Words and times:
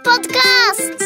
podkast! 0.00 1.02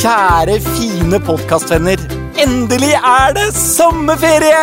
Kjære, 0.00 0.58
fine 0.76 1.18
podkastvenner. 1.24 2.00
Endelig 2.44 2.92
er 2.98 3.34
det 3.36 3.48
sommerferie! 3.56 4.60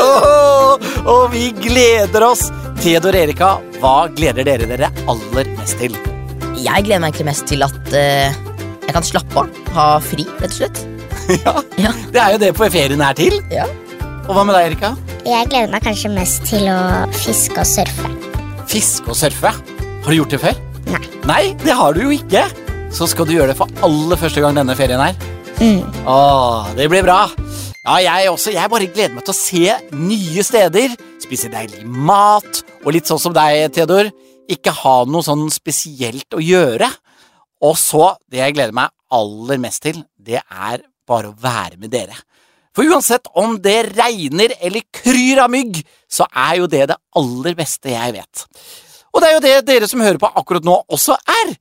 Oh, 0.00 0.76
og 1.08 1.24
vi 1.34 1.50
gleder 1.58 2.24
oss. 2.30 2.46
Theodor 2.80 3.16
Erika, 3.18 3.56
hva 3.80 4.06
gleder 4.16 4.46
dere 4.46 4.68
dere 4.70 4.88
aller 5.10 5.50
mest 5.58 5.80
til? 5.82 5.96
Jeg 6.60 6.86
gleder 6.86 7.02
meg 7.02 7.10
egentlig 7.12 7.28
mest 7.30 7.46
til 7.50 7.64
at 7.66 7.92
eh, 7.96 8.32
jeg 8.86 8.94
kan 8.96 9.06
slappe 9.06 9.42
av. 9.44 9.50
Ha 9.76 9.86
fri, 10.04 10.26
rett 10.40 10.50
og 10.54 10.58
slett. 10.62 10.82
Ja, 11.44 11.52
Ja. 11.78 11.92
Det 12.10 12.18
er 12.18 12.32
jo 12.34 12.38
det 12.42 12.48
på 12.58 12.66
ferien 12.74 13.02
er 13.06 13.14
til. 13.18 13.36
Ja. 13.54 13.66
Og 14.26 14.32
hva 14.34 14.42
med 14.46 14.56
deg, 14.56 14.72
Erika? 14.72 14.94
Jeg 15.26 15.50
gleder 15.52 15.70
meg 15.74 15.84
kanskje 15.84 16.10
mest 16.14 16.46
til 16.48 16.66
å 16.72 16.78
fiske 17.14 17.60
og 17.60 17.68
surfe. 17.68 18.10
Fiske 18.70 19.10
og 19.12 19.18
surfe. 19.18 19.52
Har 20.00 20.10
du 20.10 20.16
gjort 20.16 20.32
det 20.32 20.40
før? 20.40 20.60
Nei. 20.88 21.00
Nei, 21.28 21.42
det 21.60 21.74
har 21.76 21.94
du 21.94 22.00
jo 22.06 22.12
ikke. 22.14 22.46
Så 22.94 23.06
skal 23.10 23.28
du 23.28 23.34
gjøre 23.34 23.52
det 23.52 23.58
for 23.58 23.70
aller 23.84 24.18
første 24.18 24.40
gang 24.42 24.56
denne 24.56 24.74
ferien 24.78 25.02
her. 25.02 25.18
Mm. 25.60 25.84
Åh, 26.08 26.70
det 26.78 26.88
blir 26.88 27.04
bra. 27.04 27.18
Ja, 27.84 27.98
jeg 28.00 28.30
også. 28.32 28.54
Jeg 28.54 28.72
bare 28.72 28.88
gleder 28.88 29.12
meg 29.14 29.26
til 29.28 29.34
å 29.34 29.36
se 29.36 29.76
nye 30.00 30.44
steder, 30.46 30.96
spise 31.20 31.52
deilig 31.52 31.84
mat, 31.84 32.62
og 32.80 32.90
litt 32.96 33.08
sånn 33.12 33.20
som 33.20 33.36
deg, 33.36 33.68
Theodor, 33.76 34.08
ikke 34.50 34.74
ha 34.80 34.96
noe 35.04 35.24
sånn 35.26 35.46
spesielt 35.52 36.32
å 36.32 36.42
gjøre. 36.42 36.88
Og 37.68 37.76
så, 37.78 38.14
det 38.32 38.40
jeg 38.40 38.56
gleder 38.56 38.76
meg 38.76 38.92
aller 39.12 39.60
mest 39.60 39.84
til, 39.84 40.00
det 40.16 40.40
er 40.40 40.80
bare 41.08 41.30
å 41.30 41.38
være 41.44 41.76
med 41.76 41.92
dere. 41.92 42.16
For 42.72 42.88
uansett 42.88 43.28
om 43.36 43.58
det 43.60 43.82
regner 43.92 44.56
eller 44.64 44.86
kryr 44.94 45.44
av 45.44 45.52
mygg, 45.52 45.82
så 46.08 46.24
er 46.30 46.62
jo 46.62 46.70
det 46.70 46.86
det 46.92 47.02
aller 47.20 47.58
beste 47.58 47.92
jeg 47.92 48.16
vet. 48.16 48.48
Og 49.10 49.22
det 49.22 49.28
er 49.28 49.36
jo 49.36 49.44
det 49.44 49.54
dere 49.68 49.88
som 49.90 50.02
hører 50.02 50.20
på 50.22 50.30
akkurat 50.38 50.66
nå 50.66 50.76
også 50.92 51.16
er. 51.42 51.54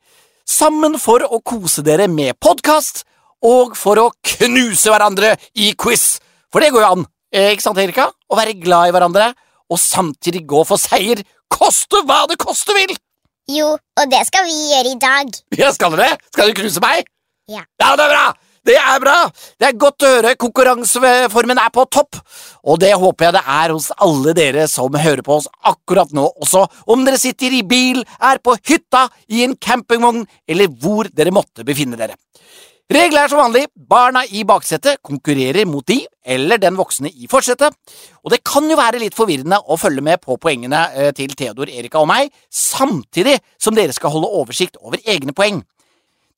Sammen 0.50 0.98
for 1.02 1.24
å 1.26 1.42
kose 1.46 1.84
dere 1.86 2.08
med 2.10 2.38
podkast, 2.42 3.04
og 3.46 3.76
for 3.80 4.02
å 4.02 4.08
knuse 4.36 4.92
hverandre 4.92 5.36
i 5.56 5.72
quiz. 5.80 6.20
For 6.52 6.62
det 6.64 6.72
går 6.74 6.84
jo 6.84 6.92
an, 6.98 7.06
eh, 7.32 7.52
ikke 7.54 7.66
sant, 7.68 7.78
Erika? 7.78 8.10
Å 8.10 8.38
være 8.38 8.58
glad 8.60 8.90
i 8.90 8.96
hverandre, 8.96 9.34
og 9.70 9.80
samtidig 9.80 10.46
gå 10.50 10.66
for 10.66 10.82
seier, 10.82 11.22
koste 11.50 12.04
hva 12.06 12.26
det 12.30 12.38
koste 12.42 12.76
vil! 12.78 12.96
Jo, 13.50 13.72
og 13.78 14.12
det 14.12 14.22
skal 14.28 14.46
vi 14.46 14.58
gjøre 14.74 14.94
i 14.94 15.00
dag. 15.02 15.32
Ja, 15.58 15.72
skal 15.74 15.96
dere 15.96 16.10
det? 16.12 16.20
Skal 16.34 16.50
dere 16.50 16.60
knuse 16.60 16.84
meg? 16.84 17.08
Ja. 17.50 17.64
Ja, 17.82 17.96
det 17.98 18.06
er 18.06 18.14
bra! 18.14 18.26
Det 18.68 18.76
er 18.76 19.00
bra! 19.02 19.18
Det 19.60 19.70
er 19.70 19.78
godt 19.80 20.04
å 20.04 20.12
høre. 20.16 20.36
Konkurranseformen 20.40 21.62
er 21.62 21.72
på 21.74 21.86
topp. 21.92 22.20
Og 22.68 22.80
det 22.82 22.92
håper 23.00 23.30
jeg 23.30 23.38
det 23.38 23.44
er 23.56 23.74
hos 23.74 23.90
alle 23.96 24.36
dere 24.38 24.68
som 24.72 24.96
hører 25.00 25.24
på 25.26 25.38
oss 25.40 25.48
akkurat 25.70 26.12
nå 26.16 26.26
også. 26.44 26.66
Om 26.92 27.06
dere 27.08 27.22
sitter 27.22 27.56
i 27.56 27.64
bil, 27.64 28.04
er 28.20 28.42
på 28.44 28.58
hytta, 28.60 29.08
i 29.32 29.46
en 29.46 29.56
campingvogn 29.56 30.26
eller 30.50 30.74
hvor 30.82 31.08
dere 31.14 31.34
måtte 31.36 31.66
befinne 31.68 32.00
dere. 32.00 32.18
Reglene 32.90 33.28
er 33.28 33.30
som 33.30 33.38
vanlig. 33.38 33.68
Barna 33.90 34.24
i 34.34 34.42
baksetet 34.50 34.98
konkurrerer 35.06 35.68
mot 35.70 35.86
de, 35.86 36.00
eller 36.26 36.58
den 36.58 36.78
voksne 36.78 37.12
i 37.14 37.30
forsetet. 37.30 37.76
Og 38.26 38.34
det 38.34 38.42
kan 38.42 38.66
jo 38.66 38.78
være 38.80 39.02
litt 39.04 39.18
forvirrende 39.18 39.60
å 39.62 39.78
følge 39.78 40.02
med 40.06 40.24
på 40.24 40.40
poengene 40.42 40.88
eh, 40.98 41.12
til 41.14 41.36
Theodor, 41.38 41.70
Erika 41.70 42.02
og 42.02 42.10
meg, 42.10 42.34
samtidig 42.50 43.38
som 43.62 43.78
dere 43.78 43.94
skal 43.94 44.16
holde 44.16 44.32
oversikt 44.42 44.82
over 44.82 44.98
egne 45.06 45.38
poeng. 45.38 45.62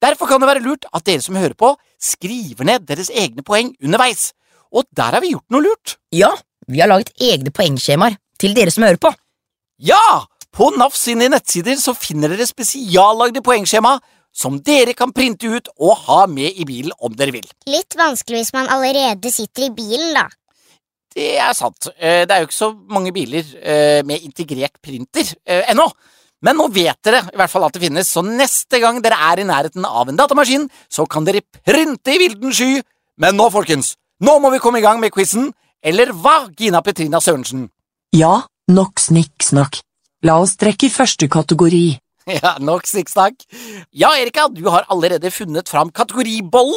Derfor 0.03 0.27
kan 0.27 0.43
det 0.43 0.49
være 0.49 0.65
lurt 0.65 0.89
at 0.91 1.05
dere 1.07 1.23
som 1.23 1.39
hører 1.39 1.55
på, 1.55 1.71
skriver 2.01 2.67
ned 2.67 2.87
deres 2.89 3.11
egne 3.13 3.43
poeng 3.45 3.73
underveis. 3.83 4.31
Og 4.71 4.87
der 4.95 5.17
har 5.17 5.23
vi 5.23 5.33
gjort 5.33 5.47
noe 5.53 5.65
lurt. 5.65 5.97
Ja, 6.15 6.31
vi 6.67 6.81
har 6.81 6.89
laget 6.91 7.13
egne 7.21 7.51
poengskjemaer 7.53 8.17
til 8.41 8.55
dere 8.57 8.73
som 8.73 8.87
hører 8.87 9.01
på. 9.01 9.13
Ja! 9.81 10.25
På 10.51 10.67
NAF 10.75 10.97
sine 10.99 11.29
nettsider 11.31 11.77
så 11.79 11.93
finner 11.95 12.33
dere 12.33 12.43
spesiallagde 12.43 13.39
poengskjema 13.45 13.93
som 14.35 14.57
dere 14.63 14.91
kan 14.97 15.13
printe 15.15 15.47
ut 15.47 15.69
og 15.79 15.95
ha 16.09 16.25
med 16.27 16.57
i 16.59 16.65
bilen 16.67 16.91
om 16.99 17.15
dere 17.15 17.31
vil. 17.35 17.47
Litt 17.71 17.95
vanskelig 17.99 18.41
hvis 18.41 18.53
man 18.55 18.67
allerede 18.71 19.31
sitter 19.31 19.69
i 19.69 19.73
bilen, 19.75 20.11
da. 20.17 20.25
Det 21.11 21.29
er 21.43 21.55
sant. 21.55 21.87
Eh, 21.97 22.23
Det 22.27 22.31
er 22.35 22.43
jo 22.43 22.49
ikke 22.49 22.55
så 22.55 22.71
mange 22.91 23.11
biler 23.15 23.47
eh, 23.59 24.03
med 24.07 24.23
integrert 24.27 24.75
printer 24.83 25.27
eh, 25.45 25.63
ennå. 25.71 25.87
Men 26.41 26.57
nå 26.57 26.67
vet 26.73 26.97
dere 27.05 27.21
i 27.29 27.37
hvert 27.37 27.51
fall 27.53 27.67
at 27.67 27.75
det 27.75 27.83
finnes, 27.83 28.09
så 28.09 28.23
neste 28.25 28.79
gang 28.81 28.97
dere 29.03 29.19
er 29.29 29.43
i 29.43 29.47
nærheten 29.47 29.85
av 29.85 30.09
en 30.09 30.17
datamaskin, 30.17 30.67
så 30.89 31.05
kan 31.05 31.27
dere 31.27 31.43
printe 31.61 32.15
i 32.15 32.21
vilden 32.21 32.53
sky. 32.55 32.81
Men 33.21 33.37
nå, 33.37 33.49
folkens, 33.53 33.93
nå 34.25 34.39
må 34.41 34.49
vi 34.53 34.61
komme 34.63 34.81
i 34.81 34.85
gang 34.85 35.01
med 35.01 35.13
quizen. 35.13 35.51
Eller 35.81 36.13
hva, 36.13 36.47
Gina 36.57 36.81
Petrina 36.85 37.21
Sørensen? 37.21 37.67
Ja, 38.13 38.43
nok 38.69 39.01
snikksnakk. 39.01 39.81
La 40.25 40.37
oss 40.41 40.57
trekke 40.61 40.91
første 40.93 41.29
kategori. 41.31 41.85
Ja, 42.29 42.51
nok 42.61 42.85
snikksnakk. 42.85 43.41
Ja, 43.97 44.11
Erika, 44.13 44.45
du 44.53 44.67
har 44.69 44.85
allerede 44.93 45.31
funnet 45.33 45.67
fram 45.67 45.89
kategoriboll, 45.89 46.69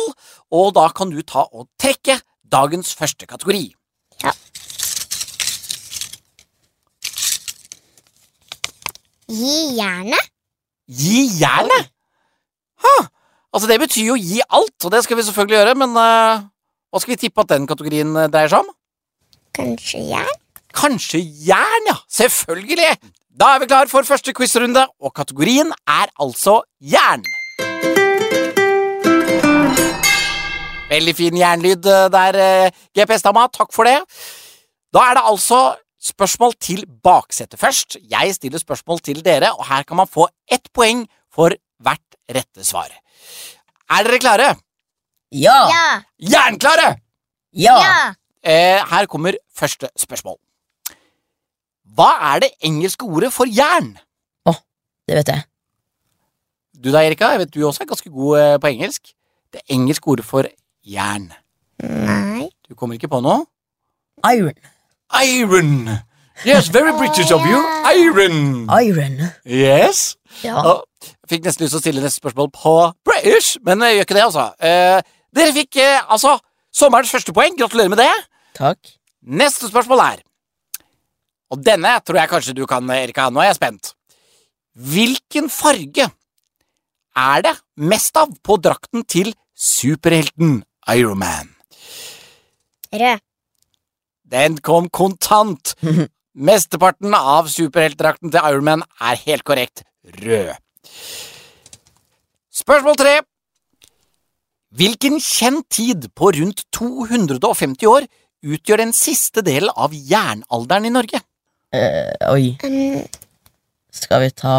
og 0.48 0.70
da 0.74 0.86
kan 0.96 1.12
du 1.12 1.20
ta 1.20 1.44
og 1.52 1.68
trekke 1.78 2.16
dagens 2.48 2.94
første 2.96 3.28
kategori. 3.28 3.66
Gi 9.30 9.76
jernet. 9.78 10.30
Gi 10.84 11.24
jernet? 11.40 11.88
Ha, 12.84 12.94
altså 13.54 13.68
det 13.70 13.78
betyr 13.80 14.10
jo 14.10 14.16
gi 14.20 14.42
alt, 14.44 14.76
og 14.84 14.92
det 14.92 15.00
skal 15.06 15.16
vi 15.16 15.24
selvfølgelig 15.24 15.56
gjøre, 15.56 15.74
men 15.80 15.96
uh, 15.96 16.44
hva 16.92 17.00
skal 17.00 17.14
vi 17.14 17.20
tippe 17.22 17.40
at 17.40 17.52
den 17.54 17.64
kategorien 17.66 18.10
eh, 18.20 18.28
dreier 18.28 18.52
seg 18.52 18.66
om? 18.66 18.74
Kanskje 19.56 20.02
jern? 20.10 20.40
Kanskje 20.74 21.22
jern, 21.46 21.88
ja. 21.88 21.96
Selvfølgelig. 22.12 22.90
Da 23.34 23.54
er 23.54 23.62
vi 23.62 23.70
klar 23.70 23.88
for 23.90 24.06
første 24.06 24.34
quizrunde, 24.36 24.84
og 25.00 25.14
kategorien 25.16 25.72
er 25.88 26.12
altså 26.20 26.60
jern. 26.78 27.24
Veldig 30.92 31.16
fin 31.16 31.40
jernlyd 31.40 31.88
eh, 31.88 32.06
der, 32.12 32.38
GPS-dama. 32.92 33.48
Takk 33.56 33.72
for 33.72 33.88
det. 33.88 34.02
Da 34.94 35.08
er 35.08 35.16
det 35.16 35.24
altså 35.32 35.62
spørsmål 36.04 36.54
til 36.60 36.84
baksetet 37.04 37.60
først. 37.60 37.96
Jeg 38.10 38.34
stiller 38.36 38.60
spørsmål 38.60 39.00
til 39.04 39.22
dere, 39.24 39.52
og 39.54 39.66
her 39.68 39.82
kan 39.88 39.96
man 40.02 40.10
få 40.10 40.28
ett 40.52 40.68
poeng 40.74 41.06
for 41.32 41.56
hvert 41.82 42.18
rette 42.30 42.64
svar. 42.64 42.92
Er 43.90 44.06
dere 44.06 44.20
klare? 44.22 44.50
Ja! 45.32 45.56
Ja. 45.72 45.86
Jernklare! 46.20 46.94
Ja! 47.52 47.76
Ja. 47.80 47.96
Eh, 48.44 48.80
her 48.90 49.06
kommer 49.08 49.36
første 49.56 49.88
spørsmål. 49.96 50.36
Hva 51.94 52.10
er 52.34 52.44
det 52.44 52.50
engelske 52.66 53.06
ordet 53.06 53.32
for 53.32 53.48
jern? 53.48 53.94
Det 55.04 55.18
vet 55.18 55.28
jeg. 55.28 55.42
Du 56.84 56.90
da, 56.92 57.02
Erika, 57.04 57.28
jeg 57.34 57.42
vet 57.42 57.50
du 57.54 57.60
også 57.66 57.84
er 57.84 57.88
ganske 57.90 58.10
god 58.10 58.38
eh, 58.40 58.54
på 58.60 58.70
engelsk. 58.72 59.10
Det 59.52 59.60
engelske 59.72 60.08
ordet 60.08 60.24
for 60.24 60.48
jern. 60.88 61.28
Nei. 61.82 62.48
Du 62.68 62.74
kommer 62.74 62.96
ikke 62.96 63.10
på 63.12 63.20
noe? 63.24 63.44
Iron. 64.32 64.56
Iron! 65.22 65.88
Yes, 66.44 66.68
very 66.68 66.92
British 66.98 67.30
of 67.30 67.44
you. 67.46 67.60
Iron! 67.94 68.66
Iron. 68.68 69.20
Yes. 69.46 70.16
Ja. 70.42 70.58
Og 70.66 70.82
fikk 71.30 71.44
nesten 71.46 71.64
lyst 71.64 71.76
til 71.76 71.78
å 71.78 71.82
stille 71.84 72.02
neste 72.02 72.18
spørsmål 72.20 72.50
på 72.56 72.74
British, 73.06 73.54
men 73.64 73.84
jeg 73.86 74.00
gjør 74.00 74.08
ikke 74.08 74.16
det, 74.18 74.24
altså. 74.26 74.46
Eh, 74.58 75.14
dere 75.34 75.54
fikk 75.54 75.78
eh, 75.82 76.00
altså 76.10 76.34
sommerens 76.74 77.12
første 77.14 77.34
poeng. 77.36 77.54
Gratulerer 77.58 77.92
med 77.92 78.02
det. 78.02 78.10
Takk. 78.58 78.94
Neste 79.24 79.70
spørsmål 79.70 80.02
er 80.04 80.24
Og 81.54 81.60
denne 81.64 81.94
tror 82.04 82.18
jeg 82.18 82.28
kanskje 82.32 82.54
du 82.56 82.64
kan, 82.66 82.90
Erika. 82.90 83.28
Nå 83.30 83.40
er 83.40 83.52
jeg 83.52 83.60
spent. 83.60 83.92
Hvilken 84.74 85.46
farge 85.52 86.08
er 87.14 87.44
det 87.46 87.54
mest 87.78 88.16
av 88.18 88.32
på 88.42 88.56
drakten 88.58 89.04
til 89.06 89.30
superhelten 89.54 90.64
Ironman? 90.90 91.54
Rød. 92.90 93.22
Den 94.24 94.58
kom 94.64 94.88
kontant. 94.88 95.74
Mesteparten 96.34 97.14
av 97.14 97.46
superheltdrakten 97.52 98.32
til 98.34 98.48
Ironman 98.48 98.82
er 98.98 99.20
helt 99.26 99.44
korrekt 99.46 99.84
rød. 100.24 100.56
Spørsmål 102.54 102.98
tre. 102.98 103.14
Hvilken 104.74 105.20
kjent 105.22 105.68
tid 105.70 106.08
på 106.18 106.32
rundt 106.34 106.64
250 106.74 107.86
år 107.86 108.08
utgjør 108.44 108.82
den 108.82 108.92
siste 108.96 109.44
delen 109.46 109.70
av 109.70 109.94
jernalderen 109.94 110.88
i 110.88 110.92
Norge? 110.94 111.20
Uh, 111.74 112.34
oi, 112.34 112.54
Um, 112.62 113.02
skal 113.94 114.22
vi 114.22 114.30
ta 114.34 114.56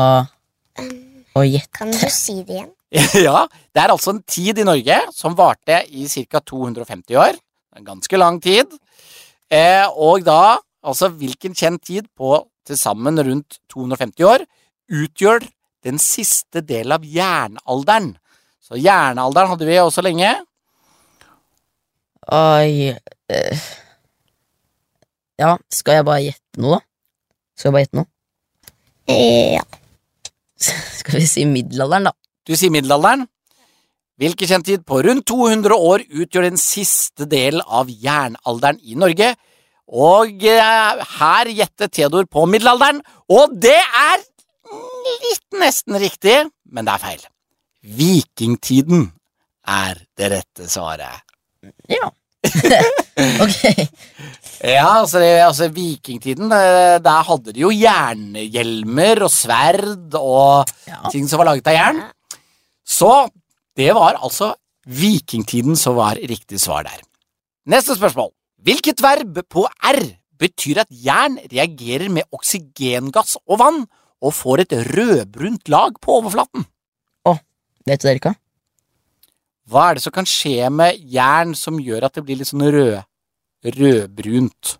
og 1.35 1.45
gjette? 1.47 1.71
kan 1.75 1.91
du 1.91 2.07
si 2.11 2.41
det 2.43 2.57
igjen? 2.57 2.71
ja, 3.27 3.45
det 3.75 3.83
er 3.83 3.91
altså 3.91 4.13
en 4.15 4.23
tid 4.23 4.59
i 4.59 4.67
Norge 4.67 4.97
som 5.15 5.35
varte 5.35 5.81
i 5.91 6.07
ca. 6.07 6.39
250 6.39 7.19
år. 7.19 7.39
En 7.75 7.87
ganske 7.87 8.19
lang 8.19 8.39
tid. 8.43 8.71
Eh, 9.53 9.85
og 9.91 10.25
da, 10.25 10.57
altså 10.85 11.11
hvilken 11.13 11.55
kjent 11.57 11.83
tid 11.85 12.09
på 12.17 12.39
til 12.65 12.79
sammen 12.79 13.19
rundt 13.21 13.59
250 13.69 14.25
år 14.25 14.45
utgjør 14.89 15.45
den 15.85 16.01
siste 16.01 16.63
delen 16.65 16.95
av 16.97 17.05
jernalderen? 17.05 18.15
Så 18.61 18.79
jernalderen 18.81 19.51
hadde 19.53 19.69
vi 19.69 19.77
også 19.81 20.01
lenge. 20.05 20.31
Oi 22.33 22.95
eh. 23.29 23.65
Ja, 25.37 25.51
skal 25.69 25.99
jeg 25.99 26.07
bare 26.07 26.23
gjette 26.23 26.63
noe, 26.63 26.79
da? 26.79 26.85
Skal 27.55 27.69
jeg 27.69 27.75
bare 27.75 27.85
gjette 27.85 27.99
noe? 27.99 28.09
Ja. 29.11 29.65
Skal 30.99 31.19
vi 31.19 31.27
si 31.29 31.43
middelalderen, 31.45 32.07
da? 32.09 32.13
Du 32.47 32.55
sier 32.55 32.71
middelalderen. 32.73 33.27
Hvilken 34.21 34.47
kjent 34.47 34.65
tid 34.69 34.85
på 34.87 35.01
rundt 35.03 35.25
200 35.27 35.75
år 35.75 36.05
utgjør 36.07 36.47
den 36.47 36.59
siste 36.61 37.27
del 37.27 37.59
av 37.65 37.89
jernalderen 37.91 38.79
i 38.83 38.95
Norge? 38.99 39.33
Og 39.91 40.45
eh, 40.47 41.03
her 41.19 41.51
gjettet 41.51 41.91
Theodor 41.93 42.25
på 42.31 42.45
middelalderen, 42.49 43.01
og 43.29 43.53
det 43.61 43.75
er 43.77 44.23
litt 45.27 45.59
nesten 45.61 45.99
riktig, 46.01 46.37
men 46.71 46.87
det 46.87 46.95
er 46.95 47.03
feil. 47.03 47.25
Vikingtiden 47.85 49.09
er 49.69 49.99
det 50.17 50.31
rette 50.31 50.69
svaret. 50.71 51.21
Ja. 51.91 52.07
ok. 53.43 53.61
Ja, 54.65 55.01
altså, 55.01 55.19
det, 55.19 55.29
altså 55.45 55.67
vikingtiden, 55.69 56.49
der 56.49 57.25
hadde 57.27 57.51
de 57.53 57.59
jo 57.65 57.69
jernhjelmer 57.75 59.25
og 59.27 59.29
sverd 59.33 60.15
og 60.17 60.71
Ja. 60.87 61.01
ting 61.11 61.27
som 61.29 61.41
var 61.41 61.51
laget 61.51 61.67
av 61.69 61.75
jern. 61.75 61.99
Så 62.87 63.11
det 63.75 63.91
var 63.95 64.19
altså 64.23 64.53
vikingtiden 64.85 65.75
som 65.79 65.97
var 65.97 66.19
riktig 66.19 66.59
svar 66.61 66.85
der. 66.87 67.01
Neste 67.65 67.95
spørsmål. 67.97 68.31
Hvilket 68.65 69.01
verb 69.03 69.41
på 69.49 69.65
R 69.65 70.01
betyr 70.39 70.83
at 70.83 70.91
jern 70.91 71.37
reagerer 71.51 72.09
med 72.13 72.27
oksygengass 72.33 73.37
og 73.45 73.59
vann 73.61 73.83
og 74.25 74.33
får 74.33 74.63
et 74.65 74.79
rødbrunt 74.95 75.69
lag 75.69 75.99
på 76.01 76.19
overflaten? 76.19 76.65
Vet 77.85 78.01
du 78.01 78.07
det, 78.07 78.15
Erika? 78.15 78.33
Hva 79.69 79.89
er 79.89 79.97
det 79.97 80.05
som 80.05 80.13
kan 80.13 80.27
skje 80.29 80.69
med 80.73 80.97
jern 81.09 81.53
som 81.57 81.77
gjør 81.81 82.07
at 82.07 82.17
det 82.17 82.23
blir 82.25 82.39
litt 82.39 82.49
sånn 82.49 82.65
rød, 82.73 83.03
rødbrunt? 83.75 84.75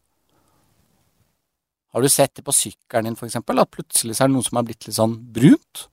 Har 1.93 2.03
du 2.03 2.09
sett 2.11 2.33
det 2.37 2.43
på 2.45 2.53
sykkelen 2.53 3.07
din, 3.09 3.17
for 3.17 3.29
eksempel? 3.29 3.61
At 3.61 3.71
plutselig 3.73 4.17
så 4.17 4.25
er 4.25 4.31
det 4.31 4.35
noe 4.35 4.45
som 4.45 4.57
har 4.59 4.65
blitt 4.67 4.87
litt 4.87 4.97
sånn 4.97 5.13
brunt? 5.37 5.85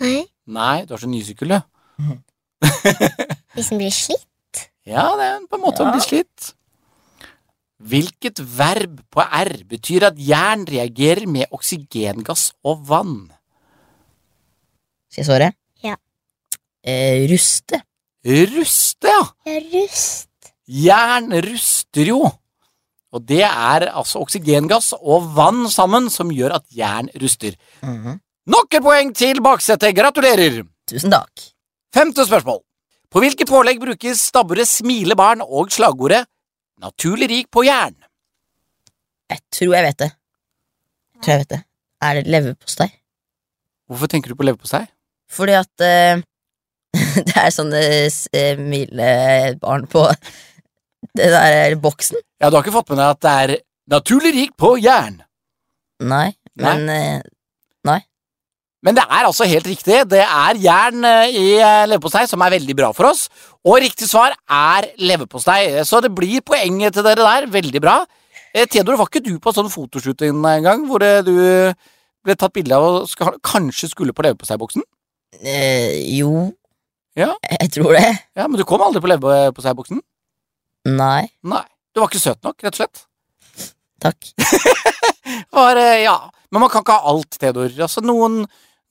Nei, 0.00 0.22
Nei, 0.52 0.84
du 0.84 0.92
har 0.94 1.00
så 1.02 1.08
ny 1.10 1.22
sykkel, 1.24 1.56
du. 1.56 2.12
Hvis 3.54 3.70
den 3.70 3.80
blir 3.80 3.94
slitt. 3.94 4.66
Ja, 4.88 5.06
det 5.18 5.28
er 5.28 5.46
på 5.46 5.58
en 5.58 5.64
måte 5.64 5.84
å 5.84 5.92
bli 5.92 6.02
slitt. 6.02 6.52
Hvilket 7.82 8.38
verb 8.56 9.00
på 9.10 9.22
R 9.22 9.52
betyr 9.66 10.08
at 10.12 10.18
jern 10.22 10.62
reagerer 10.70 11.26
med 11.30 11.50
oksygengass 11.54 12.52
og 12.66 12.84
vann? 12.86 13.16
Skal 15.10 15.22
jeg 15.24 15.28
svare? 15.28 15.48
Ja. 15.82 15.96
Eh, 16.86 17.26
ruste. 17.30 17.82
Ruste, 18.22 19.10
ja! 19.10 19.24
Ja, 19.48 19.58
rust. 19.72 20.52
Jern 20.72 21.32
ruster 21.42 22.06
jo. 22.12 22.20
Og 23.12 23.24
det 23.28 23.42
er 23.44 23.88
altså 23.90 24.22
oksygengass 24.22 24.92
og 24.96 25.26
vann 25.36 25.66
sammen 25.70 26.06
som 26.10 26.30
gjør 26.32 26.54
at 26.60 26.68
jern 26.72 27.10
ruster. 27.20 27.58
Mhm. 27.82 28.20
Nok 28.52 28.74
et 28.74 28.82
poeng 28.82 29.12
til 29.14 29.38
baksetet. 29.42 29.94
Gratulerer! 29.94 30.62
Tusen 30.90 31.12
takk. 31.12 31.30
Femte 31.92 32.24
spørsmål. 32.24 32.62
På 33.12 33.20
hvilket 33.20 33.50
pålegg 33.50 33.80
brukes 33.80 34.22
stabburet 34.30 34.68
Smile 34.68 35.16
barn 35.18 35.42
og 35.44 35.72
slagordet 35.72 36.24
Naturlig 36.80 37.28
rik 37.30 37.50
på 37.52 37.66
jern? 37.66 37.94
Jeg 39.30 39.40
tror 39.54 39.74
jeg 39.76 39.84
vet 39.86 39.98
det. 40.00 40.10
Jeg 40.10 41.22
Tror 41.22 41.32
jeg 41.32 41.42
vet 41.42 41.52
det. 41.52 41.60
Er 42.02 42.14
det 42.18 42.32
leverpostei? 42.32 42.88
Hvorfor 43.86 44.10
tenker 44.10 44.32
du 44.32 44.38
på 44.38 44.46
leverpostei? 44.48 44.86
Fordi 45.30 45.54
at 45.60 45.84
uh, 45.84 46.22
det 47.28 47.36
er 47.38 47.52
sånne 47.54 47.82
smilebarn 48.12 49.86
på 49.92 50.06
den 51.20 51.36
der 51.36 51.76
boksen. 51.80 52.18
Ja, 52.40 52.48
du 52.48 52.56
har 52.56 52.64
ikke 52.64 52.74
fått 52.80 52.90
med 52.90 52.98
deg 52.98 53.12
at 53.12 53.22
det 53.22 53.36
er 53.44 53.54
naturlig 53.92 54.34
rik 54.34 54.56
på 54.58 54.74
jern? 54.82 55.20
Nei, 56.02 56.32
men 56.58 56.88
eh, 56.90 57.20
Men 58.82 58.96
det 58.98 59.04
er 59.06 59.26
altså 59.28 59.46
helt 59.46 59.66
riktig. 59.70 60.00
Det 60.10 60.22
er 60.24 60.58
jern 60.58 61.04
eh, 61.06 61.30
i 61.38 61.44
eh, 61.54 61.84
leverpostei 61.86 62.24
som 62.26 62.42
er 62.42 62.56
veldig 62.56 62.74
bra 62.80 62.88
for 62.96 63.12
oss. 63.12 63.28
Og 63.62 63.78
riktig 63.84 64.08
svar 64.10 64.34
er 64.50 64.88
leverpostei. 64.98 65.84
Så 65.86 66.00
det 66.02 66.10
blir 66.16 66.42
poenget 66.42 66.96
til 66.96 67.06
dere 67.06 67.22
der. 67.22 67.46
Veldig 67.52 67.82
bra. 67.84 68.00
Eh, 68.50 68.66
Theodor, 68.66 68.98
var 68.98 69.06
ikke 69.10 69.22
du 69.22 69.36
på 69.42 69.52
sånn 69.54 69.70
fotoshooting 69.70 70.42
en 70.50 70.66
gang 70.66 70.82
hvor 70.90 71.04
du 71.24 71.30
ble 72.22 72.34
tatt 72.38 72.54
bilde 72.54 72.74
av 72.74 72.88
og 72.88 73.06
skal, 73.10 73.38
kanskje 73.42 73.92
skulle 73.92 74.14
på 74.14 74.26
leverposteiboksen? 74.26 74.82
eh, 75.42 76.02
jo 76.18 76.50
Ja. 77.16 77.30
Jeg 77.60 77.70
tror 77.74 77.92
det. 77.94 78.08
Ja, 78.36 78.46
men 78.48 78.58
du 78.58 78.64
kom 78.66 78.82
aldri 78.82 79.00
på 79.04 79.10
leverposteiboksen? 79.14 80.02
Nei. 80.90 81.28
Nei. 81.46 81.64
Du 81.94 82.00
var 82.00 82.08
ikke 82.10 82.22
søt 82.22 82.42
nok, 82.42 82.58
rett 82.64 82.74
og 82.74 82.82
slett. 82.82 83.02
Takk. 84.02 84.32
Var, 85.54 85.78
ja. 86.02 86.16
Men 86.50 86.64
man 86.64 86.70
kan 86.72 86.82
ikke 86.82 86.96
ha 86.96 87.10
alt, 87.12 87.36
Theodor. 87.38 87.70
Altså, 87.84 88.02
noen, 88.04 88.42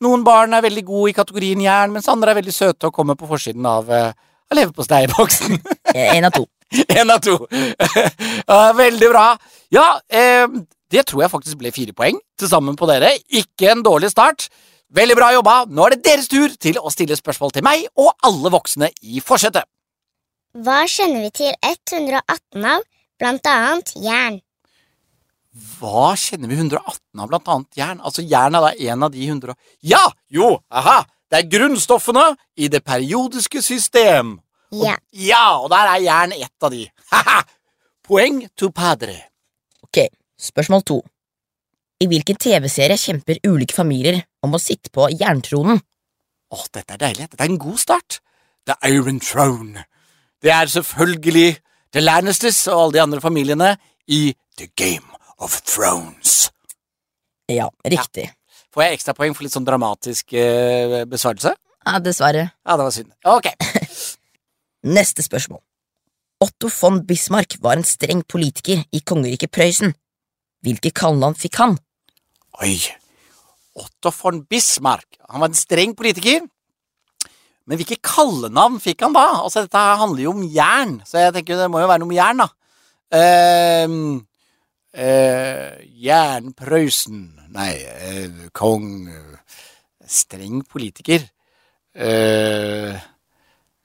noen 0.01 0.25
barn 0.25 0.53
er 0.57 0.65
veldig 0.65 0.83
gode 0.87 1.11
i 1.11 1.15
kategorien 1.17 1.61
jern, 1.61 1.93
mens 1.93 2.09
andre 2.11 2.33
er 2.33 2.41
veldig 2.41 2.55
søte 2.55 2.89
og 2.89 2.95
kommer 2.95 3.17
på 3.19 3.29
forsiden 3.29 3.65
av, 3.67 3.89
eh, 3.91 4.11
av 4.51 4.59
leverposteiboksen. 4.59 5.61
En 5.95 6.27
av 6.27 6.35
to. 6.35 6.45
En 6.99 7.11
av 7.11 7.21
to. 7.23 7.37
Ja, 8.51 8.71
veldig 8.77 9.09
bra. 9.11 9.25
Ja, 9.73 9.87
eh, 10.09 10.47
det 10.91 11.05
tror 11.07 11.23
jeg 11.23 11.31
faktisk 11.31 11.59
ble 11.59 11.71
fire 11.75 11.95
poeng 11.95 12.19
til 12.39 12.51
sammen 12.51 12.75
på 12.79 12.89
dere. 12.89 13.13
Ikke 13.29 13.71
en 13.71 13.83
dårlig 13.85 14.11
start. 14.11 14.49
Veldig 14.91 15.15
bra 15.15 15.29
jobba. 15.37 15.57
Nå 15.71 15.85
er 15.85 15.95
det 15.95 16.03
deres 16.09 16.27
tur 16.31 16.51
til 16.59 16.79
å 16.81 16.91
stille 16.91 17.15
spørsmål 17.15 17.53
til 17.55 17.63
meg 17.63 17.85
og 17.95 18.11
alle 18.27 18.51
voksne 18.51 18.91
i 19.07 19.23
forsetet. 19.23 19.63
Hva 20.51 20.81
kjenner 20.83 21.23
vi 21.23 21.31
til 21.31 21.53
118 21.63 22.65
av, 22.67 22.83
blant 23.21 23.47
annet 23.47 23.93
jern? 23.95 24.41
Hva 25.51 26.13
kjenner 26.15 26.47
vi 26.47 26.55
118 26.55 27.19
av 27.19 27.27
blant 27.31 27.49
annet 27.51 27.75
jern? 27.79 27.99
Altså, 27.99 28.23
jern 28.23 28.55
er 28.55 28.63
da 28.63 28.91
en 28.93 29.03
av 29.03 29.11
de 29.11 29.25
100 29.27 29.55
Ja! 29.83 30.05
Jo! 30.31 30.53
Aha! 30.71 31.01
Det 31.31 31.39
er 31.41 31.49
grunnstoffene 31.51 32.23
i 32.59 32.67
det 32.71 32.83
periodiske 32.87 33.61
system. 33.63 34.37
Og, 34.71 34.85
Ja. 34.85 34.95
ja, 35.11 35.45
og 35.59 35.69
der 35.71 35.89
er 35.95 36.03
jern 36.05 36.31
ett 36.35 36.63
av 36.63 36.71
de. 36.71 36.85
Haha! 37.11 37.41
Poeng 38.07 38.45
to 38.57 38.69
padre. 38.71 39.15
Ok, 39.83 40.07
spørsmål 40.39 40.83
to. 40.87 41.01
I 42.01 42.07
hvilken 42.07 42.35
TV-serie 42.39 42.97
kjemper 42.97 43.39
ulike 43.47 43.75
familier 43.75 44.23
om 44.43 44.55
å 44.55 44.59
sitte 44.59 44.89
på 44.89 45.09
jerntronen? 45.13 45.79
Å, 46.51 46.59
dette 46.73 46.95
er 46.95 47.03
deilig. 47.03 47.27
Dette 47.29 47.43
er 47.45 47.51
en 47.51 47.59
god 47.61 47.79
start. 47.79 48.19
The 48.65 48.75
Iron 48.89 49.19
Throne. 49.19 49.85
Det 50.41 50.51
er 50.51 50.65
selvfølgelig 50.71 51.57
The 51.93 52.01
Lannisters 52.01 52.63
og 52.71 52.79
alle 52.87 52.95
de 52.97 53.03
andre 53.03 53.21
familiene 53.21 53.75
i 54.07 54.33
The 54.57 54.67
Game 54.75 55.10
of 55.41 55.61
Thrones. 55.65 56.51
Ja, 57.51 57.67
riktig. 57.83 58.29
Får 58.71 58.85
jeg 58.85 58.99
ekstrapoeng 58.99 59.33
for 59.35 59.43
litt 59.43 59.55
sånn 59.55 59.67
dramatisk 59.67 60.31
eh, 60.37 61.01
besvarelse? 61.09 61.51
Ja, 61.81 61.97
dessverre. 62.03 62.45
Ja, 62.53 62.77
det 62.77 62.85
var 62.85 62.95
synd. 62.95 63.11
Ok. 63.27 63.49
Neste 64.97 65.25
spørsmål. 65.25 65.59
Otto 66.41 66.71
von 66.73 67.01
Bismarck 67.05 67.57
var 67.61 67.77
en 67.77 67.85
streng 67.85 68.23
politiker 68.23 68.85
i 68.93 69.01
kongeriket 69.05 69.51
Prøysen. 69.53 69.93
Hvilke 70.65 70.93
kallenavn 70.93 71.37
fikk 71.37 71.59
han? 71.61 71.75
Oi. 72.61 72.77
Otto 73.77 74.13
von 74.13 74.41
Bismarck. 74.49 75.19
Han 75.29 75.43
var 75.43 75.51
en 75.51 75.57
streng 75.57 75.93
politiker. 75.97 76.45
Men 77.69 77.77
hvilke 77.77 77.99
kallenavn 78.01 78.79
fikk 78.81 79.03
han 79.05 79.13
da? 79.15 79.27
Altså, 79.41 79.65
dette 79.65 79.83
handler 80.01 80.25
jo 80.25 80.33
om 80.33 80.47
jern, 80.49 80.97
så 81.05 81.21
jeg 81.25 81.35
tenker 81.37 81.59
det 81.59 81.69
må 81.71 81.83
jo 81.83 81.89
være 81.91 82.01
noe 82.01 82.09
med 82.09 82.17
jern, 82.17 82.41
da. 82.41 82.49
Ehm, 83.11 84.01
eh, 84.93 85.79
Jernprøysen 86.05 87.21
Nei, 87.51 87.73
eh, 87.83 88.49
kong 88.55 89.07
eh, 89.11 89.39
Streng 90.11 90.63
politiker. 90.67 91.23
Eh, 91.95 92.95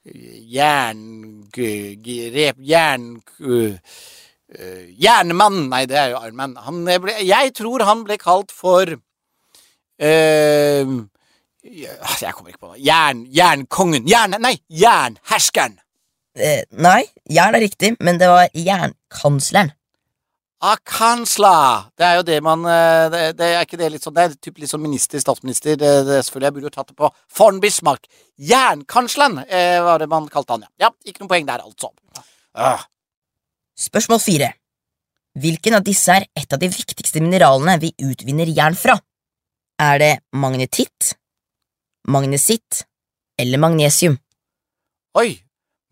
jern... 0.06 1.00
g- 1.54 1.96
g- 2.02 2.52
Jern... 2.62 3.08
eh, 3.42 3.78
Jernmann 5.02 5.68
Nei, 5.70 5.84
det 5.90 5.98
er 5.98 6.12
jo 6.14 6.20
Han 6.22 6.84
ble, 6.86 7.16
jeg 7.26 7.54
tror 7.58 7.82
han 7.86 8.04
ble 8.06 8.16
kalt 8.22 8.54
for 8.54 8.86
eh, 9.98 10.86
Jeg 11.66 12.32
kommer 12.34 12.50
ikke 12.50 12.62
på 12.62 12.70
noe. 12.75 12.78
Jern... 12.82 13.26
Jernkongen. 13.34 14.06
Jern... 14.10 14.38
Nei, 14.42 14.56
jernherskeren. 14.70 15.78
Eh, 16.36 16.62
nei, 16.76 17.02
jern 17.32 17.54
er 17.56 17.62
riktig, 17.64 17.94
men 18.04 18.18
det 18.20 18.28
var 18.28 18.50
jernkansleren. 18.52 19.72
Kansler! 20.88 21.90
Det 21.98 22.04
er 22.06 22.14
jo 22.16 22.25
det 22.26 22.36
man 22.44 22.64
eh, 22.64 23.06
det, 23.12 23.22
det 23.38 23.48
er 23.52 23.64
ikke 23.66 23.78
det 23.80 23.90
litt 23.92 24.04
sånn 24.06 24.14
Det 24.16 24.25
er 24.25 24.36
typ 24.40 24.58
litt 24.62 24.70
sånn 24.70 24.82
minister, 24.82 25.20
statsminister. 25.20 25.76
Det, 25.76 25.90
det, 26.08 26.22
selvfølgelig, 26.25 26.46
jeg 26.48 26.56
burde 26.56 26.70
jo 26.70 26.75
tatt 26.75 26.92
det 26.92 26.96
på 26.96 27.10
von 27.38 27.60
Bismarck. 27.60 28.08
Jernkansleren 28.40 29.42
eh, 29.44 29.78
var 29.84 30.00
det 30.00 30.08
man 30.10 30.28
kalte 30.32 30.56
han, 30.56 30.64
ja. 30.64 30.88
Ja, 30.88 30.92
Ikke 31.04 31.25
noe 31.25 31.32
poeng 31.34 31.48
der, 31.48 31.64
altså. 31.66 31.92
Ah, 32.56 32.86
Spørsmål 33.76 34.22
fire. 34.25 34.54
Hvilken 35.36 35.76
av 35.76 35.84
disse 35.84 36.14
er 36.16 36.25
et 36.32 36.52
av 36.52 36.60
de 36.62 36.70
viktigste 36.72 37.20
mineralene 37.20 37.76
vi 37.82 37.92
utvinner 38.00 38.48
jern 38.48 38.76
fra? 38.80 38.96
Er 39.76 39.98
det 40.00 40.12
magnetitt, 40.32 41.12
magnesitt 42.08 42.86
eller 43.38 43.60
magnesium? 43.60 44.16
oi. 45.16 45.36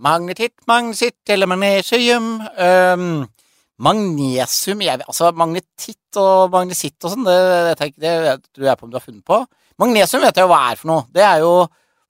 Magnetitt, 0.04 0.56
magnesitt 0.66 1.30
eller 1.30 1.46
magnesium 1.46 2.40
um, 2.40 3.04
Magnesium 3.82 4.82
jeg, 4.84 5.00
Altså 5.08 5.32
magnetitt 5.34 6.18
og 6.20 6.52
magnesitt 6.52 7.02
og 7.04 7.10
sånn, 7.14 7.24
det 7.26 7.38
det, 7.80 7.88
det, 7.98 8.12
det 8.22 8.34
tror 8.54 8.68
jeg 8.68 8.78
på 8.78 8.86
om 8.86 8.92
du 8.92 8.98
har 8.98 9.02
funnet 9.04 9.24
på. 9.26 9.38
Magnesium 9.82 10.22
vet 10.22 10.36
jeg 10.38 10.46
jo 10.46 10.52
hva 10.52 10.60
er 10.70 10.78
for 10.78 10.90
noe. 10.92 11.06
Det 11.10 11.24
er 11.26 11.40
jo 11.42 11.54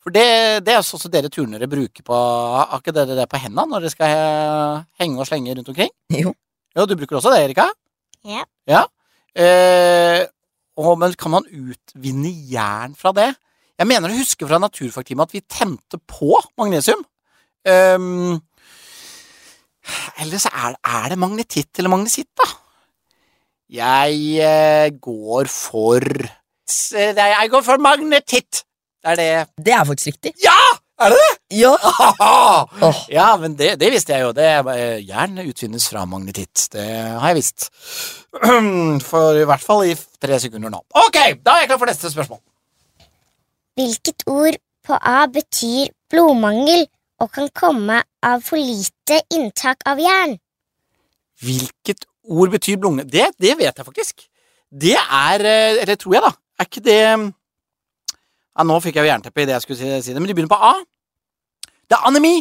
For 0.05 0.13
det, 0.13 0.25
det 0.67 0.75
er 0.75 0.83
sånn 0.85 1.01
som 1.01 1.11
dere 1.15 1.31
turnere 1.33 1.65
bruker 1.71 2.05
på 2.05 2.13
Har 2.13 2.77
ikke 2.77 2.93
dere 2.93 3.17
det 3.17 3.25
på 3.33 3.41
hendene 3.41 3.65
når 3.71 3.87
dere 3.87 3.93
skal 3.95 4.11
he- 4.13 4.83
henge 5.01 5.23
og 5.23 5.29
slenge 5.31 5.55
rundt 5.57 5.71
omkring? 5.73 5.89
Jo. 6.13 6.35
Ja, 6.77 6.85
du 6.85 6.93
bruker 6.99 7.17
også 7.17 7.33
det, 7.33 7.41
Erika? 7.47 7.71
Ja. 8.29 8.45
Ja. 8.69 8.83
Eh, 9.33 10.27
og, 10.77 10.99
men 11.01 11.15
kan 11.17 11.33
man 11.33 11.47
utvinne 11.49 12.29
jern 12.51 12.93
fra 12.99 13.13
det? 13.17 13.31
Jeg 13.81 13.89
mener 13.91 14.13
å 14.13 14.19
huske 14.19 14.47
fra 14.47 14.59
naturfagtimen 14.63 15.25
at 15.25 15.33
vi 15.35 15.41
tente 15.51 15.99
på 16.11 16.37
magnesium. 16.61 17.01
Um, 17.65 18.37
eller 20.23 20.41
så 20.43 20.53
er, 20.53 20.77
er 20.85 21.09
det 21.13 21.19
magnetitt 21.21 21.81
eller 21.81 21.93
magnesitt, 21.93 22.31
da? 22.41 22.49
Jeg 23.75 24.21
eh, 24.45 24.89
går 25.03 25.49
for 25.51 26.05
eh, 26.05 27.17
Jeg 27.17 27.51
går 27.51 27.63
for 27.65 27.81
magnetitt! 27.83 28.65
Det 29.05 29.13
er 29.13 29.17
det 29.21 29.65
Det 29.67 29.73
er 29.75 29.85
faktisk 29.85 30.13
riktig. 30.13 30.35
Ja! 30.45 30.59
Er 31.01 31.11
det 31.11 31.19
det? 31.19 31.59
Ja. 31.59 31.73
oh. 32.87 32.99
Ja, 33.11 33.37
men 33.37 33.57
det, 33.59 33.73
det 33.81 33.91
visste 33.93 34.15
jeg 34.15 34.23
jo. 34.23 34.33
Det, 34.37 34.45
er, 34.47 34.69
eh, 34.71 35.03
jern 35.03 35.41
utvinnes 35.43 35.89
fra 35.91 36.05
magnetitt. 36.07 36.69
Det 36.73 36.85
har 36.87 37.33
jeg 37.33 37.41
visst. 37.41 37.67
For 39.11 39.41
i 39.41 39.47
hvert 39.49 39.65
fall 39.65 39.89
i 39.91 39.97
tre 40.23 40.39
sekunder 40.41 40.71
nå. 40.71 40.85
Ok, 41.05 41.19
da 41.43 41.57
er 41.57 41.65
jeg 41.65 41.73
klar 41.73 41.81
for 41.83 41.91
neste 41.91 42.13
spørsmål. 42.13 42.41
Hvilket 43.75 44.23
ord 44.31 44.61
på 44.87 44.99
A 45.01 45.25
betyr 45.27 45.91
blodmangel 46.13 46.87
og 47.25 47.33
kan 47.33 47.49
komme 47.57 48.03
av 48.25 48.45
for 48.45 48.61
lite 48.61 49.21
inntak 49.33 49.85
av 49.89 50.01
jern? 50.03 50.37
Hvilket 51.45 52.05
ord 52.31 52.53
betyr 52.55 52.79
blunge? 52.81 53.07
Det, 53.09 53.31
det 53.41 53.57
vet 53.59 53.73
jeg 53.73 53.87
faktisk. 53.87 54.27
Det 54.75 54.97
er 54.99 55.45
eh, 55.45 55.83
Eller 55.83 55.99
tror 56.01 56.17
jeg, 56.17 56.25
da. 56.25 56.33
Er 56.59 56.69
ikke 56.69 56.85
det 56.85 56.99
ja, 58.55 58.65
Nå 58.67 58.77
fikk 58.83 58.99
jeg 58.99 59.07
jo 59.07 59.11
jernteppe 59.11 59.43
i 59.43 59.49
det 59.49 59.57
jeg 59.57 59.65
skulle 59.67 59.81
si, 59.81 59.91
si 60.07 60.15
det, 60.15 60.21
men 60.23 60.31
de 60.31 60.37
begynner 60.37 60.53
på 60.53 60.59
A. 60.59 60.75
Det 61.91 61.97
er 61.97 62.07
anemi! 62.09 62.37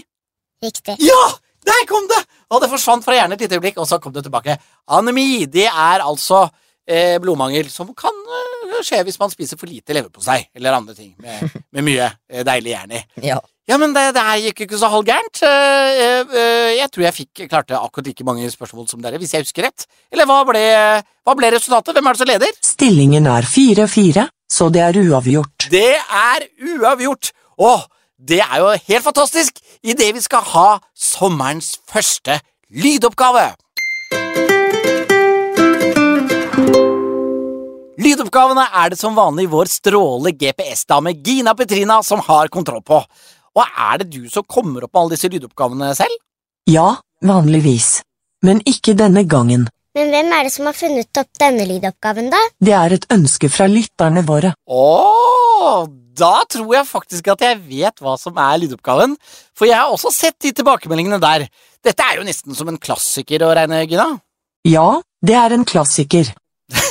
Riktig. 0.64 0.98
Ja! 1.04 1.24
Der 1.64 1.86
kom 1.88 2.06
det! 2.12 2.20
Og 2.52 2.62
det 2.62 2.70
forsvant 2.72 3.06
fra 3.06 3.16
hjernen 3.16 3.38
et 3.38 3.46
lite 3.46 3.58
øyeblikk, 3.58 3.80
og 3.80 3.88
så 3.88 3.98
kom 4.04 4.14
det 4.14 4.26
tilbake. 4.26 4.58
Anemi, 4.94 5.46
det 5.50 5.66
er 5.70 6.04
altså 6.04 6.44
eh, 6.86 7.16
blodmangel 7.24 7.70
som 7.72 7.90
kan 7.98 8.20
eh, 8.38 8.76
skje 8.84 9.00
hvis 9.08 9.20
man 9.22 9.32
spiser 9.32 9.60
for 9.60 9.72
lite 9.72 9.96
leverpostei 9.96 10.42
eller 10.54 10.76
andre 10.76 10.96
ting 10.98 11.14
med, 11.24 11.48
med 11.74 11.88
mye 11.88 12.10
eh, 12.30 12.44
deilig 12.46 12.76
jern 12.76 12.96
i. 13.00 13.02
Ja. 13.32 13.40
Ja, 13.64 13.78
men 13.80 13.94
det, 13.96 14.10
det 14.18 14.24
her 14.28 14.42
gikk 14.44 14.60
jo 14.60 14.66
ikke 14.68 14.80
så 14.82 14.90
halvgærent. 14.92 15.40
Eh, 15.48 16.24
eh, 16.36 16.72
jeg 16.82 16.90
tror 16.92 17.06
jeg 17.06 17.16
fikk 17.16 17.44
klarte 17.48 17.80
akkurat 17.80 18.10
like 18.10 18.26
mange 18.28 18.50
spørsmål 18.52 18.90
som 18.92 19.00
dere, 19.04 19.22
hvis 19.22 19.32
jeg 19.38 19.46
husker 19.46 19.70
rett. 19.70 19.86
Eller 20.12 20.28
hva 20.28 20.42
ble, 20.50 20.64
hva 21.24 21.36
ble 21.40 21.54
resultatet? 21.56 21.96
Hvem 21.96 22.10
er 22.10 22.18
det 22.18 22.24
som 22.24 22.32
leder? 22.34 22.60
Stillingen 22.60 23.30
er 23.32 23.48
4-4, 23.48 24.28
så 24.52 24.68
det 24.74 24.84
er 24.84 25.00
uavgjort. 25.06 25.70
Det 25.72 25.94
er 25.96 26.48
uavgjort! 26.76 27.32
Åh, 27.64 27.88
det 28.20 28.42
er 28.44 28.60
jo 28.60 28.74
helt 28.90 29.08
fantastisk 29.08 29.64
idet 29.80 30.12
vi 30.18 30.24
skal 30.28 30.44
ha 30.52 30.68
sommerens 30.92 31.78
første 31.88 32.42
lydoppgave. 32.68 33.54
Lydoppgavene 38.04 38.66
er 38.76 38.92
det 38.92 38.98
som 39.00 39.16
vanlig 39.16 39.46
vår 39.52 39.70
stråle 39.72 40.34
GPS-dame 40.36 41.14
Gina 41.24 41.54
Petrina 41.56 42.02
som 42.04 42.20
har 42.26 42.52
kontroll 42.52 42.82
på. 42.84 43.00
Og 43.54 43.64
er 43.70 44.02
det 44.02 44.10
du 44.16 44.24
som 44.34 44.46
kommer 44.50 44.86
opp 44.86 44.94
med 44.94 45.02
alle 45.04 45.16
disse 45.16 45.30
lydoppgavene 45.30 45.92
selv? 45.98 46.16
Ja, 46.70 46.96
vanligvis. 47.22 48.00
Men 48.44 48.62
ikke 48.68 48.96
denne 48.98 49.24
gangen. 49.30 49.68
Men 49.94 50.10
hvem 50.10 50.32
er 50.34 50.48
det 50.48 50.54
som 50.56 50.66
har 50.66 50.74
funnet 50.74 51.20
opp 51.22 51.30
denne 51.40 51.68
lydoppgaven, 51.70 52.32
da? 52.34 52.40
Det 52.58 52.74
er 52.74 52.96
et 52.96 53.06
ønske 53.14 53.50
fra 53.54 53.68
lytterne 53.70 54.24
våre. 54.26 54.56
Åh, 54.66 55.84
da 56.18 56.34
tror 56.50 56.74
jeg 56.80 56.90
faktisk 56.90 57.30
at 57.36 57.44
jeg 57.46 57.60
vet 57.68 58.02
hva 58.02 58.16
som 58.18 58.38
er 58.42 58.58
lydoppgaven, 58.64 59.14
for 59.54 59.70
jeg 59.70 59.78
har 59.78 59.94
også 59.94 60.10
sett 60.14 60.40
de 60.42 60.54
tilbakemeldingene 60.58 61.22
der. 61.22 61.46
Dette 61.86 62.08
er 62.10 62.18
jo 62.18 62.26
nesten 62.26 62.58
som 62.58 62.72
en 62.72 62.82
klassiker 62.82 63.46
å 63.46 63.54
regne, 63.54 63.84
Gina. 63.86 64.08
Ja, 64.66 64.88
det 65.22 65.38
er 65.38 65.54
en 65.56 65.68
klassiker. 65.68 66.34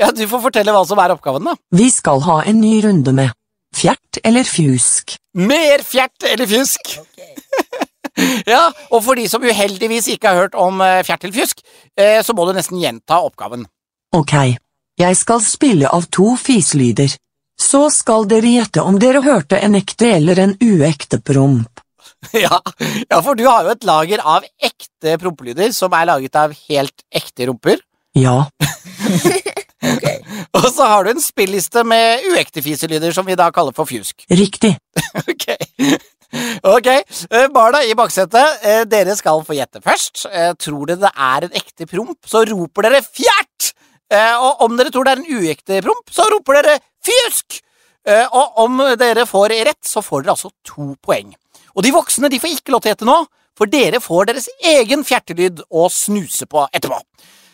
Ja, 0.00 0.08
Du 0.10 0.24
får 0.26 0.40
fortelle 0.48 0.72
hva 0.74 0.80
som 0.88 0.98
er 0.98 1.12
oppgaven, 1.14 1.44
da. 1.46 1.52
Vi 1.76 1.84
skal 1.92 2.24
ha 2.24 2.40
en 2.48 2.58
ny 2.58 2.80
runde 2.82 3.12
med 3.14 3.30
fjert 3.76 4.20
eller 4.24 4.46
fjusk. 4.46 5.16
Mer 5.38 5.84
fjert 5.86 6.26
eller 6.28 6.48
fjusk. 6.48 6.94
ja, 8.52 8.64
og 8.90 9.04
for 9.04 9.18
de 9.18 9.28
som 9.30 9.44
uheldigvis 9.44 10.10
ikke 10.14 10.32
har 10.32 10.44
hørt 10.44 10.58
om 10.58 10.82
eh, 10.84 11.00
fjert 11.06 11.24
eller 11.24 11.36
fjusk, 11.36 11.62
eh, 11.98 12.20
så 12.24 12.36
må 12.36 12.46
du 12.48 12.54
nesten 12.56 12.80
gjenta 12.82 13.22
oppgaven. 13.24 13.66
Ok, 14.16 14.34
jeg 15.00 15.18
skal 15.18 15.44
spille 15.44 15.88
av 15.88 16.08
to 16.12 16.34
fislyder. 16.40 17.14
Så 17.62 17.86
skal 17.94 18.26
dere 18.28 18.50
gjette 18.56 18.82
om 18.84 18.98
dere 19.00 19.22
hørte 19.24 19.60
en 19.60 19.76
ekte 19.78 20.10
eller 20.16 20.40
en 20.42 20.56
uekte 20.60 21.20
promp. 21.24 21.80
ja, 22.44 22.58
ja, 23.08 23.18
for 23.22 23.38
du 23.38 23.44
har 23.48 23.66
jo 23.66 23.74
et 23.74 23.86
lager 23.86 24.22
av 24.24 24.44
ekte 24.62 25.16
prompelyder 25.20 25.72
som 25.74 25.94
er 25.96 26.08
laget 26.10 26.36
av 26.38 26.54
helt 26.68 27.04
ekte 27.14 27.48
rumper. 27.50 27.80
Ja, 28.18 28.44
Ok. 29.82 30.04
Og 30.58 30.66
så 30.72 30.86
har 30.88 31.04
du 31.04 31.12
en 31.12 31.22
spilliste 31.22 31.84
med 31.86 32.24
uekte 32.32 32.62
fiselyder 32.64 33.14
som 33.14 33.26
vi 33.28 33.36
da 33.38 33.50
kaller 33.54 33.74
for 33.76 33.88
fjusk. 33.88 34.26
riktig. 34.42 34.74
Ok. 35.22 35.46
Ok, 36.64 36.86
eh, 36.88 37.48
barna 37.52 37.82
i 37.84 37.92
baksetet, 37.98 38.62
eh, 38.64 38.84
dere 38.88 39.12
skal 39.18 39.42
få 39.44 39.56
gjette 39.58 39.82
først. 39.84 40.24
Eh, 40.30 40.54
Tror 40.56 40.86
dere 40.88 41.02
det 41.02 41.10
er 41.12 41.44
en 41.44 41.58
ekte 41.60 41.86
promp, 41.90 42.16
så 42.24 42.44
roper 42.48 42.88
dere 42.88 43.02
fjert! 43.04 43.72
Og 44.12 44.58
om 44.66 44.74
dere 44.76 44.90
tror 44.92 45.06
det 45.06 45.12
er 45.14 45.20
en 45.22 45.38
uekte 45.40 45.78
promp, 45.84 46.10
så 46.12 46.26
roper 46.28 46.58
dere 46.58 46.80
fjusk! 47.04 47.62
Og 48.36 48.58
om 48.60 48.82
dere 49.00 49.24
får 49.24 49.54
rett, 49.68 49.80
så 49.88 50.02
får 50.04 50.24
dere 50.26 50.34
altså 50.34 50.50
to 50.68 50.90
poeng. 51.00 51.30
Og 51.72 51.86
de 51.86 51.94
voksne 51.94 52.28
de 52.28 52.40
får 52.42 52.58
ikke 52.58 52.74
lov 52.74 52.82
til 52.84 52.90
å 52.90 52.92
gjette 52.92 53.08
nå, 53.08 53.14
for 53.56 53.72
dere 53.72 54.02
får 54.04 54.28
deres 54.28 54.50
egen 54.68 55.04
fjertelyd 55.08 55.62
å 55.72 55.86
snuse 55.88 56.44
på 56.44 56.66
etterpå. 56.76 56.98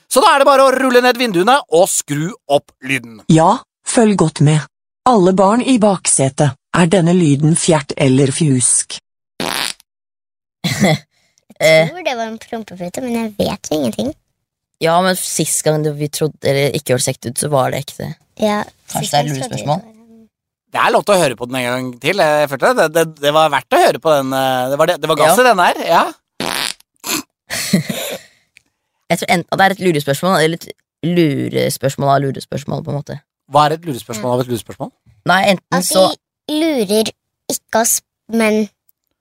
Så 0.09 0.23
da 0.25 0.35
er 0.35 0.41
det 0.43 0.49
bare 0.49 0.65
å 0.65 0.73
rulle 0.73 1.03
ned 1.05 1.19
vinduene 1.21 1.59
og 1.77 1.89
skru 1.93 2.31
opp 2.49 2.73
lyden. 2.89 3.19
Ja, 3.29 3.59
følg 3.87 4.17
godt 4.23 4.41
med. 4.47 4.65
Alle 5.09 5.33
barn 5.37 5.61
i 5.65 5.79
baksetet. 5.81 6.55
Er 6.77 6.87
denne 6.93 7.13
lyden 7.17 7.57
fjert 7.59 7.93
eller 7.97 8.33
fjusk? 8.33 8.99
Jeg 10.69 10.97
Eh, 11.59 11.89
tror 11.91 12.05
det 12.07 12.13
var 12.15 12.29
en 12.29 12.37
prompepute, 12.39 13.01
men 13.03 13.15
jeg 13.17 13.31
vet 13.41 13.69
jo 13.73 13.79
ingenting. 13.81 14.11
ja, 14.81 14.93
men 15.03 15.17
sist 15.19 15.65
gang 15.67 15.83
vi 15.99 16.07
trodde 16.09 16.39
Eller 16.47 16.71
ikke 16.77 16.95
hørtes 16.95 17.09
ekte 17.11 17.33
ut, 17.33 17.39
så 17.41 17.49
var 17.51 17.73
det 17.73 17.81
ekte. 17.83 18.13
Ja, 18.39 18.61
Kanskje 18.93 19.11
det 19.11 19.19
er 19.19 19.27
lurespørsmål? 19.33 19.81
det 20.71 20.79
er 20.85 20.93
lov 20.95 21.03
til 21.09 21.15
å 21.17 21.19
høre 21.19 21.35
på 21.41 21.49
den 21.49 21.57
en 21.59 21.67
gang 21.67 21.89
til. 22.01 22.17
Jeg 22.23 22.49
følte 22.53 22.71
det. 22.77 22.77
Det, 22.79 22.89
det, 22.95 23.21
det 23.25 23.33
var 23.35 23.51
verdt 23.51 23.75
å 23.75 23.81
høre 23.83 23.99
på 24.05 24.15
den. 24.21 24.33
eh, 24.39 24.69
Det 24.71 24.79
var, 24.79 24.87
det, 24.93 24.97
det 25.03 25.09
var 25.11 25.17
gass 25.19 25.35
Ja. 25.37 25.43
i 25.43 25.49
den 25.49 25.59
her. 25.65 25.83
Ja. 25.89 26.05
Jeg 29.11 29.19
tror 29.21 29.31
enten 29.35 29.49
at 29.53 29.59
det 29.59 29.67
er 29.67 29.75
et 29.77 29.83
lurespørsmål 29.87 30.41
eller 30.45 30.59
et 30.59 30.73
lurespørsmål 31.07 32.11
av 32.15 32.23
lurespørsmål, 32.27 32.83
på 32.85 32.93
en 32.93 32.99
måte. 33.01 33.19
Hva 33.49 33.67
er 33.69 33.77
et 33.79 33.87
lurespørsmål 33.89 34.35
av 34.35 34.43
et 34.45 34.51
lurespørsmål? 34.53 34.91
Nei, 35.29 35.39
enten 35.55 35.79
At 35.79 35.87
så 35.87 36.03
de 36.49 36.59
lurer 36.59 37.11
ikke 37.53 37.81
oss, 37.83 37.99
men 38.33 38.67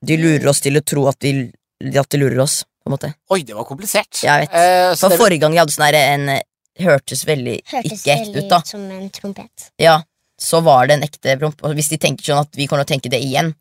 De 0.05 0.17
lurer 0.19 0.45
oss 0.51 0.59
til 0.61 0.77
å 0.77 0.83
tro 0.85 1.07
at, 1.09 1.17
de, 1.23 1.47
at 1.87 2.09
de 2.13 2.19
lurer 2.21 2.39
oss, 2.43 2.59
på 2.83 2.91
en 2.91 2.93
måte. 2.97 3.13
Oi, 3.33 3.41
det 3.47 3.55
var 3.57 3.65
komplisert. 3.65 4.19
Jeg 4.23 4.43
vet. 4.45 4.53
Eh, 4.53 4.91
så 4.93 5.07
For 5.07 5.09
det- 5.15 5.19
forrige 5.19 5.41
gang 5.41 5.53
jeg 5.55 5.63
hadde 5.63 5.73
sånn 5.75 5.87
her 5.87 5.97
en 6.03 6.41
Hørtes 6.77 7.23
veldig 7.25 7.55
hørtes 7.71 8.03
ikke 8.03 8.11
ekte 8.13 8.25
veldig 8.27 8.43
ut, 8.43 8.49
da. 8.51 8.57
ut 8.59 8.67
som 8.67 8.81
en 8.91 9.09
trompet. 9.09 9.71
Ja, 9.81 9.95
så 10.37 10.59
var 10.61 10.85
det 10.85 10.93
en 10.99 11.01
ekte 11.07 11.33
promp. 11.41 11.63
Og 11.65 11.73
hvis 11.73 11.89
de 11.89 11.97
tenker 11.97 12.21
sånn 12.23 12.43
at 12.43 12.53
vi 12.53 12.67
kommer 12.67 12.85
til 12.85 12.93
å 12.93 12.99
tenke 13.01 13.09
det 13.09 13.17
igjen, 13.25 13.55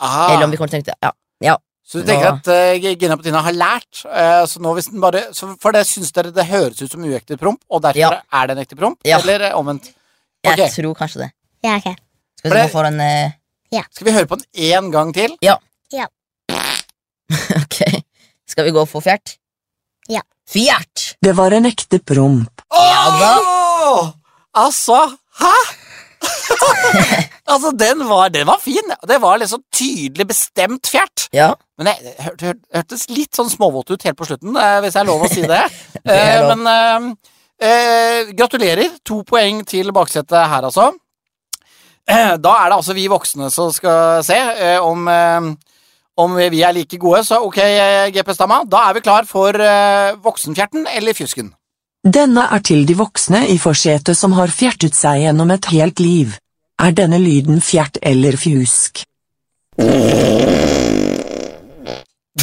Aha. 0.00 0.32
eller 0.32 0.44
om 0.46 0.50
vi 0.50 0.56
kommer 0.56 0.70
til 0.72 0.80
å 0.80 0.82
tenke 0.82 0.94
det 0.94 0.96
Ja, 1.02 1.12
Ja. 1.42 1.56
Så 1.82 2.00
du 2.00 2.06
tenker 2.06 2.28
ja. 2.28 2.34
at 2.38 2.48
uh, 2.48 2.94
Gina 2.96 3.16
Petina 3.18 3.42
har 3.44 3.56
lært, 3.56 4.04
Uh, 4.06 4.44
så 4.48 4.60
nå 4.62 4.72
hvis 4.76 4.88
den 4.90 5.02
bare 5.02 5.24
så 5.36 5.50
For 5.60 5.74
det 5.74 5.82
syns 5.88 6.12
dere 6.14 6.32
det 6.34 6.46
høres 6.48 6.80
ut 6.82 6.90
som 6.90 7.04
uekte 7.04 7.36
promp, 7.40 7.60
og 7.70 7.82
derfor 7.84 8.00
Ja. 8.00 8.22
er 8.32 8.48
det 8.48 8.56
en 8.56 8.62
ekte 8.62 8.78
promp? 8.78 8.98
Ja. 9.06 9.18
Eller 9.20 9.52
omvendt? 9.58 9.90
omvendt? 10.44 10.62
Jeg 10.62 10.72
tror 10.74 10.94
kanskje 10.98 11.24
det. 11.24 11.30
Ja, 11.62 11.76
ok. 11.78 11.98
Skal 12.42 12.56
vi 12.56 12.64
for 12.72 12.88
en 12.88 13.00
eh, 13.00 13.36
Skal 13.90 14.08
vi 14.08 14.14
høre 14.16 14.26
på 14.26 14.38
den 14.40 14.46
én 14.58 14.90
gang 14.94 15.12
til? 15.14 15.36
Ja. 15.42 15.56
ja. 15.92 16.08
Ok. 17.62 17.78
Skal 18.48 18.66
vi 18.66 18.74
gå 18.74 18.84
for 18.88 19.04
fjert? 19.04 19.36
Ja. 20.10 20.20
Fjert! 20.50 21.14
Det 21.22 21.32
var 21.38 21.54
en 21.56 21.68
ekte 21.70 22.02
promp. 22.02 22.64
Ja 22.74 23.04
da. 23.20 23.30
Åh! 23.38 24.10
Altså, 24.58 24.98
hæ?! 25.40 25.54
altså, 27.52 27.70
den 27.78 28.02
var, 28.08 28.28
den 28.28 28.46
var 28.46 28.58
fin. 28.60 28.92
Det 29.08 29.18
var 29.22 29.38
liksom 29.40 29.62
tydelig 29.74 30.26
bestemt 30.28 30.90
fjert. 30.92 31.28
Ja. 31.32 31.54
Men 31.82 31.90
det 31.90 31.96
det 32.06 32.14
hør- 32.22 32.36
hør- 32.46 32.60
hørtes 32.78 33.04
litt 33.10 33.34
sånn 33.36 33.50
småvåt 33.50 33.90
ut 33.90 34.02
helt 34.06 34.16
på 34.18 34.26
slutten, 34.28 34.54
eh, 34.56 34.80
hvis 34.84 34.94
jeg 34.94 35.02
er 35.02 35.08
lov 35.10 35.22
å 35.26 35.30
si 35.32 35.42
det. 35.42 35.62
Det 36.06 36.14
Eh. 36.14 36.54
Men 36.54 36.66
eh, 36.66 37.08
eh, 37.68 38.32
gratulerer. 38.38 38.90
To 39.04 39.22
poeng 39.26 39.64
til 39.66 39.90
baksetet 39.92 40.48
her, 40.48 40.62
altså. 40.70 40.92
Eh, 42.06 42.36
Da 42.36 42.54
er 42.64 42.70
det 42.70 42.76
altså 42.78 42.94
vi 42.94 43.08
voksne 43.08 43.50
som 43.50 43.70
skal 43.74 44.22
se 44.26 44.34
eh, 44.34 44.78
om, 44.82 45.06
om 46.18 46.36
vi 46.36 46.62
er 46.62 46.72
like 46.72 46.98
gode, 46.98 47.24
så 47.26 47.38
ok, 47.42 47.58
GP 47.58 48.14
GPS-dama. 48.16 48.62
Da 48.68 48.88
er 48.90 48.94
vi 48.94 49.00
klar 49.00 49.24
for 49.26 49.52
voksenfjerten 50.22 50.86
eller 50.96 51.12
fjusken. 51.14 51.52
Denne 52.04 52.48
er 52.50 52.58
til 52.66 52.84
de 52.86 52.94
voksne 52.98 53.44
i 53.48 53.58
forsetet 53.62 54.16
som 54.18 54.32
har 54.34 54.48
fjertet 54.50 54.94
seg 54.98 55.22
gjennom 55.22 55.50
et 55.54 55.64
helt 55.70 56.00
liv. 56.02 56.34
Er 56.82 56.90
denne 56.90 57.18
lyden 57.22 57.60
fjert 57.62 57.98
eller 58.02 58.34
fjusk? 58.36 59.04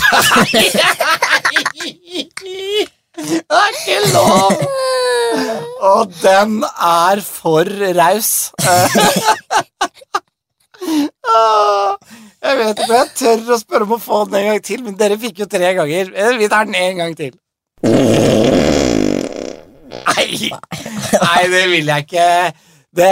Det 3.19 3.41
er 3.51 3.69
ikke 3.73 3.97
lov! 4.13 4.51
Og 5.81 6.11
den 6.21 6.63
er 6.63 7.21
for 7.25 7.65
raus. 7.97 8.51
Jeg 12.39 12.57
vet 12.57 12.79
ikke 12.79 12.85
om 12.87 12.93
jeg 12.95 13.09
tør 13.19 13.51
å 13.51 13.57
spørre 13.59 13.83
om 13.85 13.91
å 13.97 13.99
få 14.01 14.21
den 14.29 14.37
en 14.39 14.45
gang 14.53 14.61
til, 14.63 14.79
men 14.85 14.95
dere 14.97 15.17
fikk 15.19 15.41
jo 15.43 15.47
tre 15.51 15.73
ganger. 15.75 16.05
Eh, 16.15 16.37
Vi 16.39 16.47
tar 16.49 16.63
den 16.69 16.77
en 16.79 17.01
gang 17.01 17.13
til. 17.19 17.33
Nei, 19.89 20.49
nei 21.19 21.41
det 21.51 21.63
vil 21.73 21.91
jeg 21.91 22.05
ikke. 22.07 22.27
Det, 22.89 23.05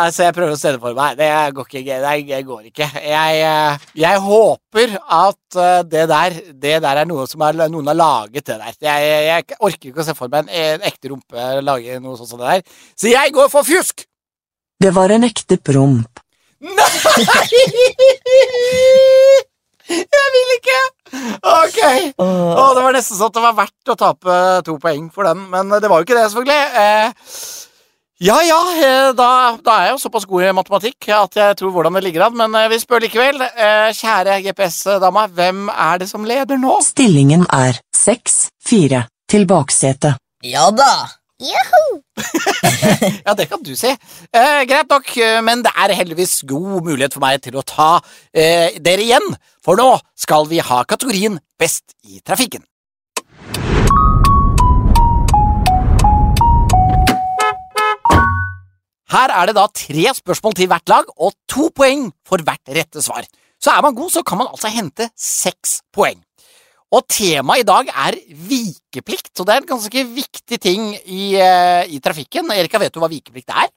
altså, 0.00 0.22
jeg 0.24 0.32
prøver 0.32 0.54
å 0.54 0.58
se 0.58 0.70
det 0.72 0.80
for 0.80 0.96
meg. 0.96 1.18
Det 1.18 1.26
går 1.56 1.66
ikke. 1.68 1.96
Det 2.30 2.38
går 2.48 2.62
ikke. 2.70 2.86
Jeg, 3.04 3.42
eh, 3.44 3.82
jeg 4.00 4.22
håper 4.24 4.94
at 4.96 5.58
eh, 5.60 5.82
det 5.84 6.06
der, 6.08 6.38
det 6.62 6.78
der 6.86 6.96
er 7.02 7.06
noe 7.10 7.26
som 7.28 7.44
er, 7.44 7.52
noen 7.68 7.90
har 7.92 7.98
laget 8.00 8.48
det 8.48 8.56
der. 8.56 8.72
Jeg, 8.80 9.12
jeg 9.28 9.60
orker 9.60 9.92
ikke 9.92 10.00
å 10.00 10.08
se 10.08 10.16
for 10.16 10.32
meg 10.32 10.48
en, 10.48 10.56
en 10.56 10.80
ekte 10.88 11.12
rumpe 11.12 11.36
lage 11.66 12.00
noe 12.00 12.16
sånt 12.16 12.32
som 12.32 12.40
det 12.40 12.48
der. 12.48 12.64
Så 12.96 13.12
jeg 13.12 13.28
går 13.36 13.52
for 13.52 13.60
fjusk! 13.68 14.08
Det 14.80 14.88
var 14.96 15.12
en 15.12 15.28
ekte 15.28 15.60
promp. 15.60 16.24
Nei! 16.64 16.80
Jeg 19.90 20.28
vil 20.34 20.50
ikke! 20.54 20.78
Ok. 21.42 21.78
Å, 22.22 22.64
det 22.76 22.82
var 22.84 22.92
nesten 22.94 23.18
sånn 23.18 23.32
at 23.32 23.36
det 23.36 23.42
var 23.42 23.56
verdt 23.58 23.90
å 23.90 23.96
tape 23.98 24.34
to 24.66 24.76
poeng 24.80 25.08
for 25.12 25.22
den, 25.26 25.40
men 25.50 25.66
det 25.82 25.90
var 25.90 25.98
jo 25.98 26.04
ikke 26.06 26.14
det, 26.14 26.28
selvfølgelig. 26.30 26.62
Eh, 26.78 27.10
ja 28.20 28.36
ja, 28.44 28.58
eh, 28.76 29.10
da, 29.16 29.28
da 29.64 29.76
er 29.78 29.86
jeg 29.88 29.94
jo 29.94 30.00
såpass 30.02 30.26
god 30.28 30.44
i 30.44 30.52
matematikk 30.56 31.08
at 31.16 31.38
jeg 31.40 31.56
tror 31.56 31.72
hvordan 31.72 31.96
det 31.96 32.02
ligger 32.04 32.26
an, 32.26 32.36
men 32.36 32.56
eh, 32.58 32.68
vi 32.68 32.78
spør 32.82 33.00
likevel. 33.06 33.40
Eh, 33.48 33.88
kjære 33.96 34.40
GPS-dama, 34.44 35.24
hvem 35.36 35.70
er 35.72 36.02
det 36.02 36.10
som 36.10 36.26
leder 36.28 36.60
nå? 36.60 36.74
Stillingen 36.84 37.46
er 37.48 37.80
6-4 37.96 39.06
til 39.30 39.48
baksetet. 39.48 40.20
Ja 40.44 40.68
da! 40.74 40.92
Juhu! 41.40 42.00
Ja, 43.24 43.32
det 43.36 43.46
kan 43.48 43.62
du 43.64 43.72
si. 43.76 43.88
Eh, 43.88 44.62
greit 44.68 44.90
nok, 44.92 45.08
men 45.44 45.64
det 45.64 45.72
er 45.72 45.94
heldigvis 45.96 46.42
god 46.48 46.84
mulighet 46.84 47.16
for 47.16 47.24
meg 47.24 47.40
til 47.44 47.56
å 47.56 47.64
ta 47.64 47.92
eh, 48.32 48.76
dere 48.80 49.04
igjen, 49.04 49.32
for 49.64 49.80
nå 49.80 49.94
skal 50.20 50.48
vi 50.50 50.60
ha 50.64 50.82
kategorien 50.88 51.40
Best 51.60 51.96
i 52.04 52.20
trafikken. 52.24 52.64
Her 59.10 59.32
er 59.34 59.50
det 59.50 59.56
da 59.58 59.66
tre 59.74 60.10
spørsmål 60.14 60.54
til 60.54 60.68
hvert 60.70 60.90
lag 60.92 61.08
og 61.18 61.34
to 61.50 61.68
poeng 61.74 62.10
for 62.26 62.42
hvert 62.46 62.74
rette 62.76 63.02
svar. 63.02 63.26
Så 63.60 63.72
er 63.74 63.82
man 63.84 63.96
god, 63.96 64.12
så 64.14 64.22
kan 64.22 64.38
man 64.40 64.50
altså 64.50 64.70
hente 64.72 65.08
seks 65.18 65.80
poeng. 65.92 66.20
Og 66.90 67.04
temaet 67.10 67.62
i 67.62 67.66
dag 67.66 67.90
er 67.90 68.16
vikeplikt, 68.48 69.32
så 69.34 69.44
det 69.46 69.54
er 69.54 69.62
en 69.62 69.68
ganske 69.68 70.04
viktig 70.14 70.58
ting 70.62 70.88
i, 71.04 71.36
eh, 71.38 71.84
i 71.86 72.00
trafikken. 72.02 72.50
Erika, 72.50 72.80
vet 72.82 72.94
du 72.94 72.98
hva 73.02 73.10
vikeplikt 73.10 73.50
er? 73.50 73.68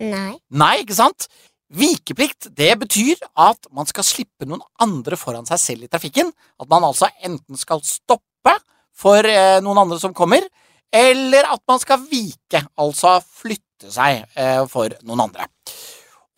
Nei. 0.00 0.34
Nei, 0.50 0.74
ikke 0.82 0.96
sant? 0.96 1.28
Vikeplikt 1.70 2.50
det 2.56 2.72
betyr 2.80 3.20
at 3.38 3.68
man 3.72 3.86
skal 3.88 4.04
slippe 4.04 4.48
noen 4.48 4.64
andre 4.80 5.16
foran 5.16 5.46
seg 5.48 5.60
selv 5.62 5.86
i 5.86 5.92
trafikken. 5.92 6.32
At 6.60 6.68
man 6.68 6.84
altså 6.84 7.08
enten 7.22 7.56
skal 7.56 7.80
stoppe 7.86 8.56
for 8.92 9.24
eh, 9.24 9.60
noen 9.64 9.84
andre 9.84 10.00
som 10.00 10.16
kommer, 10.16 10.44
eller 10.92 11.46
at 11.54 11.62
man 11.70 11.80
skal 11.80 12.02
vike, 12.10 12.64
altså 12.76 13.20
flytte 13.24 13.69
seg 13.88 14.24
eh, 14.36 14.60
for 14.68 14.92
noen 15.06 15.24
andre. 15.28 15.46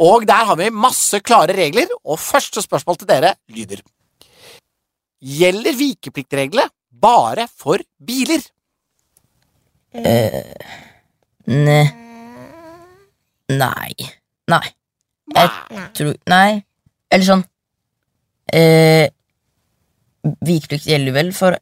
Og 0.02 0.26
der 0.26 0.46
har 0.48 0.58
vi 0.58 0.70
masse 0.74 1.20
klare 1.24 1.54
regler, 1.56 1.90
og 2.04 2.20
første 2.20 2.62
spørsmål 2.62 3.00
til 3.00 3.10
dere 3.10 3.34
lyder 3.52 3.82
Gjelder 5.22 5.76
vikepliktreglene 5.78 6.66
bare 7.02 7.46
for 7.46 7.82
biler? 8.02 8.42
Ne... 11.46 11.80
Nei. 13.52 13.92
Nei. 14.50 14.66
Jeg 15.36 15.50
tror 15.96 16.14
Nei. 16.30 16.62
Eller 17.12 17.26
sånn 17.26 17.42
eh, 18.52 19.10
Vikeplikt 20.22 20.88
gjelder 20.88 21.14
vel 21.16 21.32
for 21.36 21.58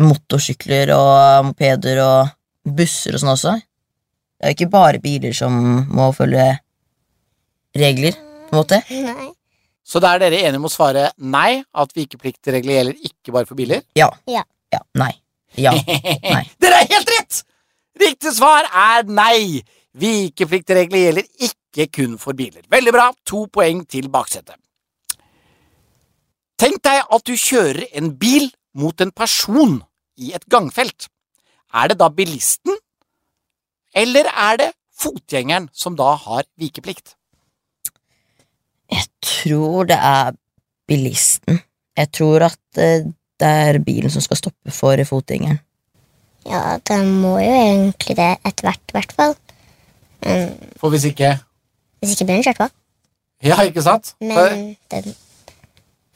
motorsykler 0.00 0.92
og 0.94 1.48
mopeder 1.50 2.00
og 2.04 2.74
busser 2.78 3.16
og 3.16 3.22
sånn 3.22 3.32
også. 3.32 3.54
Det 4.36 4.44
er 4.44 4.52
jo 4.52 4.56
ikke 4.58 4.72
bare 4.72 5.00
biler 5.00 5.32
som 5.36 5.54
må 5.96 6.10
følge 6.16 6.44
regler, 7.76 8.16
på 8.46 8.54
en 8.54 8.60
måte. 8.60 8.80
Nei. 8.90 9.30
Så 9.86 10.00
da 10.02 10.12
er 10.14 10.24
dere 10.24 10.42
enige 10.42 10.58
om 10.60 10.66
å 10.66 10.72
svare 10.72 11.08
nei, 11.22 11.62
at 11.62 11.92
vikepliktregler 11.94 12.80
gjelder 12.80 13.08
ikke 13.08 13.34
bare 13.34 13.48
for 13.48 13.58
biler? 13.58 13.84
Ja. 13.96 14.10
Ja. 14.28 14.42
Ja. 14.74 14.82
Nei. 14.98 15.12
Ja. 15.56 15.72
Nei. 16.34 16.42
Dere 16.60 16.82
er 16.82 16.90
helt 16.90 17.12
rett! 17.14 17.42
Riktig 17.96 18.34
svar 18.36 18.66
er 18.68 19.06
nei. 19.08 19.62
Vikepliktregler 19.96 21.06
gjelder 21.06 21.48
ikke 21.48 21.86
kun 21.96 22.16
for 22.20 22.36
biler. 22.36 22.66
Veldig 22.68 22.92
bra, 22.92 23.06
to 23.24 23.46
poeng 23.52 23.84
til 23.88 24.10
baksetet. 24.12 24.58
Tenk 26.60 26.82
deg 26.84 27.04
at 27.12 27.24
du 27.28 27.34
kjører 27.36 27.86
en 27.96 28.10
bil 28.20 28.50
mot 28.76 29.00
en 29.00 29.12
person 29.16 29.78
i 30.20 30.32
et 30.36 30.44
gangfelt. 30.52 31.08
Er 31.76 31.92
det 31.92 31.98
da 32.00 32.08
bilisten, 32.12 32.76
eller 33.96 34.28
er 34.30 34.58
det 34.60 34.70
fotgjengeren 34.96 35.68
som 35.76 35.96
da 35.98 36.14
har 36.20 36.44
vikeplikt? 36.60 37.14
Jeg 38.92 39.08
tror 39.24 39.88
det 39.90 39.98
er 39.98 40.36
bilisten. 40.88 41.60
Jeg 41.96 42.12
tror 42.14 42.46
at 42.50 42.80
eh, 42.80 43.08
det 43.40 43.48
er 43.68 43.80
bilen 43.84 44.12
som 44.12 44.22
skal 44.24 44.38
stoppe 44.38 44.72
for 44.72 45.00
fotgjengeren. 45.08 45.58
Ja, 46.46 46.78
den 46.86 47.10
må 47.24 47.38
jo 47.42 47.50
egentlig 47.50 48.14
det 48.20 48.36
etter 48.46 48.68
hvert, 48.68 48.84
i 48.86 48.94
hvert 48.94 49.16
fall. 49.18 49.34
Men 50.22 50.52
For 50.78 50.94
hvis 50.94 51.08
ikke 51.10 51.34
hvis 52.00 52.12
ikke 52.14 52.26
blir 52.28 52.36
den 52.36 52.44
kjørt 52.46 52.60
på. 52.60 52.68
Ja, 53.44 53.60
ikke 53.66 53.82
sant? 53.82 54.14
Men 54.20 54.76
den 54.92 55.14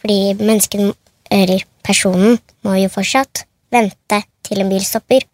Fordi 0.01 0.33
mennesken, 0.39 0.93
eller 1.31 1.65
personen, 1.85 2.39
må 2.65 2.77
jo 2.79 2.89
fortsatt 2.89 3.45
vente 3.73 4.23
til 4.47 4.63
en 4.63 4.71
bil 4.73 4.85
stopper. 4.85 5.27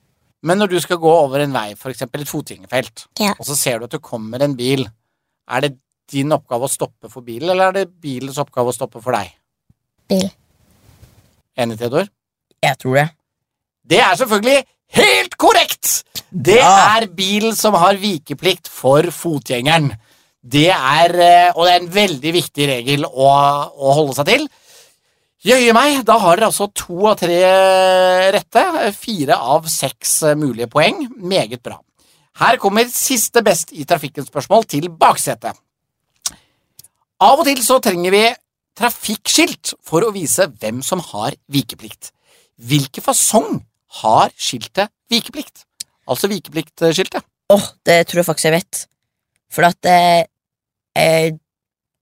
Men 0.47 0.61
når 0.63 0.71
du 0.71 0.77
skal 0.83 1.01
gå 1.03 1.11
over 1.11 1.43
en 1.43 1.55
vei, 1.55 1.73
for 1.79 1.91
eksempel 1.91 2.23
et 2.23 2.31
fotgjengerfelt, 2.31 3.07
Ja. 3.19 3.33
og 3.35 3.47
så 3.49 3.57
ser 3.59 3.79
du 3.79 3.89
at 3.89 3.97
det 3.97 4.03
kommer 4.05 4.43
en 4.45 4.55
bil, 4.59 4.87
er 5.51 5.61
det 5.65 5.73
din 6.13 6.31
oppgave 6.35 6.69
å 6.69 6.71
stoppe 6.71 7.11
for 7.11 7.27
bilen, 7.27 7.51
eller 7.51 7.69
er 7.69 7.73
det 7.81 8.01
bilens 8.01 8.39
oppgave 8.39 8.71
å 8.71 8.75
stoppe 8.77 9.03
for 9.03 9.17
deg? 9.17 9.33
Bil. 10.09 10.29
Enig, 11.59 11.79
Theodor? 11.81 12.09
Jeg 12.63 12.79
tror 12.79 12.95
det. 13.01 13.09
Det 13.87 13.99
er 14.03 14.15
selvfølgelig 14.21 14.65
helt 15.01 15.37
korrekt! 15.37 16.05
Det 16.31 16.59
ja. 16.59 16.99
er 16.99 17.07
bilen 17.17 17.55
som 17.57 17.75
har 17.79 17.99
vikeplikt 17.99 18.69
for 18.71 19.07
fotgjengeren. 19.15 19.93
Det 20.47 20.69
er, 20.71 21.15
eh, 21.19 21.53
og 21.57 21.65
det 21.67 21.73
er 21.73 21.81
en 21.81 21.93
veldig 21.95 22.33
viktig 22.37 22.69
regel 22.71 23.07
å, 23.07 23.29
å 23.73 23.95
holde 23.99 24.15
seg 24.19 24.29
til. 24.31 24.47
Jøye 25.47 25.71
meg, 25.77 26.01
da 26.03 26.17
har 26.19 26.41
dere 26.41 26.49
altså 26.49 26.67
to 26.75 27.05
av 27.07 27.21
tre 27.21 27.37
rette. 28.35 28.63
Fire 28.99 29.37
av 29.39 29.69
seks 29.71 30.17
eh, 30.27 30.39
mulige 30.39 30.67
poeng. 30.73 31.05
Meget 31.23 31.63
bra. 31.63 31.77
Her 32.41 32.59
kommer 32.59 32.89
siste 32.91 33.45
best 33.47 33.71
i 33.71 33.87
trafikken-spørsmål 33.87 34.67
til 34.67 34.89
baksetet. 34.91 35.55
Av 37.23 37.39
og 37.39 37.47
til 37.47 37.63
så 37.63 37.79
trenger 37.85 38.13
vi 38.13 38.25
trafikkskilt 38.77 39.77
for 39.87 40.03
å 40.03 40.11
vise 40.17 40.49
hvem 40.51 40.83
som 40.83 41.05
har 41.13 41.39
vikeplikt. 41.47 42.11
Hvilken 42.59 43.07
fasong 43.07 43.63
har 44.03 44.35
skiltet 44.35 44.91
vikeplikt? 45.13 45.63
Altså 46.11 46.27
vikepliktskiltet. 46.33 47.23
Åh, 47.55 47.71
det 47.87 48.01
tror 48.11 48.25
jeg 48.25 48.33
faktisk 48.33 48.51
jeg 48.51 48.59
vet. 48.59 48.85
For 49.55 49.71
at 49.71 49.79
det 49.87 49.99
eh, 50.99 51.33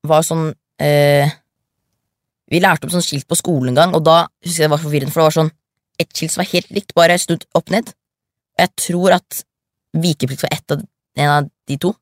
var 0.09 0.25
sånn 0.25 0.49
eh, 0.81 1.29
Vi 2.53 2.61
lærte 2.61 2.87
om 2.87 2.93
sånn 2.93 3.05
skilt 3.05 3.27
på 3.31 3.39
skolen 3.39 3.73
en 3.73 3.79
gang, 3.79 3.95
og 3.97 4.05
da 4.05 4.25
husker 4.45 4.65
jeg 4.65 4.69
det 4.69 4.75
var 4.75 4.83
forvirrende, 4.83 5.15
for 5.15 5.23
det 5.23 5.29
var 5.31 5.37
sånn 5.39 5.53
et 6.03 6.11
skilt 6.13 6.35
som 6.35 6.43
var 6.43 6.51
helt 6.51 6.73
likt, 6.75 6.95
bare 6.97 7.19
snudd 7.21 7.47
opp 7.57 7.71
ned. 7.73 7.93
Og 8.55 8.65
jeg 8.65 8.73
tror 8.83 9.17
at 9.17 9.45
vikeplikt 9.95 10.43
for 10.45 10.55
ett 10.55 10.75
av, 10.75 10.83
en 11.17 11.31
av 11.31 11.49
de 11.71 11.79
to 11.81 11.95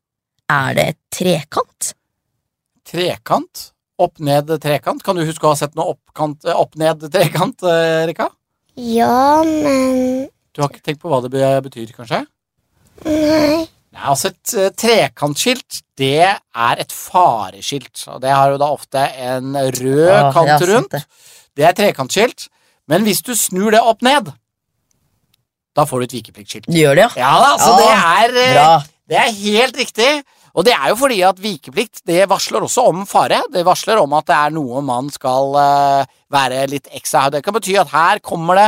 er 0.51 0.77
det 0.77 0.87
et 0.91 0.99
trekant. 1.13 1.93
Trekant. 2.89 3.69
Opp-ned-trekant. 4.03 5.03
Kan 5.05 5.15
du 5.15 5.23
huske 5.23 5.45
å 5.45 5.53
ha 5.53 5.57
sett 5.59 5.77
noe 5.77 5.93
opp-ned-trekant, 5.93 7.61
Rika? 8.09 8.27
Ja, 8.73 9.43
men 9.45 10.27
Du 10.53 10.61
har 10.61 10.69
ikke 10.69 10.83
tenkt 10.85 11.01
på 11.01 11.09
hva 11.09 11.21
det 11.23 11.31
betyr, 11.31 11.93
kanskje? 11.95 12.23
Nei. 13.05 13.69
Nei, 13.93 14.05
altså 14.09 14.31
Et 14.33 14.53
eh, 14.57 14.69
trekantskilt 14.73 15.81
det 15.99 16.23
er 16.25 16.79
et 16.81 16.93
fareskilt. 16.93 18.05
og 18.09 18.21
Det 18.23 18.31
har 18.33 18.49
jo 18.49 18.57
da 18.61 18.69
ofte 18.73 19.01
en 19.21 19.53
rød 19.53 20.09
Åh, 20.09 20.31
kant 20.33 20.63
rundt. 20.69 20.91
det. 20.95 21.03
Det 21.55 21.65
er 21.67 21.75
trekantskilt. 21.77 22.47
Men 22.89 23.05
hvis 23.05 23.21
du 23.21 23.35
snur 23.37 23.71
det 23.71 23.81
opp 23.81 24.01
ned, 24.01 24.31
da 25.77 25.85
får 25.89 26.01
du 26.01 26.05
et 26.07 26.15
vikepliktskilt. 26.17 26.65
Gjør 26.69 26.97
det, 26.97 27.05
ja? 27.05 27.11
Ja 27.21 27.33
da, 27.41 27.51
så 27.61 27.75
Ja, 27.77 27.77
det 28.33 28.47
er 28.47 28.63
eh, 28.63 28.87
Det 29.09 29.19
er 29.19 29.37
helt 29.43 29.77
riktig. 29.77 30.09
Og 30.53 30.65
det 30.65 30.73
er 30.73 30.89
jo 30.91 30.97
fordi 30.97 31.21
at 31.25 31.39
vikeplikt 31.41 32.03
det 32.05 32.27
varsler 32.29 32.61
også 32.65 32.83
om 32.89 33.05
fare. 33.09 33.39
Det 33.53 33.63
varsler 33.65 33.97
om 34.01 34.11
at 34.13 34.27
det 34.29 34.35
er 34.37 34.53
noe 34.53 34.81
man 34.85 35.09
skal 35.13 35.55
eh, 35.61 36.11
være 36.33 36.65
litt 36.69 36.89
ekstra 36.93 37.29
Det 37.33 37.43
kan 37.45 37.53
bety 37.53 37.77
at 37.81 37.93
her 37.93 38.19
kommer 38.25 38.57
det 38.57 38.67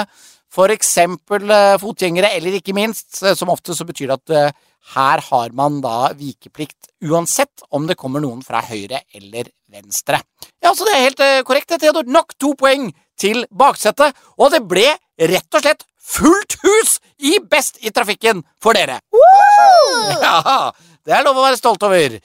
for 0.55 0.71
eksempel 0.71 1.49
fotgjengere, 1.81 2.29
eller 2.37 2.53
ikke 2.55 2.71
minst, 2.73 3.17
som 3.35 3.49
ofte 3.51 3.73
så 3.75 3.83
betyr 3.83 4.13
det 4.13 4.21
at 4.21 4.55
her 4.93 5.21
har 5.29 5.53
man 5.57 5.79
da 5.81 6.11
vikeplikt 6.17 6.91
uansett 7.05 7.63
om 7.73 7.87
det 7.89 7.97
kommer 7.99 8.21
noen 8.23 8.43
fra 8.45 8.61
høyre 8.65 9.01
eller 9.15 9.49
venstre. 9.71 10.19
Ja, 10.61 10.73
så 10.75 10.85
det 10.85 10.93
er 10.93 11.05
helt 11.07 11.23
eh, 11.23 11.41
korrekt, 11.47 11.73
Theodor. 11.81 12.05
Nok 12.05 12.35
to 12.39 12.53
poeng 12.59 12.91
til 13.19 13.45
baksetet, 13.49 14.15
og 14.37 14.53
det 14.53 14.61
ble 14.67 14.87
rett 15.17 15.57
og 15.57 15.63
slett 15.63 15.85
fullt 16.05 16.57
hus 16.61 16.99
i 17.17 17.37
Best 17.49 17.79
i 17.81 17.91
trafikken 17.95 18.43
for 18.61 18.77
dere. 18.77 18.99
Ja, 20.21 20.71
det 21.05 21.15
er 21.15 21.25
lov 21.25 21.39
å 21.39 21.47
være 21.47 21.59
stolt 21.59 21.83
over. 21.87 22.19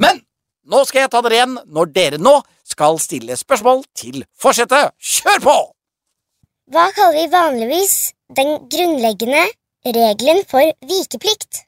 Men 0.00 0.22
nå 0.68 0.84
skal 0.88 1.04
jeg 1.04 1.12
ta 1.12 1.22
dere 1.24 1.40
igjen 1.40 1.58
når 1.66 1.92
dere 1.92 2.22
nå 2.22 2.38
skal 2.68 3.00
stille 3.02 3.36
spørsmål 3.40 3.84
til 3.96 4.22
forsetet. 4.38 4.94
Kjør 4.96 5.44
på! 5.44 5.56
Hva 6.72 6.90
kaller 6.96 7.16
vi 7.16 7.30
vanligvis 7.32 7.94
den 8.36 8.58
grunnleggende 8.68 9.46
regelen 9.88 10.44
for 10.48 10.68
vikeplikt? 10.84 11.67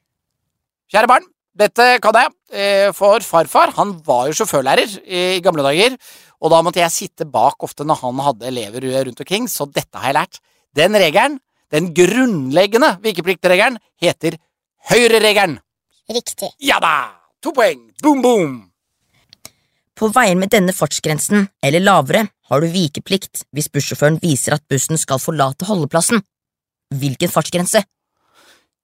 Kjære 0.91 1.07
barn, 1.07 1.23
dette 1.55 1.85
kan 2.03 2.17
jeg, 2.19 2.31
eh, 2.51 2.89
for 2.91 3.23
farfar 3.23 3.71
han 3.77 3.93
var 4.03 4.25
jo 4.27 4.33
sjåførlærer 4.35 4.97
i 5.07 5.39
gamle 5.39 5.63
dager, 5.63 5.95
og 6.43 6.51
da 6.51 6.57
måtte 6.61 6.81
jeg 6.81 6.91
sitte 6.91 7.27
bak 7.31 7.63
ofte 7.63 7.85
når 7.87 8.01
han 8.01 8.19
hadde 8.19 8.47
elever 8.49 8.87
rundt 9.07 9.21
omkring, 9.23 9.47
så 9.47 9.63
dette 9.71 9.95
har 9.95 10.11
jeg 10.11 10.17
lært. 10.17 10.39
Den 10.75 10.91
regelen, 10.91 11.39
den 11.71 11.93
grunnleggende 11.95 12.97
vikepliktregelen, 12.99 13.77
heter 14.03 14.35
høyreregelen. 14.91 15.61
Riktig. 16.11 16.51
Ja 16.59 16.81
da! 16.83 17.15
To 17.41 17.53
poeng. 17.55 17.87
Boom, 18.03 18.21
boom. 18.21 18.59
På 19.95 20.11
veier 20.11 20.35
med 20.35 20.51
denne 20.51 20.75
fartsgrensen, 20.75 21.47
eller 21.63 21.79
lavere, 21.79 22.27
har 22.51 22.59
du 22.59 22.67
vikeplikt 22.67 23.45
hvis 23.55 23.71
bussjåføren 23.71 24.19
viser 24.19 24.57
at 24.57 24.67
bussen 24.67 24.99
skal 24.99 25.23
forlate 25.23 25.71
holdeplassen. 25.71 26.19
Hvilken 26.91 27.31
fartsgrense? 27.31 27.85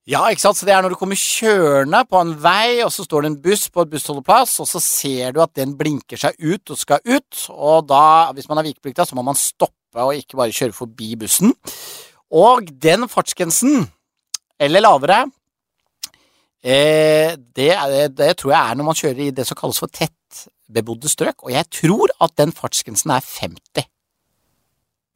Ja, 0.07 0.21
ikke 0.31 0.39
sant? 0.39 0.55
Så 0.55 0.63
det 0.67 0.71
er 0.71 0.83
når 0.83 0.93
du 0.93 0.99
kommer 1.01 1.19
kjørende 1.19 1.99
på 2.07 2.19
en 2.23 2.29
vei, 2.39 2.79
og 2.85 2.91
så 2.95 3.03
står 3.03 3.25
det 3.25 3.31
en 3.33 3.41
buss 3.43 3.65
på 3.67 3.83
et 3.83 3.89
bussholdeplass, 3.91 4.53
og 4.63 4.69
så 4.69 4.79
ser 4.83 5.33
du 5.35 5.41
at 5.43 5.51
den 5.59 5.73
blinker 5.79 6.19
seg 6.21 6.37
ut 6.39 6.71
og 6.71 6.79
skal 6.79 7.03
ut, 7.03 7.41
og 7.51 7.89
da, 7.89 8.31
hvis 8.37 8.47
man 8.47 8.61
har 8.61 8.67
vikeplikta, 8.69 9.03
så 9.03 9.17
må 9.17 9.25
man 9.27 9.35
stoppe 9.35 10.05
og 10.05 10.15
ikke 10.15 10.39
bare 10.39 10.55
kjøre 10.55 10.75
forbi 10.77 11.17
bussen. 11.19 11.51
Og 12.31 12.71
den 12.71 13.03
fartsgrensen, 13.11 13.83
eller 14.63 14.85
lavere, 14.85 15.19
eh, 16.63 17.35
det, 17.35 17.69
det 18.15 18.31
tror 18.39 18.53
jeg 18.53 18.61
er 18.61 18.79
når 18.79 18.87
man 18.87 18.99
kjører 19.01 19.21
i 19.27 19.35
det 19.35 19.47
som 19.49 19.59
kalles 19.59 19.81
for 19.83 19.91
tettbebodde 19.91 21.11
strøk, 21.11 21.43
og 21.43 21.51
jeg 21.51 21.67
tror 21.81 22.15
at 22.23 22.35
den 22.39 22.55
fartsgrensen 22.55 23.11
er 23.11 23.27
50. 23.27 23.83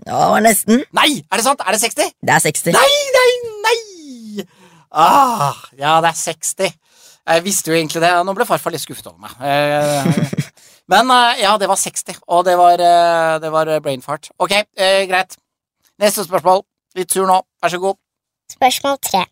Ja, 0.04 0.18
det 0.18 0.30
var 0.36 0.44
nesten. 0.44 0.84
Nei, 0.98 1.22
er 1.32 1.40
det 1.40 1.48
sant? 1.48 1.64
Er 1.64 1.78
det 1.78 1.84
60? 1.88 2.12
Det 2.20 2.36
er 2.36 2.44
60. 2.44 2.76
Nei, 2.76 2.92
nei, 3.16 3.32
nei! 3.70 3.81
Ah, 4.92 5.56
ja, 5.80 6.00
det 6.04 6.12
er 6.12 6.20
60. 6.20 6.72
Jeg 7.32 7.44
visste 7.46 7.72
jo 7.72 7.78
egentlig 7.78 8.02
det. 8.04 8.12
Nå 8.26 8.34
ble 8.36 8.48
farfar 8.50 8.74
litt 8.74 8.84
skuffet 8.84 9.08
over 9.08 9.22
meg. 9.24 9.36
Eh, 9.40 10.50
Men 10.92 11.12
eh, 11.14 11.44
ja, 11.46 11.56
det 11.62 11.70
var 11.72 11.80
60, 11.80 12.20
og 12.28 12.44
det 12.48 12.58
var, 12.60 12.82
eh, 12.84 13.36
det 13.40 13.52
var 13.54 13.72
brain 13.84 14.04
fart. 14.04 14.32
Ok, 14.42 14.52
eh, 14.52 15.04
greit. 15.08 15.38
Neste 16.02 16.26
spørsmål. 16.28 16.66
Litt 16.98 17.14
sur 17.14 17.28
nå. 17.30 17.38
Vær 17.64 17.72
så 17.72 17.80
god. 17.80 18.00
Spørsmål 18.52 18.98
tre. 19.00 19.24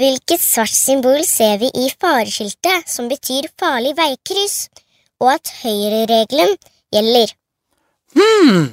Hvilket 0.00 0.40
svart 0.40 0.72
symbol 0.72 1.20
ser 1.28 1.58
vi 1.60 1.68
i 1.76 1.90
fareskiltet 2.00 2.88
som 2.88 3.10
betyr 3.10 3.50
farlig 3.60 3.92
veikryss, 3.98 4.70
og 5.20 5.34
at 5.34 5.52
høyreregelen 5.60 6.56
gjelder? 6.94 7.34
Hmm. 8.16 8.70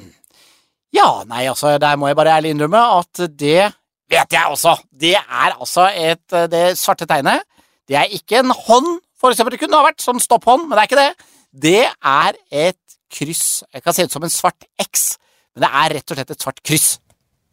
Ja, 0.96 1.22
nei, 1.28 1.44
altså, 1.46 1.76
der 1.78 2.00
må 2.00 2.08
jeg 2.08 2.18
bare 2.18 2.38
ærlig 2.40 2.54
innrømme 2.54 2.80
at 2.96 3.20
det 3.38 3.68
vet 4.10 4.34
jeg 4.34 4.50
også. 4.50 4.76
Det 4.90 5.14
er 5.16 5.54
altså 5.56 5.88
et, 5.94 6.24
eh, 6.32 6.48
det 6.50 6.64
svarte 6.78 7.08
tegnet. 7.08 7.46
Det 7.88 7.98
er 7.98 8.10
ikke 8.14 8.42
en 8.42 8.54
hånd, 8.54 9.00
for 9.18 9.32
eksempel. 9.32 9.54
Det 9.56 9.62
kunne 9.62 9.78
ha 9.78 9.86
vært 9.88 10.02
sånn 10.04 10.22
stopphånd, 10.22 10.68
men 10.68 10.76
det 10.76 10.82
er 10.82 10.90
ikke 10.90 11.02
det. 11.02 11.30
Det 11.50 11.84
er 11.86 12.38
et 12.68 12.98
kryss. 13.10 13.62
Det 13.72 13.82
kan 13.82 13.96
se 13.96 14.06
ut 14.06 14.12
som 14.12 14.22
en 14.22 14.32
svart 14.32 14.68
X, 14.80 15.16
men 15.54 15.66
det 15.66 15.72
er 15.82 15.96
rett 15.96 16.12
og 16.12 16.18
slett 16.18 16.30
et 16.36 16.44
svart 16.44 16.62
kryss. 16.62 16.98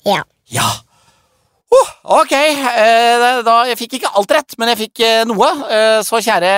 Ja. 0.05 0.21
Ja. 0.53 0.67
Oh, 1.67 1.89
ok, 2.21 2.31
eh, 2.31 3.41
da, 3.43 3.55
jeg 3.67 3.75
fikk 3.75 3.97
ikke 3.97 4.13
alt 4.15 4.31
rett, 4.31 4.55
men 4.55 4.69
jeg 4.71 4.79
fikk 4.85 5.01
eh, 5.03 5.25
noe. 5.27 5.49
Eh, 5.67 5.97
så 6.07 6.21
kjære 6.23 6.51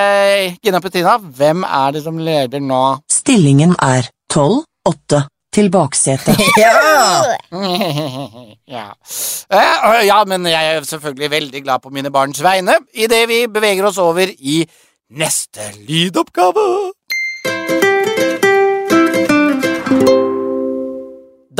Gina 0.62 0.82
Petrina, 0.84 1.16
hvem 1.18 1.66
er 1.66 1.96
det 1.96 2.04
som 2.06 2.20
leder 2.22 2.62
nå? 2.62 2.84
Stillingen 3.10 3.74
er 3.82 4.12
12-8 4.30 5.24
til 5.54 5.70
baksetet. 5.74 6.40
Ja! 6.60 7.36
ja. 8.76 8.88
Eh, 9.50 10.06
ja, 10.06 10.20
men 10.30 10.46
jeg 10.50 10.76
er 10.76 10.86
selvfølgelig 10.88 11.32
veldig 11.32 11.64
glad 11.66 11.84
på 11.84 11.92
mine 11.94 12.12
barns 12.14 12.42
vegne 12.44 12.78
idet 12.94 13.24
vi 13.30 13.42
beveger 13.50 13.88
oss 13.90 13.98
over 14.02 14.30
i 14.30 14.62
neste 15.10 15.72
lydoppgave. 15.88 16.94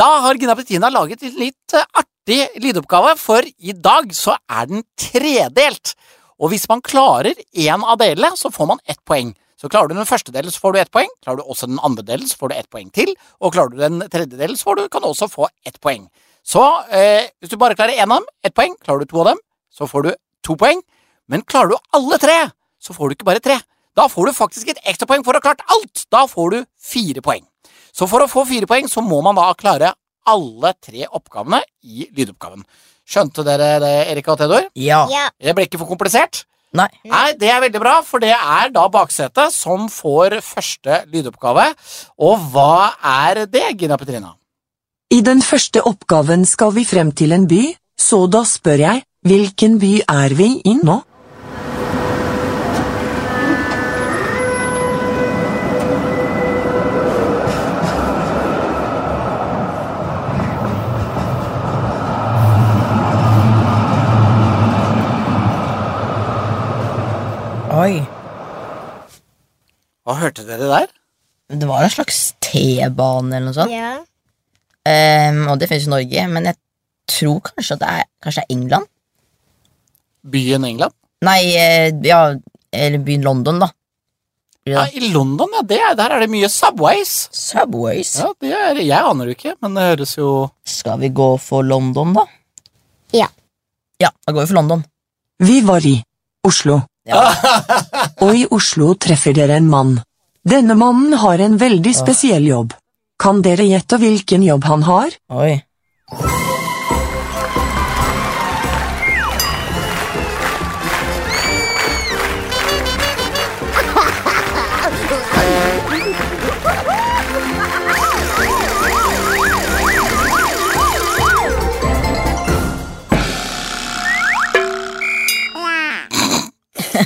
Da 0.00 0.08
har 0.24 0.38
Gina 0.40 0.54
Bettina 0.56 0.88
laget 0.92 1.26
en 1.26 1.36
litt 1.36 1.74
eh, 1.76 1.84
artig 2.00 2.62
lydoppgave, 2.62 3.16
for 3.20 3.44
i 3.44 3.74
dag 3.74 4.14
så 4.16 4.38
er 4.48 4.70
den 4.70 4.86
tredelt. 4.96 5.94
Og 6.40 6.54
hvis 6.54 6.68
man 6.70 6.80
klarer 6.80 7.36
én 7.52 7.84
av 7.84 7.98
delene, 8.00 8.32
så 8.38 8.52
får 8.54 8.70
man 8.70 8.80
ett 8.88 9.00
poeng. 9.04 9.34
Så 9.60 9.68
klarer 9.68 9.90
du 9.90 9.98
den 9.98 10.08
første 10.08 10.32
delen, 10.32 10.52
så 10.52 10.62
får 10.62 10.72
du 10.72 10.78
ett 10.80 10.92
poeng. 10.94 11.10
Klarer 11.20 11.42
du 11.42 11.48
også 11.52 11.68
den 11.68 11.80
andre 11.84 12.04
delen, 12.06 12.28
så 12.28 12.38
får 12.40 12.52
du 12.52 12.56
ett 12.56 12.70
poeng 12.72 12.88
til. 12.96 13.12
Og 13.44 13.52
klarer 13.52 13.74
du 13.74 13.82
den 13.82 14.00
tredje 14.08 14.38
delen, 14.40 14.56
så 14.56 14.70
får 14.70 14.78
du, 14.78 14.86
kan 14.88 15.04
du 15.04 15.10
også 15.10 15.28
få 15.28 15.50
ett 15.68 15.76
poeng. 15.84 16.06
Så 16.40 16.62
eh, 16.88 17.28
hvis 17.40 17.52
du 17.52 17.58
bare 17.60 17.76
klarer 17.76 17.98
én 18.00 18.08
av 18.08 18.22
dem, 18.22 18.30
ett 18.46 18.56
poeng. 18.56 18.72
Klarer 18.80 19.04
du 19.04 19.10
to 19.10 19.20
av 19.20 19.34
dem, 19.34 19.42
så 19.68 19.88
får 19.90 20.08
du 20.08 20.10
to 20.46 20.56
poeng. 20.56 20.80
Men 21.28 21.44
klarer 21.44 21.74
du 21.74 21.92
alle 21.98 22.16
tre, 22.22 22.38
så 22.80 22.96
får 22.96 23.10
du 23.10 23.18
ikke 23.18 23.28
bare 23.28 23.44
tre. 23.44 23.58
Da 23.98 24.08
får 24.08 24.30
du 24.30 24.38
faktisk 24.38 24.72
et 24.72 24.80
ekstrapoeng 24.88 25.26
for 25.26 25.36
å 25.36 25.42
ha 25.42 25.44
klart 25.50 25.64
alt. 25.76 26.06
Da 26.08 26.24
får 26.30 26.54
du 26.54 26.58
fire 26.80 27.20
poeng. 27.26 27.44
Så 27.92 28.08
for 28.08 28.24
å 28.24 28.30
få 28.30 28.46
fire 28.48 28.68
poeng, 28.70 28.88
så 28.88 29.04
må 29.04 29.20
man 29.26 29.36
da 29.36 29.50
klare 29.58 29.92
alle 30.30 30.72
tre 30.80 31.04
oppgavene 31.04 31.60
i 31.84 32.06
lydoppgaven. 32.16 32.64
Skjønte 33.10 33.44
dere 33.44 33.74
det, 33.82 33.94
Erika 34.12 34.32
og 34.32 34.40
Theodor? 34.40 34.70
Ja. 34.78 35.02
Ja. 35.10 35.26
Det 35.36 35.52
ble 35.58 35.66
ikke 35.66 35.80
for 35.82 35.90
komplisert? 35.90 36.44
Nei. 36.70 36.86
Nei, 37.10 37.32
det 37.34 37.48
er 37.50 37.62
veldig 37.64 37.80
bra, 37.82 37.96
for 38.06 38.22
det 38.22 38.30
er 38.30 38.70
da 38.70 38.84
baksetet 38.94 39.50
som 39.54 39.88
får 39.90 40.38
første 40.46 41.00
lydoppgave. 41.10 41.66
Og 42.22 42.46
hva 42.52 42.92
er 43.26 43.44
det, 43.50 43.66
Gina 43.80 43.98
Petrina? 43.98 44.36
I 45.10 45.18
den 45.26 45.42
første 45.42 45.82
oppgaven 45.82 46.46
skal 46.46 46.70
vi 46.76 46.86
frem 46.86 47.10
til 47.10 47.34
en 47.34 47.48
by, 47.50 47.64
så 47.98 48.22
da 48.30 48.44
spør 48.46 48.86
jeg, 48.86 49.02
hvilken 49.26 49.80
by 49.82 49.94
er 50.06 50.38
vi 50.38 50.52
i 50.62 50.78
nå? 50.78 51.00
Oi. 67.80 68.02
Hva 70.06 70.16
hørte 70.20 70.46
dere 70.48 70.68
der? 70.70 70.92
Det 71.50 71.66
var 71.68 71.82
en 71.84 71.92
slags 71.92 72.20
T-bane 72.44 73.34
eller 73.36 73.50
noe 73.50 73.56
sånt. 73.56 73.74
ja. 73.74 73.98
Um, 74.80 75.42
og 75.52 75.58
det 75.60 75.66
finnes 75.68 75.84
i 75.84 75.90
Norge, 75.92 76.22
men 76.32 76.46
jeg 76.48 76.56
tror 77.10 77.42
kanskje 77.44 77.74
at 77.76 77.82
det 77.82 77.88
er, 77.98 78.06
kanskje 78.24 78.40
det 78.40 78.46
er 78.48 78.54
England? 78.54 78.86
Byen 80.32 80.64
England? 80.64 80.94
Nei, 81.26 81.40
eh, 81.60 81.90
ja, 82.06 82.20
eller 82.72 83.02
byen 83.04 83.26
London, 83.26 83.60
da. 83.60 83.68
Ja, 84.68 84.86
i 84.88 85.10
London, 85.12 85.52
ja, 85.56 85.62
det 85.68 85.78
er, 85.80 85.94
der 85.98 86.14
er 86.16 86.24
det 86.24 86.30
mye 86.32 86.48
Subways. 86.52 87.12
Subways. 87.36 88.14
Ja, 88.22 88.30
det 88.40 88.52
er, 88.56 88.80
Jeg 88.80 89.04
aner 89.10 89.28
jo 89.28 89.36
ikke, 89.36 89.54
men 89.60 89.76
det 89.76 89.86
høres 89.88 90.16
jo 90.18 90.30
Skal 90.68 91.00
vi 91.00 91.08
gå 91.16 91.28
for 91.40 91.64
London, 91.66 92.12
da? 92.16 92.24
Ja. 93.16 93.28
Ja, 94.00 94.10
da 94.26 94.32
går 94.32 94.44
vi 94.46 94.50
for 94.52 94.60
London. 94.62 94.84
Vi 95.44 95.60
var 95.66 95.84
i 95.84 95.98
Oslo, 96.46 96.80
Ja. 97.10 97.26
og 98.24 98.36
i 98.36 98.46
Oslo 98.50 98.94
treffer 98.94 99.36
dere 99.36 99.58
en 99.60 99.70
mann. 99.70 99.96
Denne 100.46 100.76
mannen 100.78 101.18
har 101.20 101.42
en 101.44 101.58
veldig 101.60 101.92
spesiell 101.96 102.46
jobb. 102.48 102.72
Kan 103.20 103.42
dere 103.44 103.66
gjette 103.68 103.98
hvilken 104.00 104.46
jobb 104.46 104.64
han 104.70 104.86
har? 104.88 105.16
Oi. 105.36 105.58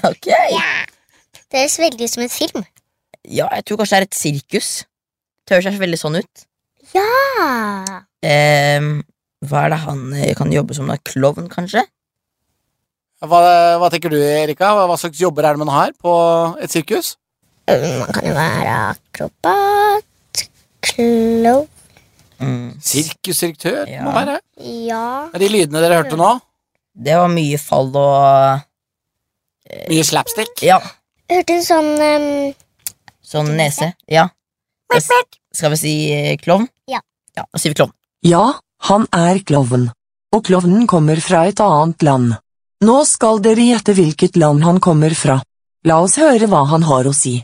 Det 1.54 1.60
høres 1.60 1.78
veldig 1.78 2.06
ut 2.08 2.10
som 2.12 2.22
en 2.24 2.32
film. 2.32 2.64
Ja, 3.24 3.46
jeg 3.54 3.64
tror 3.64 3.78
kanskje 3.80 3.96
det 3.96 4.02
er 4.02 4.06
et 4.08 4.16
sirkus. 4.18 4.68
Det 5.46 5.56
høres 5.58 5.78
veldig 5.80 5.98
sånn 6.00 6.18
ut. 6.18 6.44
Ja! 6.94 8.00
Ehm, 8.26 8.88
hva 9.44 9.64
er 9.66 9.74
det 9.74 9.78
han 9.84 10.00
eh, 10.18 10.32
kan 10.38 10.50
jobbe 10.52 10.74
som? 10.76 10.88
da? 10.90 10.96
Klovn, 11.06 11.46
kanskje? 11.52 11.84
Hva, 13.24 13.40
hva 13.80 13.88
tenker 13.92 14.12
du, 14.12 14.18
Erika? 14.20 14.72
Hva, 14.76 14.88
hva 14.90 14.96
slags 15.00 15.20
jobber 15.22 15.46
er 15.48 15.56
det 15.56 15.62
man 15.62 15.72
har 15.72 15.94
på 16.00 16.12
et 16.60 16.74
sirkus? 16.74 17.14
man 17.70 18.10
kan 18.12 18.26
jo 18.28 18.34
være 18.36 18.74
akrobat, 18.90 20.42
klovn 20.84 21.70
Mm. 22.44 22.74
Sirkusdirektør, 22.82 23.86
Ja. 23.88 24.02
må 24.04 24.10
være. 24.12 24.40
Ja 24.58 25.30
Er 25.32 25.38
de 25.38 25.48
lydene 25.48 25.80
dere 25.80 26.00
hørte 26.02 26.16
nå? 26.18 26.32
Det 26.92 27.14
var 27.16 27.30
mye 27.30 27.56
fall 27.62 27.92
og 27.94 28.64
Mye 29.88 30.04
slapstick? 30.04 30.52
Ja, 30.62 30.78
Hørte 31.30 31.54
en 31.56 31.64
sånn 31.64 31.90
ehm, 32.04 32.52
sånn 33.24 33.54
nese. 33.56 33.94
Ja. 34.12 34.28
Skal 35.54 35.72
vi 35.72 35.78
si 35.80 35.92
eh, 36.12 36.34
klovn? 36.36 36.66
Ja. 36.90 37.00
Ja, 37.34 37.46
Da 37.48 37.58
sier 37.58 37.72
vi 37.72 37.78
klovn. 37.78 37.94
Ja, 38.24 38.58
han 38.88 39.06
er 39.16 39.40
klovn. 39.46 39.88
Og 40.34 40.44
klovnen 40.44 40.86
kommer 40.90 41.20
fra 41.24 41.46
et 41.48 41.60
annet 41.64 42.02
land. 42.04 42.34
Nå 42.84 42.96
skal 43.08 43.40
dere 43.40 43.64
gjette 43.64 43.94
hvilket 43.96 44.36
land 44.36 44.64
han 44.66 44.80
kommer 44.84 45.14
fra. 45.16 45.38
La 45.88 46.00
oss 46.04 46.18
høre 46.20 46.48
hva 46.50 46.64
han 46.68 46.84
har 46.84 47.08
å 47.08 47.14
si. 47.16 47.38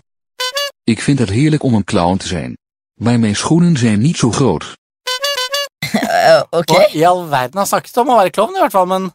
Ik 0.85 1.01
vind 1.03 1.19
het 1.19 1.31
heerlijk 1.31 1.63
om 1.65 1.75
een 1.75 1.85
clown 1.85 2.19
te 2.19 2.29
zijn. 2.29 2.57
Maar 3.01 3.19
mijn 3.19 3.37
schoenen 3.37 3.77
zijn 3.77 4.01
niet 4.01 4.17
zo 4.17 4.31
groot. 4.31 4.77
Eh, 5.91 6.43
ok. 6.51 6.71
Hva 6.71 6.87
i 6.93 7.05
all 7.05 7.25
verden 7.29 7.59
har 7.59 7.67
snakket 7.67 7.97
om 7.97 8.11
å 8.13 8.17
være 8.21 8.31
klovn, 8.31 8.55
i 8.57 8.61
hvert 8.61 8.75
fall, 8.77 8.87
men 8.87 9.11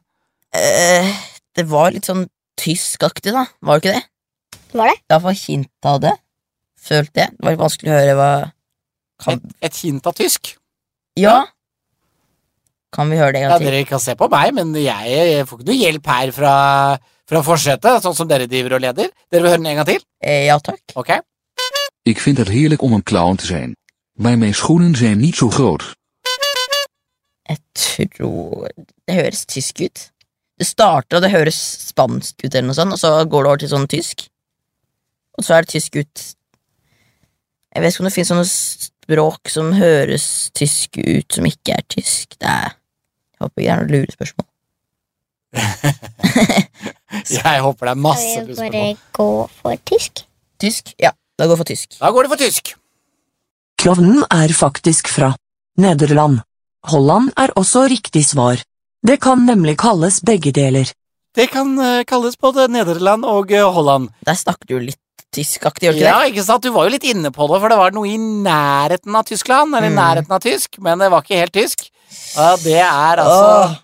Eh, 0.56 1.08
det 1.56 1.65
var 1.67 1.91
litt 1.91 2.08
sånn 2.08 2.25
tyskaktig, 2.59 3.33
da. 3.35 3.45
Var 3.61 3.79
det 3.79 3.83
ikke 3.83 3.95
det? 3.97 4.03
Var 4.75 4.91
det? 4.91 4.97
Iallfall 5.11 5.37
hint 5.39 5.89
av 5.89 5.99
det. 6.03 6.13
Følte 6.85 7.23
jeg. 7.23 7.33
Det 7.35 7.45
var 7.45 7.55
litt 7.55 7.63
vanskelig 7.63 7.91
å 7.91 7.97
høre 7.97 8.15
hva 8.19 8.29
kan... 9.23 9.37
et, 9.39 9.57
et 9.69 9.81
hint 9.83 10.07
av 10.07 10.15
tysk. 10.17 10.55
Ja. 11.19 11.35
Kan 12.95 13.09
vi 13.11 13.17
høre 13.19 13.33
det 13.35 13.41
en 13.43 13.49
gang 13.49 13.59
til? 13.59 13.67
Ja, 13.67 13.71
Dere 13.75 13.87
kan 13.89 14.03
se 14.03 14.15
på 14.19 14.27
meg, 14.31 14.53
men 14.55 14.73
jeg, 14.79 15.15
jeg 15.15 15.47
får 15.49 15.59
ikke 15.61 15.69
noe 15.71 15.79
hjelp 15.79 16.09
her 16.11 16.33
fra, 16.35 16.53
fra 17.27 17.41
forsetet, 17.43 18.03
sånn 18.03 18.15
som 18.17 18.29
dere 18.29 18.47
driver 18.51 18.77
og 18.77 18.83
leder. 18.85 19.09
Dere 19.31 19.43
vil 19.43 19.51
høre 19.51 19.61
den 19.63 19.71
en 19.73 19.79
gang 19.81 19.89
til? 19.89 20.05
Eh, 20.23 20.45
ja 20.49 20.59
takk. 20.63 20.83
Ok? 20.99 21.15
Ik 22.05 22.19
vind 22.21 22.37
het 22.37 22.51
heerlijk 22.53 22.81
om 22.85 22.93
een 22.93 23.03
clown 23.03 23.35
te 23.35 23.45
zijn. 23.45 23.75
Maar 24.19 24.37
mijn 24.37 24.53
schoenen 24.53 24.95
zijn 24.95 25.17
niet 25.17 25.35
zo 25.35 25.49
groot. 25.49 25.83
Jeg 27.41 27.57
tror 27.71 28.69
Det 29.05 29.15
høres 29.15 29.45
tysk 29.45 29.79
ut. 29.79 30.11
Det 30.55 30.67
starter, 30.69 31.17
og 31.17 31.23
det 31.25 31.33
høres 31.33 31.57
spansk 31.89 32.45
ut, 32.45 32.53
eller 32.53 32.69
noe 32.69 32.77
sånt, 32.77 32.93
og 32.95 32.99
så 33.01 33.09
går 33.27 33.43
det 33.43 33.49
over 33.51 33.61
til 33.63 33.71
sånn 33.73 33.87
tysk. 33.91 34.27
Og 35.35 35.43
så 35.43 35.57
er 35.57 35.65
det 35.65 35.73
tysk 35.75 35.97
ut 35.99 36.21
Jeg 37.75 37.83
vet 37.83 37.91
ikke 37.91 38.03
om 38.05 38.07
det 38.07 38.13
finnes 38.15 38.29
sånne 38.31 38.45
språk 38.47 39.49
som 39.51 39.73
høres 39.75 40.27
tysk 40.55 40.95
ut, 41.01 41.27
som 41.35 41.43
ikke 41.49 41.75
er 41.75 41.83
tysk. 41.91 42.37
Det 42.39 42.47
er 42.47 42.71
Jeg 42.71 43.43
håper 43.43 43.61
ikke 43.61 43.65
det 43.65 43.73
er 43.73 43.81
noe 43.83 43.91
lurespørsmål. 43.97 44.47
Jeg 47.35 47.61
håper 47.63 47.87
det 47.87 47.91
er 47.93 47.99
masse 48.05 48.31
Skal 48.31 48.45
vi 48.47 48.53
lurespørsmål. 48.53 48.71
bare 48.71 48.95
gå 49.19 49.27
for 49.59 49.83
tysk? 49.91 50.23
Tysk? 50.63 50.93
Ja, 51.03 51.11
da 51.39 51.47
går 51.47 51.55
vi 51.57 51.61
for 51.63 51.69
tysk. 51.73 51.97
Da 51.99 52.11
går 52.15 52.23
det 52.25 52.31
for 52.31 52.43
tysk. 52.45 52.73
Klovnen 53.81 54.23
er 54.31 54.53
faktisk 54.55 55.11
fra 55.11 55.33
Nederland. 55.83 56.39
Holland 56.91 57.31
er 57.39 57.51
også 57.59 57.85
riktig 57.91 58.23
svar. 58.29 58.61
Det 59.05 59.17
kan 59.21 59.43
nemlig 59.45 59.75
kalles 59.81 60.21
begge 60.25 60.51
deler. 60.55 60.89
Det 61.35 61.49
kan 61.51 61.73
eh, 61.79 62.03
kalles 62.07 62.37
både 62.41 62.67
Nederland 62.71 63.25
og 63.27 63.51
eh, 63.53 63.65
Holland. 63.75 64.09
Der 64.25 64.37
snakker 64.39 64.65
du 64.69 64.79
litt 64.79 64.97
tyskaktig, 65.35 65.89
gjør 65.89 65.93
du 65.93 65.99
ikke 65.99 66.07
Ja, 66.13 66.19
ikke 66.31 66.45
sant? 66.47 66.63
Du 66.63 66.71
var 66.73 66.87
jo 66.87 66.93
litt 66.95 67.05
inne 67.05 67.29
på 67.35 67.45
det, 67.51 67.59
for 67.61 67.69
det 67.73 67.77
var 67.77 67.93
noe 67.93 68.07
i 68.07 68.15
nærheten 68.17 69.17
av 69.19 69.25
Tyskland, 69.27 69.75
eller 69.75 69.91
Mm. 69.91 69.97
nærheten 69.99 70.31
av 70.31 70.39
tysk, 70.41 70.79
men 70.79 71.01
det 71.03 71.09
var 71.11 71.25
ikke 71.25 71.41
helt 71.41 71.53
tysk. 71.53 71.83
Ja, 72.37 72.55
det 72.63 72.77
er 72.79 73.19
altså 73.19 73.49
oh. 73.65 73.75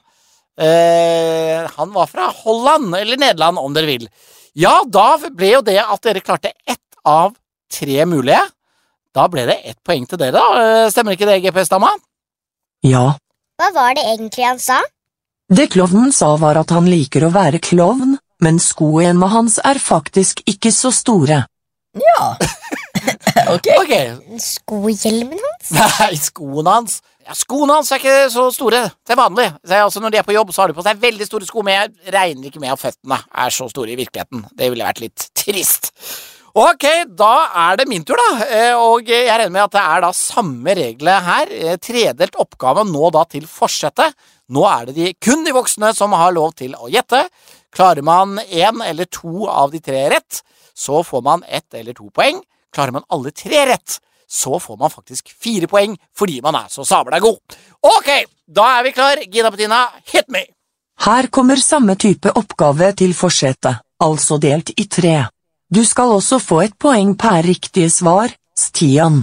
eh, 0.63 1.67
Han 1.75 1.91
var 1.93 2.07
fra 2.07 2.29
Holland, 2.43 2.95
eller 2.95 3.19
Nederland, 3.19 3.59
om 3.59 3.75
dere 3.75 3.89
vil. 3.91 4.07
Ja, 4.55 4.81
da 4.87 5.17
ble 5.29 5.51
jo 5.57 5.61
det 5.61 5.77
at 5.83 6.01
dere 6.07 6.23
klarte 6.23 6.53
ett 6.65 6.79
av 7.05 7.35
tre 7.71 8.05
mulige. 8.07 8.39
Da 9.13 9.27
ble 9.27 9.45
det 9.49 9.59
ett 9.67 9.77
poeng 9.83 10.07
til 10.07 10.17
dere, 10.17 10.31
da. 10.39 10.47
Eh, 10.63 10.87
Stemmer 10.93 11.17
ikke 11.17 11.27
det, 11.27 11.41
GPS-dama? 11.43 11.91
Ja, 12.87 13.11
Hva 13.59 13.69
var 13.75 13.93
det 13.93 14.07
egentlig 14.07 14.47
han 14.47 14.57
sa? 14.59 14.79
Det 15.51 15.67
klovnen 15.73 16.13
sa 16.15 16.29
var 16.39 16.55
at 16.61 16.71
han 16.71 16.85
liker 16.87 17.25
å 17.27 17.33
være 17.33 17.59
klovn, 17.59 18.15
men 18.39 18.59
skoene 18.63 19.27
hans 19.33 19.57
er 19.67 19.81
faktisk 19.83 20.39
ikke 20.47 20.71
så 20.71 20.93
store. 20.95 21.43
ja. 21.99 22.27
ok. 23.55 23.67
Ok. 23.81 23.93
Skohjelmen 24.39 25.39
hans? 25.43 25.73
Nei, 25.75 26.13
skoene 26.21 26.75
hans 26.77 27.01
ja, 27.25 27.35
Skoene 27.37 27.75
hans 27.77 27.91
er 27.91 27.99
ikke 28.01 28.29
så 28.33 28.47
store 28.53 28.81
til 29.07 29.19
vanlig. 29.19 29.49
Så 29.59 29.75
jeg, 29.75 29.85
altså, 29.85 30.01
når 30.03 30.13
de 30.13 30.19
er 30.21 30.27
på 30.27 30.35
jobb, 30.35 30.53
så 30.55 30.63
har 30.63 30.71
de 30.71 30.77
på 30.77 30.85
seg 30.85 31.03
veldig 31.03 31.27
store 31.27 31.47
sko, 31.47 31.63
men 31.67 31.77
jeg 31.77 32.13
regner 32.15 32.49
ikke 32.49 32.61
med 32.63 32.73
at 32.73 32.81
føttene 32.81 33.19
er 33.43 33.55
så 33.55 33.67
store 33.71 33.93
i 33.93 33.99
virkeligheten. 33.99 34.45
Det 34.57 34.71
ville 34.71 34.87
vært 34.87 35.03
litt 35.03 35.27
trist. 35.37 35.91
Ok, 36.57 36.83
da 37.15 37.33
er 37.69 37.77
det 37.79 37.87
min 37.87 38.03
tur, 38.03 38.19
da. 38.19 38.45
Eh, 38.45 38.75
Og 38.75 39.07
jeg 39.07 39.27
regner 39.29 39.49
med 39.53 39.63
at 39.63 39.71
det 39.77 39.81
er 39.81 40.01
da 40.03 40.11
samme 40.11 40.73
regler 40.75 41.21
her. 41.23 41.47
Eh, 41.51 41.77
Tredelt 41.79 42.35
oppgave 42.35 42.83
nå 42.89 43.09
da 43.15 43.23
til 43.29 43.45
forsetet. 43.47 44.13
Nå 44.51 44.65
er 44.67 44.89
det 44.89 44.95
de, 44.97 45.13
kun 45.13 45.45
de 45.47 45.53
voksne 45.55 45.93
som 45.95 46.11
har 46.11 46.33
lov 46.35 46.51
til 46.59 46.75
å 46.75 46.89
gjette. 46.91 47.23
Klarer 47.71 48.03
man 48.03 48.35
én 48.51 48.81
eller 48.83 49.05
to 49.07 49.47
av 49.47 49.71
de 49.71 49.79
tre 49.79 50.09
rett, 50.11 50.41
så 50.75 51.03
får 51.07 51.21
man 51.23 51.43
ett 51.47 51.71
eller 51.73 51.93
to 51.95 52.09
poeng. 52.11 52.41
Klarer 52.75 52.91
man 52.97 53.05
alle 53.09 53.31
tre 53.31 53.63
rett, 53.69 53.99
så 54.27 54.59
får 54.59 54.77
man 54.79 54.91
faktisk 54.91 55.31
fire 55.31 55.67
poeng 55.71 55.95
fordi 56.15 56.41
man 56.43 56.55
er 56.55 56.67
så 56.71 56.83
sabla 56.87 57.19
god. 57.23 57.39
Ok, 57.83 58.09
da 58.47 58.65
er 58.79 58.83
vi 58.83 58.91
klar. 58.91 59.23
Gina 59.31 59.51
Bettina, 59.51 59.85
hit 60.11 60.27
me! 60.27 60.43
Her 61.05 61.27
kommer 61.31 61.55
samme 61.55 61.95
type 61.95 62.29
oppgave 62.35 62.91
til 62.99 63.13
forsetet, 63.15 63.79
altså 64.03 64.35
delt 64.37 64.73
i 64.75 64.85
tre. 64.91 65.15
Du 65.71 65.85
skal 65.87 66.09
også 66.11 66.35
få 66.43 66.57
et 66.65 66.73
poeng 66.75 67.13
per 67.15 67.45
riktige 67.47 67.87
svar, 67.89 68.33
Stian. 68.59 69.21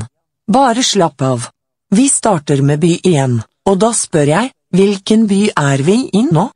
Bare 0.49 0.81
slapp 0.81 1.21
av. 1.21 1.51
Vi 1.93 2.07
starter 2.09 2.63
med 2.65 2.81
by 2.81 2.95
igjen, 3.05 3.35
og 3.69 3.77
da 3.83 3.91
spør 3.93 4.31
jeg, 4.33 4.53
hvilken 4.73 5.27
by 5.29 5.43
er 5.53 5.83
vi 5.85 5.99
i 6.09 6.23
nå? 6.25 6.49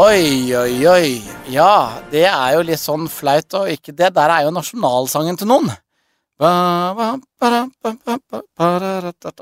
Oi, 0.00 0.56
oi, 0.56 0.86
oi. 0.88 1.29
Ja, 1.50 1.98
det 2.12 2.28
er 2.30 2.52
jo 2.54 2.60
litt 2.62 2.78
sånn 2.78 3.08
flaut, 3.10 3.54
og 3.58 3.70
ikke 3.72 3.90
det 3.96 4.12
der 4.14 4.30
er 4.30 4.44
jo 4.46 4.52
nasjonalsangen 4.54 5.38
til 5.40 5.48
noen. 5.50 5.70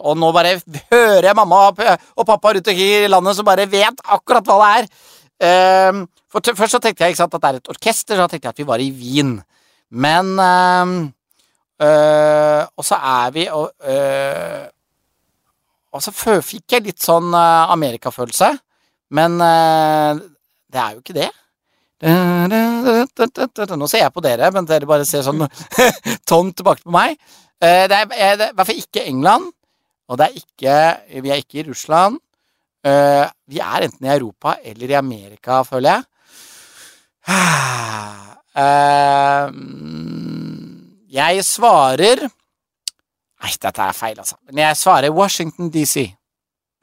Og 0.00 0.14
nå 0.16 0.30
bare 0.34 0.54
hører 0.88 1.28
jeg 1.28 1.36
mamma 1.36 1.58
og 1.68 2.24
pappa 2.26 2.54
rundt 2.56 2.70
omkring 2.72 3.04
i 3.04 3.10
landet 3.12 3.36
som 3.36 3.46
bare 3.46 3.68
vet 3.70 4.00
akkurat 4.02 4.48
hva 4.48 4.56
det 4.62 4.70
er. 4.78 4.88
Ehm, 5.48 6.00
for 6.32 6.40
Først 6.40 6.78
så 6.78 6.80
tenkte 6.82 7.04
jeg 7.04 7.16
sant, 7.18 7.34
at 7.34 7.42
det 7.42 7.50
er 7.50 7.60
et 7.60 7.70
orkester, 7.74 8.16
så 8.16 8.26
tenkte 8.26 8.48
jeg 8.48 8.56
at 8.56 8.62
vi 8.62 8.66
var 8.66 8.80
i 8.82 8.90
Wien. 8.90 9.36
Men 9.90 10.32
øh, 10.40 10.94
øh, 11.82 12.62
Og 12.76 12.84
så 12.84 12.96
er 12.96 13.30
vi 13.36 13.48
og, 13.48 13.70
øh, 13.84 14.66
og 15.92 16.02
så 16.02 16.12
fikk 16.12 16.72
jeg 16.72 16.82
litt 16.88 17.02
sånn 17.04 17.32
øh, 17.34 17.72
Amerikafølelse. 17.76 18.50
Men 19.10 19.38
det 19.38 20.80
er 20.80 20.90
jo 20.92 20.98
ikke 21.00 21.16
det. 21.16 21.30
Nå 21.98 23.88
ser 23.90 24.04
jeg 24.04 24.12
på 24.14 24.22
dere, 24.22 24.50
men 24.54 24.66
dere 24.68 24.86
bare 24.86 25.06
ser 25.08 25.22
sånn 25.26 25.42
tomt 26.30 26.56
tilbake 26.60 26.82
på 26.84 26.94
meg. 26.94 27.16
Eh, 27.60 27.86
Det 27.90 27.98
eh, 28.14 28.36
det 28.38 28.44
er 28.46 28.52
i 28.52 28.54
hvert 28.54 28.66
fall 28.68 28.82
ikke 28.84 29.06
England, 29.06 29.50
og 30.08 30.18
det 30.18 30.24
er 30.28 30.34
ikke, 30.38 30.76
vi 31.22 31.30
er 31.30 31.42
ikke 31.42 31.58
i 31.62 31.66
Russland. 31.68 32.20
Eh, 32.86 33.26
Vi 33.48 33.58
er 33.58 33.82
enten 33.88 34.06
i 34.06 34.14
Europa 34.14 34.56
eller 34.62 34.90
i 34.90 34.94
Amerika, 34.94 35.62
føler 35.66 35.90
jeg. 35.96 36.02
Jeg 41.08 41.44
svarer 41.44 42.18
Nei, 43.38 43.52
dette 43.62 43.82
er 43.84 43.92
feil, 43.94 44.16
altså. 44.18 44.34
Men 44.48 44.64
jeg 44.64 44.76
svarer 44.76 45.14
Washington 45.14 45.70
DC. 45.70 46.08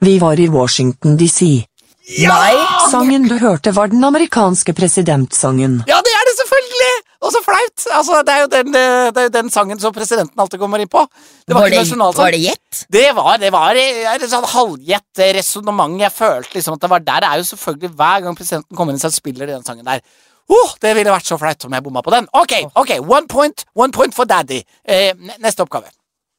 Vi 0.02 0.14
var 0.22 0.40
i 0.40 0.48
Washington 0.48 1.18
DC. 1.20 1.66
Nei! 2.06 2.54
Sangen 2.92 3.26
du 3.26 3.34
hørte 3.42 3.72
var 3.74 3.90
den 3.90 4.04
amerikanske 4.06 4.76
presidentsangen. 4.78 5.80
Ja, 5.90 5.98
det 6.06 6.12
er 6.14 6.28
det 6.30 6.36
selvfølgelig! 6.38 6.92
Og 7.26 7.34
så 7.34 7.42
flaut! 7.42 7.86
Altså, 7.98 8.20
det, 8.28 8.36
er 8.36 8.44
jo 8.44 8.50
den, 8.52 8.78
eh, 8.78 9.08
det 9.10 9.24
er 9.24 9.28
jo 9.30 9.34
den 9.34 9.50
sangen 9.50 9.82
som 9.82 9.96
presidenten 9.96 10.44
alltid 10.44 10.62
kommer 10.62 10.84
inn 10.84 10.92
på. 10.92 11.02
Det 11.48 11.56
var, 11.56 11.66
Var 11.66 11.74
det, 11.74 11.98
var 11.98 12.36
det 12.36 12.44
gjett? 12.44 12.84
Det 12.94 13.08
var, 13.18 13.40
det 13.42 13.52
var 13.56 13.80
et 13.80 14.28
sånn 14.30 14.46
halvgjett 14.52 15.24
resonnement. 15.40 15.98
Jeg 16.06 16.14
følte 16.14 16.60
liksom 16.60 16.78
at 16.78 16.86
det 16.86 16.94
var 16.94 17.08
der. 17.08 17.26
Det 17.26 17.32
er 17.32 17.42
jo 17.42 17.50
selvfølgelig 17.50 17.92
hver 17.98 18.24
gang 18.28 18.38
presidenten 18.38 18.78
kommer 18.78 18.94
inn, 18.94 19.02
så 19.02 19.14
spiller 19.14 19.50
de 19.50 19.58
den 19.58 19.66
sangen 19.66 19.90
der. 19.90 20.06
Oh, 20.46 20.78
det 20.78 20.94
ville 20.94 21.10
vært 21.10 21.26
så 21.26 21.42
flaut 21.42 21.66
om 21.66 21.74
jeg 21.74 21.88
bomma 21.88 22.06
på 22.06 22.14
den. 22.14 22.30
Ok, 22.38 22.54
ok, 22.78 22.98
one 23.02 23.26
point, 23.26 23.66
one 23.74 23.90
point 23.96 24.14
for 24.14 24.30
daddy. 24.30 24.62
Eh, 24.86 25.18
neste 25.42 25.66
oppgave. 25.66 25.90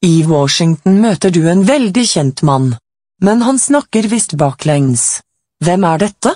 I 0.07 0.23
Washington 0.29 1.01
møter 1.03 1.35
du 1.35 1.43
en 1.51 1.67
veldig 1.67 2.07
kjent 2.07 2.47
mann, 2.47 2.77
men 3.19 3.43
han 3.43 3.59
snakker 3.59 4.07
visst 4.13 4.39
baklengs. 4.39 5.26
Hvem 5.65 5.85
er 5.89 6.03
dette? 6.03 6.35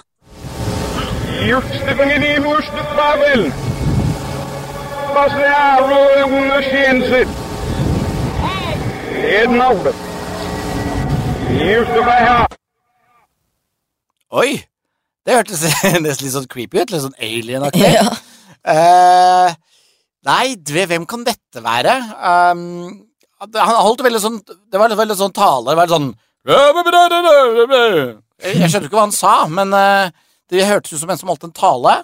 Oi! 14.41 14.55
Det 15.27 15.37
hørtes 15.37 15.67
nesten 16.01 16.25
litt 16.25 16.35
sånn 16.39 16.49
creepy 16.49 16.81
ut. 16.81 16.89
Litt 16.89 17.05
sånn 17.05 17.21
alien-aktig. 17.21 17.85
Ja. 17.93 18.09
Uh, 18.65 19.53
nei, 20.29 20.57
hvem 20.65 21.05
kan 21.09 21.29
dette 21.29 21.61
være? 21.65 21.99
Um, 22.17 22.65
han 23.41 23.77
holdt 23.85 24.03
veldig 24.05 24.21
sånn 24.21 24.35
Det 24.45 24.81
var 24.81 24.93
veldig 24.97 25.17
sånn 25.17 25.37
tale. 25.37 25.77
Veldig 25.77 25.93
sånn 25.93 26.11
jeg, 28.43 28.71
skjønte 28.71 28.89
ikke 28.89 28.99
hva 28.99 29.07
han 29.09 29.15
sa, 29.15 29.35
men 29.51 29.75
eh, 29.77 30.13
det 30.51 30.67
hørtes 30.69 30.95
ut 30.95 31.03
som 31.03 31.13
en 31.13 31.21
som 31.21 31.31
holdt 31.31 31.47
en 31.49 31.57
tale. 31.57 32.01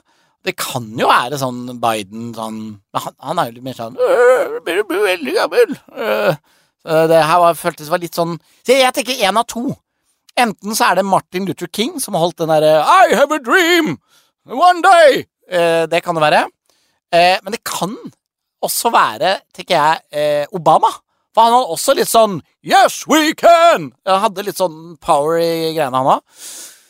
Det 0.46 0.55
kan 0.59 0.85
jo 0.99 1.09
være 1.11 1.38
sånn 1.40 1.79
Biden 1.83 2.29
sånn 2.37 2.59
han, 2.94 3.14
han 3.18 3.40
er 3.40 3.49
jo 3.49 3.57
litt 3.57 3.66
mer 3.66 3.79
sånn 3.79 3.96
«Øh, 3.99 4.61
blir 4.62 4.85
du 4.87 4.94
veldig 5.03 5.35
gammel. 5.35 5.72
Øh, 5.96 6.37
det 7.11 7.22
her 7.27 7.40
var, 7.42 7.57
føltes 7.59 7.90
var 7.90 7.99
litt 7.99 8.14
sånn 8.14 8.37
Så 8.62 8.77
jeg 8.77 8.94
tenker 8.94 9.25
én 9.27 9.40
av 9.40 9.49
to. 9.51 9.72
Enten 10.38 10.77
så 10.79 10.92
er 10.92 11.01
det 11.01 11.09
Martin 11.09 11.49
Luther 11.49 11.66
King 11.66 11.96
som 12.03 12.14
har 12.14 12.22
holdt 12.22 12.38
den 12.44 12.53
derre 12.53 12.77
I 12.79 13.16
have 13.18 13.35
a 13.35 13.42
dream! 13.42 13.96
One 14.46 14.85
day! 14.85 15.25
Eh, 15.51 15.88
det 15.90 16.05
kan 16.05 16.14
det 16.14 16.22
være. 16.22 16.44
Eh, 17.11 17.40
men 17.42 17.57
det 17.57 17.64
kan 17.66 17.96
også 18.62 18.92
være, 18.94 19.40
tenker 19.55 19.77
jeg, 19.77 20.46
Obama. 20.55 20.88
For 21.37 21.44
han 21.44 21.53
hadde 21.53 21.75
også 21.75 21.94
litt 21.99 22.09
sånn 22.09 22.38
Yes, 22.64 23.03
we 23.05 23.35
can! 23.37 23.90
Han 24.09 24.22
hadde 24.22 24.46
litt 24.46 24.57
sånn 24.57 24.96
power 25.05 25.37
i 25.37 25.75
greiene, 25.77 25.92
han 25.92 26.09
òg. 26.16 26.22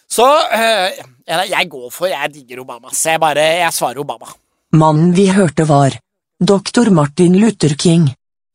Så 0.07 0.27
eh, 0.55 0.95
jeg, 1.27 1.67
går 1.73 1.89
for 1.91 2.07
Jeg 2.07 2.31
digger 2.33 2.63
Obama. 2.63 2.93
Så 2.95 3.17
jeg 3.17 3.23
bare 3.25 3.43
Jeg 3.59 3.75
svarer 3.75 4.05
Obama. 4.05 4.31
Mannen 4.79 5.11
vi 5.17 5.27
hørte 5.35 5.67
var 5.67 5.99
doktor 6.39 6.93
Martin 6.95 7.35
Luther 7.41 7.75
King. 7.75 8.07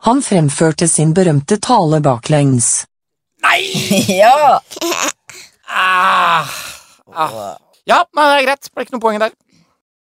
Han 0.07 0.23
fremførte 0.23 0.87
sin 0.87 1.11
berømte 1.13 1.59
tale 1.59 1.99
baklengs. 2.01 2.85
Nei! 3.43 3.59
ja! 4.21 4.61
Ah, 5.67 6.49
ah. 7.11 7.57
Ja, 7.89 8.03
men 8.15 8.29
det 8.31 8.37
er 8.39 8.47
greit. 8.47 8.63
Det 8.63 8.73
ble 8.73 8.85
ikke 8.85 8.95
noe 8.95 9.03
poeng 9.03 9.21
der. 9.21 9.35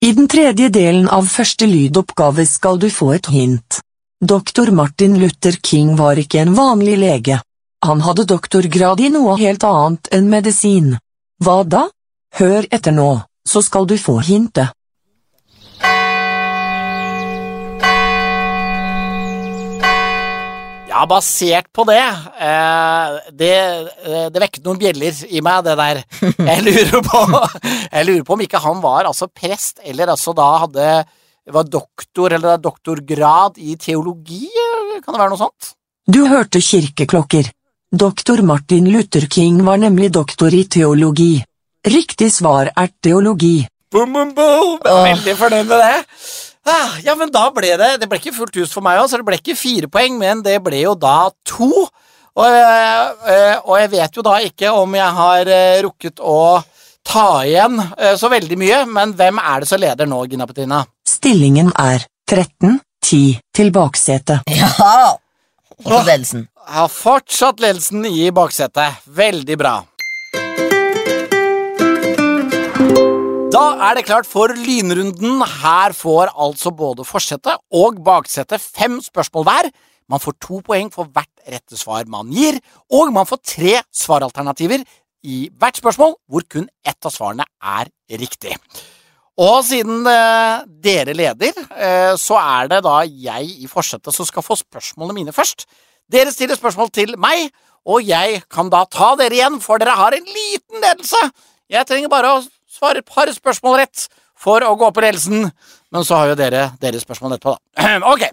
I 0.05 0.13
den 0.15 0.29
tredje 0.31 0.69
delen 0.75 1.09
av 1.11 1.29
første 1.31 1.67
lydoppgave 1.67 2.45
skal 2.47 2.79
du 2.83 2.89
få 2.93 3.13
et 3.17 3.31
hint. 3.33 3.81
Doktor 4.21 4.67
Martin 4.67 5.19
Luther 5.19 5.53
King 5.63 5.93
var 5.97 6.19
ikke 6.19 6.41
en 6.43 6.57
vanlig 6.57 6.97
lege. 6.99 7.37
Han 7.87 8.01
hadde 8.03 8.25
doktorgrad 8.27 8.99
i 8.99 9.13
noe 9.15 9.37
helt 9.39 9.63
annet 9.63 10.09
enn 10.11 10.27
medisin. 10.27 10.97
Hva 11.39 11.61
da? 11.63 11.85
Hør 12.35 12.67
etter 12.75 12.91
nå, 12.97 13.21
så 13.47 13.63
skal 13.63 13.87
du 13.87 13.95
få 13.95 14.17
hintet. 14.27 14.75
Ja, 20.89 21.05
basert 21.07 21.69
på 21.71 21.85
det 21.87 22.01
eh, 22.03 23.19
Det, 23.39 23.53
eh, 24.03 24.27
det 24.35 24.43
vekket 24.43 24.65
noen 24.67 24.81
bjeller 24.83 25.23
i 25.31 25.45
meg, 25.47 25.63
det 25.63 25.79
der. 25.79 26.03
Jeg 26.51 26.67
lurer 26.67 27.07
på 27.07 27.23
Jeg 27.23 28.11
lurer 28.11 28.27
på 28.27 28.35
om 28.35 28.43
ikke 28.49 28.65
han 28.67 28.83
var 28.83 29.07
altså 29.07 29.31
prest, 29.31 29.79
eller 29.87 30.11
altså 30.11 30.35
da 30.35 30.51
hadde 30.67 30.91
var 31.53 31.69
doktor 31.69 32.35
eller 32.37 32.57
er 32.57 32.63
doktorgrad 32.63 33.59
i 33.59 33.77
teologi, 33.81 34.49
kan 35.05 35.15
det 35.15 35.21
være 35.21 35.33
noe 35.33 35.41
sånt? 35.41 35.73
Du 36.09 36.25
hørte 36.29 36.61
kirkeklokker. 36.65 37.51
Doktor 37.89 38.43
Martin 38.45 38.89
Luther 38.93 39.27
King 39.33 39.63
var 39.65 39.81
nemlig 39.81 40.11
doktor 40.13 40.53
i 40.53 40.65
teologi. 40.69 41.39
Riktig 41.89 42.31
svar 42.33 42.69
er 42.77 42.91
teologi. 43.03 43.67
Boom, 43.93 44.13
boom, 44.13 44.35
boom! 44.37 44.81
Veldig 44.85 45.35
fornøyd 45.39 45.69
med 45.71 45.81
det. 45.81 46.03
Ah, 46.69 46.99
ja, 47.01 47.15
men 47.17 47.31
da 47.33 47.47
ble 47.55 47.71
det 47.81 47.95
Det 48.03 48.09
ble 48.11 48.19
ikke 48.21 48.35
fullt 48.37 48.59
hus 48.61 48.75
for 48.75 48.85
meg 48.85 48.99
òg, 49.01 49.09
så 49.09 49.21
det 49.21 49.25
ble 49.25 49.39
ikke 49.41 49.57
fire 49.57 49.89
poeng, 49.89 50.19
men 50.21 50.43
det 50.45 50.59
ble 50.65 50.83
jo 50.83 50.93
da 50.99 51.31
to. 51.49 51.71
Og, 52.39 52.45
eh, 52.45 53.07
eh, 53.33 53.57
og 53.65 53.79
jeg 53.81 53.93
vet 53.97 54.19
jo 54.19 54.25
da 54.27 54.37
ikke 54.45 54.73
om 54.77 54.93
jeg 54.95 55.15
har 55.21 55.49
eh, 55.51 55.81
rukket 55.87 56.21
å 56.21 56.61
ta 57.09 57.45
igjen 57.47 57.81
eh, 57.81 58.15
så 58.21 58.31
veldig 58.33 58.59
mye, 58.61 58.83
men 58.93 59.15
hvem 59.17 59.41
er 59.41 59.63
det 59.63 59.71
som 59.71 59.81
leder 59.81 60.09
nå, 60.09 60.21
Gina 60.29 60.47
Petina? 60.49 60.83
Stillingen 61.09 61.73
er 61.79 62.05
13-10 62.29 63.41
til 63.57 63.73
baksetet. 63.75 64.45
Ja! 64.53 65.17
Og 65.87 66.03
ledelsen. 66.05 66.49
Har 66.69 66.91
fortsatt 66.93 67.63
ledelsen 67.63 68.05
i 68.09 68.29
baksetet. 68.35 68.99
Veldig 69.07 69.57
bra. 69.61 69.77
Da 73.49 73.65
er 73.87 73.97
det 73.97 74.05
klart 74.09 74.27
for 74.29 74.53
lynrunden. 74.53 75.41
Her 75.63 75.95
får 75.97 76.35
altså 76.35 76.75
både 76.75 77.07
forsetet 77.09 77.63
og 77.73 78.03
baksetet 78.05 78.61
fem 78.61 78.99
spørsmål 79.01 79.47
hver. 79.49 79.71
Man 80.11 80.21
får 80.21 80.37
to 80.43 80.61
poeng 80.67 80.91
for 80.93 81.09
hvert 81.15 81.31
rette 81.49 81.79
svar 81.79 82.09
man 82.11 82.29
gir, 82.33 82.59
og 82.91 83.13
man 83.15 83.29
får 83.29 83.41
tre 83.55 83.75
svaralternativer 83.95 84.85
i 85.27 85.49
hvert 85.59 85.81
spørsmål, 85.81 86.15
hvor 86.31 86.45
kun 86.51 86.69
ett 86.87 87.07
av 87.07 87.15
svarene 87.15 87.47
er 87.59 87.91
riktig. 88.21 88.55
Og 89.39 89.63
siden 89.67 90.07
eh, 90.11 90.65
dere 90.83 91.15
leder, 91.15 91.55
eh, 91.79 92.15
så 92.19 92.39
er 92.41 92.71
det 92.73 92.81
da 92.87 93.01
jeg 93.07 93.53
i 93.63 93.69
forsetet 93.71 94.15
som 94.15 94.27
skal 94.27 94.43
få 94.43 94.57
spørsmålene 94.59 95.15
mine 95.21 95.35
først. 95.35 95.67
Dere 96.11 96.33
stiller 96.35 96.59
spørsmål 96.59 96.91
til 96.95 97.15
meg, 97.21 97.53
og 97.87 98.03
jeg 98.03 98.43
kan 98.51 98.71
da 98.73 98.83
ta 98.91 99.13
dere 99.21 99.39
igjen, 99.39 99.61
for 99.63 99.79
dere 99.79 99.95
har 99.99 100.17
en 100.17 100.27
liten 100.27 100.83
ledelse. 100.83 101.21
Jeg 101.71 101.87
trenger 101.87 102.11
bare 102.11 102.35
å 102.35 102.43
svare 102.73 103.05
et 103.05 103.09
par 103.09 103.31
spørsmål 103.31 103.79
rett 103.85 104.09
for 104.39 104.65
å 104.67 104.75
gå 104.79 104.91
opp 104.91 104.99
i 104.99 105.07
ledelsen, 105.07 105.49
men 105.93 106.07
så 106.07 106.19
har 106.19 106.33
jo 106.33 106.39
dere 106.39 106.69
deres 106.83 107.07
spørsmål 107.07 107.37
etterpå, 107.37 107.55
da. 107.55 107.95
Ok, 108.13 108.27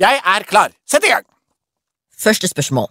jeg 0.00 0.22
er 0.34 0.48
klar. 0.48 0.76
Sett 0.88 1.08
i 1.08 1.12
gang! 1.12 1.24
Første 2.20 2.48
spørsmål. 2.50 2.90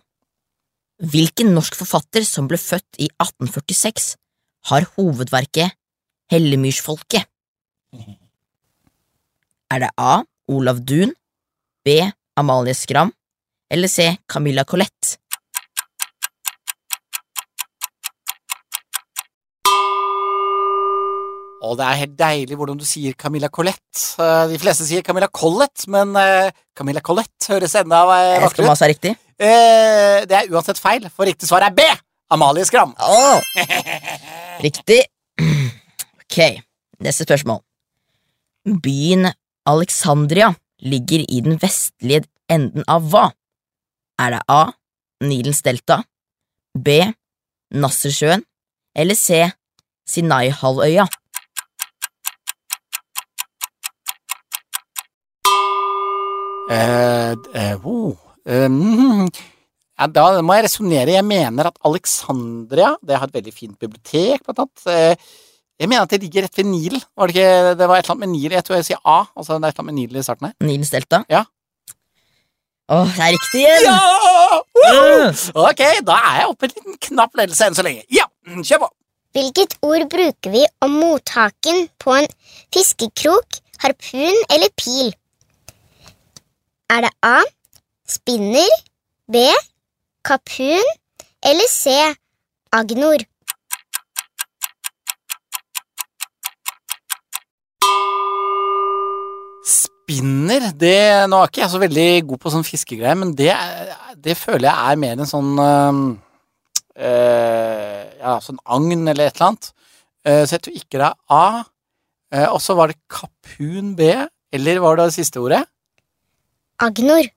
Hvilken 0.99 1.53
norsk 1.55 1.77
forfatter 1.79 2.25
som 2.27 2.47
ble 2.49 2.57
født 2.59 2.99
i 2.99 3.07
1846, 3.23 4.15
har 4.69 4.87
hovedverket 4.97 5.71
Hellemyrsfolket? 6.33 7.23
Er 9.71 9.79
det 9.85 9.91
A. 9.97 10.23
Olav 10.49 10.79
Duun, 10.81 11.11
B. 11.85 11.99
Amalie 12.37 12.73
Skram 12.73 13.11
eller 13.71 13.87
C. 13.87 14.15
Camilla 14.27 14.63
Collett? 14.65 15.15
Og 21.59 21.75
det 21.77 21.85
er 21.85 21.97
helt 21.99 22.13
deilig 22.19 22.55
hvordan 22.57 22.77
du 22.79 22.85
sier 22.87 23.15
Camilla 23.19 23.49
Collett. 23.51 24.03
Eh, 24.21 24.45
De 24.53 24.59
fleste 24.61 24.85
sier 24.87 25.03
Camilla 25.05 25.27
Collett, 25.27 25.83
men 25.91 26.13
eh, 26.17 26.51
Camilla 26.77 27.01
Collett 27.03 27.49
høres 27.51 27.75
enda 27.81 27.99
eh, 28.15 28.29
Jeg 28.29 28.29
vet 28.29 28.37
ikke 28.39 28.47
vakrere 28.47 28.69
om 28.69 28.77
ut. 28.77 28.79
sa 28.79 28.89
riktig. 28.89 29.11
Eh, 29.39 30.25
Det 30.27 30.35
er 30.35 30.49
uansett 30.51 30.79
feil, 30.81 31.07
for 31.09 31.25
riktig 31.25 31.47
svar 31.47 31.63
er 31.63 31.73
B. 31.75 31.81
Amalie 32.31 32.65
Skram. 32.67 32.91
Oh. 32.99 33.39
Riktig. 34.65 35.01
Ok, 35.39 36.37
neste 37.01 37.23
spørsmål. 37.25 37.61
Byen 38.83 39.31
Alexandria 39.65 40.51
ligger 40.83 41.23
i 41.29 41.39
den 41.45 41.57
vestlige 41.61 42.25
enden 42.51 42.83
av 42.87 43.07
hva? 43.09 43.29
Er 44.19 44.35
det 44.35 44.41
A. 44.51 44.61
Nilens 45.23 45.61
delta, 45.65 46.01
B. 46.77 46.99
Nassersjøen 47.75 48.43
eller 48.95 49.15
C. 49.19 49.49
Sinai-halvøya? 50.09 51.07
Uh, 56.69 57.33
uh, 57.55 57.75
oh, 57.85 58.15
eh, 58.49 58.65
mm, 58.69 59.27
ja, 59.99 60.07
da 60.15 60.25
må 60.45 60.57
jeg 60.57 60.67
resonnere. 60.67 61.15
Jeg 61.17 61.27
mener 61.27 61.69
at 61.69 61.77
Alexandria 61.85 62.95
Det 63.05 63.19
har 63.19 63.29
et 63.29 63.37
veldig 63.39 63.53
fint 63.55 63.77
bibliotek, 63.79 64.43
blant 64.45 64.65
annet. 64.65 64.89
Eh, 64.89 65.29
jeg 65.79 65.87
mener 65.87 66.03
at 66.03 66.11
det 66.11 66.19
ligger 66.25 66.43
rett 66.43 66.59
ved 66.59 66.67
Nilen. 66.67 67.03
Var 67.15 67.29
det 67.29 67.35
ikke 67.37 67.75
Det 67.79 67.87
var 67.87 67.95
et 67.95 68.03
eller 68.03 68.15
annet 68.17 68.25
med 68.25 68.33
Nil. 68.33 68.51
Jeg 68.57 68.65
tror 68.67 68.75
jeg 68.79 68.89
sier 68.89 68.99
A. 69.05 69.21
Altså 69.37 69.55
det 69.55 69.63
er 69.63 69.71
et 69.71 69.77
eller 69.77 69.85
annet 69.85 69.91
med 69.93 69.99
Nil 70.01 70.19
i 70.19 70.25
starten 70.25 70.49
her. 70.49 70.55
Nilens 70.67 70.91
delta? 70.91 71.23
Ja. 71.31 71.45
Åh, 72.89 73.05
det 73.13 73.21
er 73.21 73.35
riktig 73.35 73.59
igjen! 73.61 73.83
Ja! 73.85 74.61
Woo! 74.79 75.25
Ok, 75.67 75.81
da 76.07 76.15
er 76.31 76.39
jeg 76.39 76.47
oppe 76.49 76.65
en 76.65 76.71
liten 76.73 76.95
knapp 77.05 77.37
ledelse 77.37 77.67
enn 77.69 77.77
så 77.77 77.85
lenge. 77.85 78.01
Ja, 78.09 78.25
kjør 78.65 78.81
på. 78.81 78.89
Hvilket 79.37 79.75
ord 79.85 80.07
bruker 80.09 80.53
vi 80.55 80.63
om 80.81 80.95
mottaken 80.97 81.83
på 82.01 82.15
en 82.17 82.25
fiskekrok, 82.73 83.59
harpun 83.83 84.41
eller 84.49 84.73
pil? 84.81 85.13
Er 86.89 87.05
det 87.05 87.13
A. 87.21 87.35
Spinner, 88.09 88.69
B. 89.29 89.37
Kapun 90.25 90.87
eller 91.45 91.67
C. 91.69 91.93
Agnor? 92.73 93.21
spinner, 100.09 100.71
det 100.73 101.29
Nå 101.29 101.37
er 101.37 101.51
ikke 101.51 101.61
jeg 101.61 101.69
så 101.69 101.81
veldig 101.83 102.07
god 102.31 102.41
på 102.41 102.49
sånn 102.49 102.65
fiskegreier, 102.65 103.17
men 103.19 103.35
det, 103.37 103.53
det 104.17 104.33
føler 104.39 104.65
jeg 104.71 104.77
er 104.89 105.01
mer 105.05 105.21
en 105.21 105.29
sånn 105.29 105.51
øh, 105.61 105.99
Ja, 106.97 108.39
sånn 108.41 108.57
agn 108.65 109.05
eller 109.05 109.29
et 109.29 109.37
eller 109.37 109.51
annet. 109.51 109.69
Eh, 110.25 110.43
så 110.43 110.57
jeg 110.57 110.63
tror 110.65 110.79
ikke 110.81 110.97
det 110.97 111.07
er 111.13 111.15
A. 111.29 111.45
Og 112.49 112.59
så 112.61 112.73
var 112.77 112.89
det 112.89 112.97
kapun 113.09 113.93
B, 113.97 114.09
eller 114.53 114.81
var 114.81 114.97
det 114.97 115.11
det 115.11 115.19
siste 115.21 115.41
ordet? 115.41 115.61
Agnor. 116.81 117.29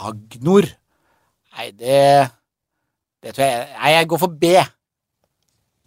Agnor. 0.00 0.68
Nei, 1.56 1.70
det 1.76 2.30
Det 3.22 3.34
tror 3.34 3.44
jeg 3.44 3.66
Nei, 3.76 3.90
jeg 3.96 4.08
går 4.08 4.20
for 4.22 4.38
B. 4.42 4.52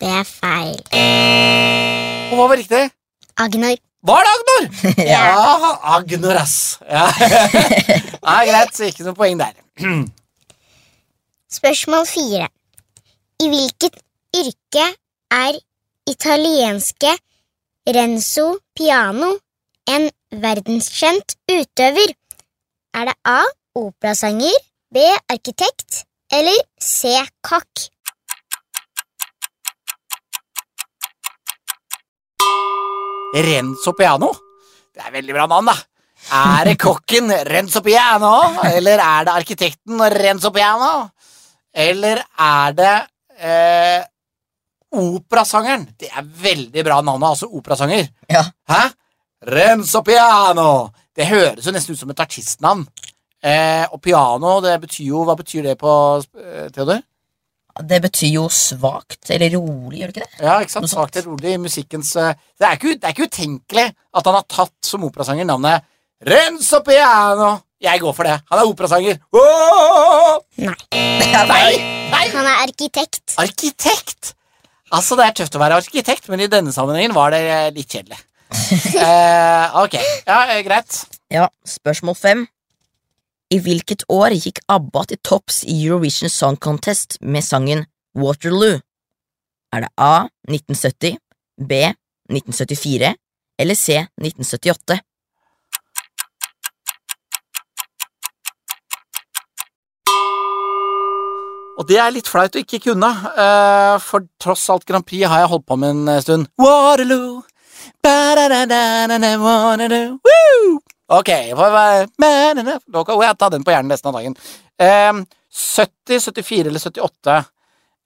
Det 0.01 0.09
er 0.09 0.27
feil. 0.27 0.79
Og 2.31 2.37
hva 2.37 2.47
var 2.51 2.59
riktig? 2.59 2.83
Agnor. 3.39 3.77
Var 4.03 4.25
det 4.25 4.31
Agnor? 4.35 4.65
ja, 5.13 5.27
Agnor, 5.95 6.39
ass. 6.41 6.57
Ja. 6.89 7.05
Nei, 8.27 8.41
greit, 8.49 8.73
så 8.75 8.89
ikke 8.89 9.05
noe 9.07 9.15
poeng 9.17 9.39
der. 9.39 9.55
Spørsmål 11.57 12.05
fire. 12.09 12.49
I 13.43 13.47
hvilket 13.51 13.97
yrke 14.35 14.85
er 15.33 15.57
italienske 16.09 17.13
Renzo 17.95 18.47
Piano 18.75 19.33
en 19.89 20.09
verdenskjent 20.43 21.37
utøver? 21.51 22.13
Er 22.93 23.09
det 23.09 23.15
A. 23.25 23.41
Operasanger, 23.73 24.53
B. 24.93 25.01
Arkitekt 25.33 26.03
eller 26.29 26.59
C. 26.77 27.09
kakk? 27.41 27.87
Renzo 33.33 33.95
Piano. 33.97 34.29
Det 34.93 35.01
er 35.01 35.15
veldig 35.15 35.33
bra 35.33 35.47
navn, 35.49 35.71
da. 35.71 35.75
Er 36.37 36.69
det 36.69 36.75
kokken 36.83 37.33
Renzo 37.49 37.81
Piano, 37.81 38.35
eller 38.69 39.01
er 39.01 39.25
det 39.25 39.33
arkitekten 39.33 40.03
Renzo 40.13 40.51
Piano? 40.53 41.07
Eller 41.73 42.21
er 42.21 42.75
det 42.77 42.93
eh, 43.41 44.03
operasangeren? 45.01 45.87
Det 45.97 46.11
er 46.13 46.29
veldig 46.45 46.85
bra 46.85 46.99
navn, 47.01 47.25
altså 47.25 47.49
operasanger. 47.49 48.05
Ja. 48.29 48.45
Hæ? 48.69 48.83
Renzo 49.49 50.03
Piano! 50.05 50.91
Det 51.13 51.25
høres 51.29 51.65
jo 51.65 51.73
nesten 51.73 51.97
ut 51.97 51.99
som 52.05 52.13
et 52.13 52.21
artistnavn. 52.21 52.85
Eh, 53.43 53.83
og 53.91 53.99
piano, 53.99 54.61
det 54.63 54.77
betyr 54.85 55.09
jo 55.09 55.25
Hva 55.27 55.33
betyr 55.35 55.65
det 55.67 55.73
på 55.81 55.91
eh, 56.39 56.69
Theodor? 56.71 57.01
Det 57.83 57.97
betyr 58.03 58.35
jo 58.37 58.43
svakt 58.53 59.31
eller 59.33 59.51
rolig, 59.57 59.99
gjør 59.99 60.11
det 60.13 60.21
ikke 60.21 60.27
det? 60.29 60.43
Ja, 60.45 60.59
ikke 60.61 60.73
sant? 60.75 60.91
Svakt 60.91 61.17
eller 61.17 61.31
rolig 61.31 61.55
i 61.55 61.59
musikkens 61.59 62.13
eh, 62.21 62.37
det, 62.55 62.67
er 62.67 62.77
ikke, 62.77 62.93
det 63.01 63.09
er 63.09 63.15
ikke 63.15 63.27
utenkelig 63.27 63.85
at 63.89 64.29
han 64.29 64.37
har 64.37 64.45
tatt 64.47 64.87
som 64.87 65.03
operasanger 65.09 65.49
navnet 65.49 65.89
Renzo 66.23 66.79
Piano. 66.85 67.57
Jeg 67.83 67.99
går 67.99 68.13
for 68.15 68.23
det. 68.23 68.37
Han 68.47 68.61
er 68.61 68.69
operasanger. 68.69 69.17
Nei. 70.69 70.77
Nei! 70.93 71.73
Nei! 72.13 72.23
Han 72.31 72.47
er 72.47 72.61
arkitekt. 72.63 73.35
Arkitekt! 73.41 74.31
Altså, 74.93 75.17
det 75.19 75.25
er 75.25 75.35
tøft 75.41 75.57
å 75.57 75.61
være 75.65 75.81
arkitekt, 75.81 76.29
men 76.31 76.45
i 76.45 76.47
denne 76.47 76.71
sammenhengen 76.71 77.15
var 77.17 77.33
det 77.35 77.41
eh, 77.49 77.67
litt 77.75 77.91
kjedelig. 77.91 78.21
eh, 79.03 79.75
ok. 79.83 79.97
Ja, 80.29 80.39
greit. 80.63 81.01
Ja, 81.33 81.49
spørsmål 81.67 82.15
fem. 82.15 82.45
I 83.53 83.59
hvilket 83.61 84.01
år 84.09 84.33
gikk 84.33 84.63
ABBA 84.71 85.01
til 85.11 85.19
topps 85.21 85.59
i 85.69 85.75
Eurovision 85.85 86.31
Song 86.31 86.55
Contest 86.57 87.19
med 87.21 87.45
sangen 87.45 87.83
Waterloo? 88.17 88.79
Er 89.73 89.83
det 89.83 89.89
A 90.01 90.25
1970, 90.49 91.19
B 91.61 91.81
1974 92.33 93.11
eller 93.61 93.77
C 93.77 93.99
1978? 94.17 94.97
Og 101.77 101.87
det 101.89 101.99
er 102.01 102.13
litt 102.15 102.29
flaut 102.29 102.57
å 102.57 102.63
ikke 102.63 102.81
kunne, 102.87 103.11
eh, 103.37 103.95
for 104.01 104.25
tross 104.41 104.65
alt 104.73 104.85
Grand 104.89 105.05
Prix 105.05 105.29
har 105.29 105.43
jeg 105.43 105.53
holdt 105.53 105.67
på 105.69 105.77
med 105.77 105.93
en 105.93 106.07
eh, 106.15 106.21
stund. 106.25 106.49
Waterloo, 106.57 107.43
ba-da-da-da-da-da, 108.01 109.35
Waterloo, 109.37 110.17
woo! 110.25 110.33
Ok, 110.33 110.41
for, 110.41 110.41
eh, 110.41 110.79
ba-da-da. 110.79 110.79
da 110.79 110.82
kan 113.05 113.21
jeg 113.21 113.37
ta 113.39 113.49
den 113.53 113.65
på 113.65 113.73
hjernen 113.73 113.93
resten 113.93 114.09
av 114.09 114.17
dagen. 114.17 114.37
Um, 114.81 115.23
70, 115.53 116.19
74 116.25 116.71
eller 116.71 116.81
78? 116.81 117.35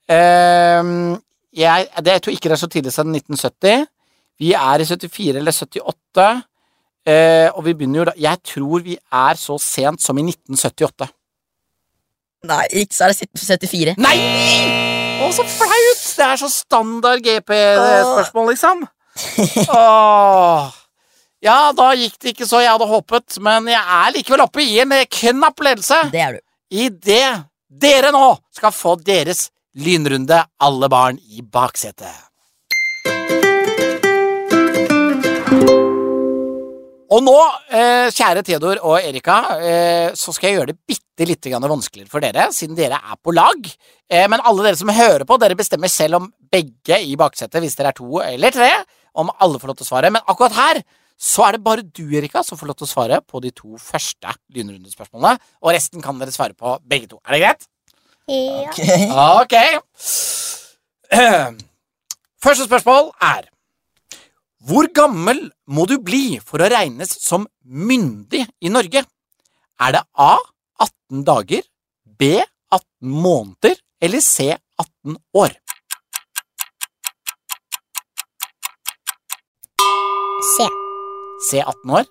Um, 0.08 1.16
jeg, 1.56 1.88
det, 2.04 2.12
jeg 2.12 2.24
tror 2.24 2.36
ikke 2.36 2.50
det 2.50 2.56
er 2.56 2.62
så 2.62 2.70
tidlig 2.72 2.92
siden 2.92 3.16
1970. 3.16 3.86
Vi 4.38 4.52
er 4.54 4.84
i 4.84 4.88
74 4.88 5.40
eller 5.40 5.56
78, 5.56 6.26
uh, 7.08 7.48
og 7.56 7.62
vi 7.66 7.74
begynner 7.74 8.02
jo 8.02 8.08
da 8.10 8.14
Jeg 8.20 8.42
tror 8.52 8.84
vi 8.84 8.98
er 8.98 9.40
så 9.40 9.56
sent 9.62 10.04
som 10.04 10.20
i 10.20 10.26
1978. 10.28 11.08
Nei, 12.48 12.64
ikke 12.84 12.94
så 12.94 13.08
er 13.08 13.16
det 13.16 13.28
74. 13.34 13.96
Nei! 13.98 14.18
Å, 15.18 15.30
så 15.34 15.42
flaut! 15.42 16.04
Det 16.18 16.26
er 16.28 16.38
så 16.38 16.50
standard 16.52 17.24
GP-spørsmål, 17.24 18.52
liksom. 18.52 18.84
Åh. 19.74 20.77
Ja, 21.44 21.70
da 21.70 21.92
gikk 21.94 22.16
det 22.18 22.32
ikke 22.32 22.46
så 22.48 22.58
jeg 22.64 22.72
hadde 22.72 22.88
håpet, 22.90 23.36
men 23.44 23.68
jeg 23.70 23.78
er 23.78 24.14
likevel 24.16 24.42
oppe 24.42 24.64
i 24.64 24.80
en 24.82 24.90
knapp 25.06 25.62
ledelse 25.62 26.00
Det 26.10 26.22
er 26.24 26.32
du. 26.34 26.40
idet 26.74 27.44
dere 27.70 28.10
nå 28.10 28.32
skal 28.56 28.74
få 28.74 28.96
deres 28.98 29.44
lynrunde, 29.78 30.40
alle 30.58 30.88
barn 30.90 31.20
i 31.30 31.44
baksetet. 31.46 32.10
Og 37.08 37.22
nå, 37.24 37.36
eh, 37.70 38.10
kjære 38.12 38.42
Theodor 38.44 38.82
og 38.82 38.98
Erika, 38.98 39.38
eh, 39.62 40.10
så 40.18 40.34
skal 40.34 40.50
jeg 40.50 40.58
gjøre 40.58 40.72
det 40.72 40.78
bitte 40.90 41.28
litt 41.28 41.46
vanskeligere 41.46 42.10
for 42.10 42.20
dere, 42.20 42.50
siden 42.52 42.74
dere 42.76 42.98
er 42.98 43.16
på 43.22 43.32
lag. 43.32 43.64
Eh, 44.10 44.26
men 44.26 44.40
alle 44.44 44.64
dere 44.64 44.76
som 44.76 44.88
hører 44.88 45.24
på, 45.24 45.38
dere 45.38 45.54
bestemmer 45.54 45.88
selv 45.88 46.16
om 46.16 46.32
begge 46.50 46.98
i 46.98 47.14
baksetet, 47.14 47.62
hvis 47.62 47.76
dere 47.76 47.88
er 47.88 47.92
to 47.92 48.20
eller 48.20 48.50
tre, 48.50 48.84
om 49.14 49.30
alle 49.40 49.58
får 49.58 49.68
lov 49.68 49.76
til 49.76 49.86
å 49.86 49.88
svare. 49.94 50.10
Men 50.10 50.22
akkurat 50.26 50.52
her 50.52 50.82
så 51.18 51.48
er 51.48 51.56
det 51.56 51.64
bare 51.66 51.82
du, 51.82 52.04
Erika, 52.14 52.44
som 52.46 52.58
får 52.58 52.70
lov 52.70 52.76
til 52.78 52.86
å 52.86 52.90
svare 52.92 53.18
på 53.26 53.40
de 53.42 53.50
to 53.50 53.74
første 53.82 54.34
lynrundespørsmålene, 54.54 55.40
og 55.64 55.74
resten 55.74 56.04
kan 56.04 56.18
dere 56.20 56.34
svare 56.34 56.54
på 56.54 56.76
begge 56.86 57.10
to. 57.10 57.18
Er 57.26 57.34
det 57.34 57.40
greit? 57.42 57.66
Ja. 58.28 59.40
Ok. 59.40 59.54
Første 62.44 62.66
spørsmål 62.68 63.08
er 63.24 63.46
Hvor 64.68 64.86
gammel 64.94 65.40
må 65.66 65.86
du 65.88 65.96
bli 66.04 66.38
for 66.44 66.60
å 66.60 66.68
regnes 66.70 67.14
som 67.24 67.46
myndig 67.64 68.44
i 68.60 68.70
Norge? 68.70 69.02
Er 69.80 69.94
det 69.96 70.02
A 70.12 70.36
18 70.84 71.24
dager, 71.26 71.64
B 72.04 72.36
18 72.68 72.84
måneder 73.08 73.80
eller 74.02 74.20
C 74.20 74.52
18 74.76 75.16
år? 75.34 75.56
C. 80.52 80.68
C 81.38 81.62
18 81.62 81.94
år? 81.94 82.08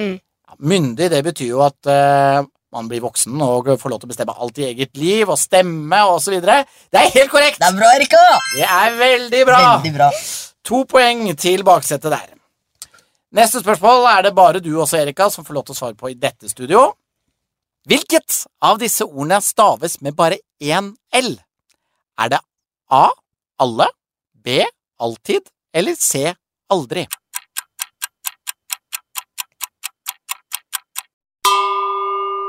Mm. 0.00 0.16
Ja, 0.20 0.56
myndig, 0.58 1.10
det 1.12 1.20
betyr 1.26 1.52
jo 1.52 1.62
at 1.64 1.90
uh, 1.90 2.46
man 2.72 2.88
blir 2.90 3.02
voksen 3.04 3.40
og 3.44 3.68
får 3.80 3.92
lov 3.92 4.00
til 4.00 4.08
å 4.08 4.12
bestemme 4.12 4.36
alt 4.36 4.60
i 4.62 4.68
eget 4.70 4.96
liv 4.98 5.28
og 5.28 5.38
stemme 5.38 6.00
videre. 6.30 6.64
Det 6.90 7.00
er 7.00 7.14
helt 7.18 7.32
korrekt! 7.32 7.60
Det 7.60 7.68
er 7.68 7.76
bra, 7.76 7.90
Erika! 7.98 8.22
Det 8.56 8.66
er 8.66 8.98
veldig 8.98 9.42
bra! 9.48 9.62
Veldig 9.76 9.94
bra. 9.96 10.10
To 10.70 10.84
poeng 10.88 11.24
til 11.40 11.64
baksetet 11.66 12.12
der. 12.12 12.28
Neste 13.34 13.62
spørsmål 13.62 14.08
er 14.10 14.26
det 14.26 14.34
bare 14.34 14.62
du 14.62 14.72
også, 14.74 14.98
Erika, 14.98 15.28
som 15.30 15.46
får 15.46 15.54
lov 15.54 15.68
til 15.68 15.76
å 15.76 15.80
svare 15.80 15.98
på 15.98 16.10
i 16.10 16.18
dette 16.18 16.50
studio. 16.50 16.88
Hvilket 17.90 18.44
av 18.62 18.78
disse 18.80 19.06
ordene 19.06 19.40
staves 19.42 20.00
med 20.04 20.16
bare 20.18 20.40
én 20.60 20.92
L? 21.16 21.30
Er 22.20 22.32
det 22.34 22.40
A 22.90 23.06
alle, 23.60 23.86
B 24.34 24.60
alltid 25.00 25.48
eller 25.74 25.96
C 25.98 26.26
aldri? 26.70 27.06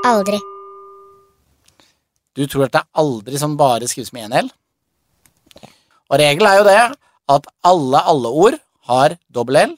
Aldri. 0.01 0.39
Du 2.33 2.47
tror 2.49 2.65
at 2.65 2.73
det 2.73 2.81
er 2.81 3.01
aldri 3.03 3.37
som 3.37 3.53
bare 3.59 3.89
skrives 3.89 4.09
med 4.15 4.29
én 4.29 4.47
L? 4.47 4.49
Og 6.11 6.17
regelen 6.19 6.47
er 6.49 6.57
jo 6.59 6.65
det 6.67 6.79
at 7.35 7.49
alle 7.69 8.01
alle-ord 8.11 8.57
har 8.89 9.15
dobbel 9.29 9.59
L. 9.61 9.75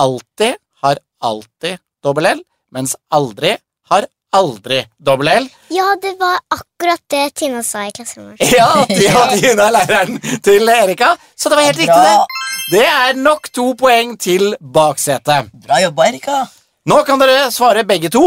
Alltid 0.00 0.58
har 0.82 0.98
alltid 1.22 1.78
dobbel 2.02 2.26
L, 2.32 2.42
mens 2.74 2.96
aldri 3.14 3.54
har 3.92 4.08
aldri 4.34 4.82
dobbel 4.98 5.30
L. 5.36 5.48
Ja, 5.70 5.86
det 6.02 6.16
var 6.18 6.40
akkurat 6.50 7.02
det 7.12 7.22
Tina 7.38 7.62
sa 7.62 7.86
i 7.86 7.94
klasserommet. 7.94 8.42
Ja, 8.58 8.84
de 8.90 9.06
hadde 9.06 9.38
Tina 9.38 9.70
læreren 9.70 10.18
til 10.42 10.68
Erika, 10.68 11.14
så 11.36 11.48
det 11.52 11.60
var 11.60 11.70
helt 11.70 11.82
riktig, 11.84 12.02
det. 12.10 12.44
Det 12.74 12.84
er 12.90 13.16
nok 13.18 13.50
to 13.54 13.70
poeng 13.78 14.18
til 14.18 14.54
baksetet. 14.60 15.50
Bra 15.62 15.80
jobba, 15.86 16.10
Erika. 16.10 16.44
Nå 16.90 17.02
kan 17.06 17.22
dere 17.22 17.50
svare 17.54 17.86
begge 17.86 18.10
to. 18.10 18.24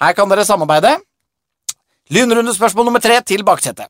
Her 0.00 0.12
kan 0.16 0.28
dere 0.28 0.44
samarbeide. 0.44 0.96
Lynrunde 2.12 2.52
spørsmål 2.54 2.84
nummer 2.86 3.02
tre 3.02 3.16
til 3.26 3.44
baksetet. 3.44 3.88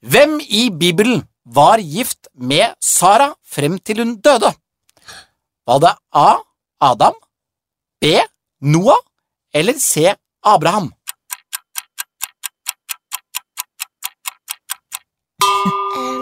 Hvem 0.00 0.38
i 0.40 0.68
Bibelen 0.70 1.24
var 1.44 1.82
gift 1.82 2.30
med 2.34 2.72
Sara 2.80 3.34
frem 3.44 3.78
til 3.78 4.00
hun 4.00 4.14
døde? 4.24 4.52
Var 5.66 5.78
det 5.84 5.92
A. 6.16 6.28
Adam, 6.80 7.14
B. 8.00 8.14
Noah 8.60 8.96
eller 9.52 9.76
C. 9.78 10.14
Abraham? 10.44 10.92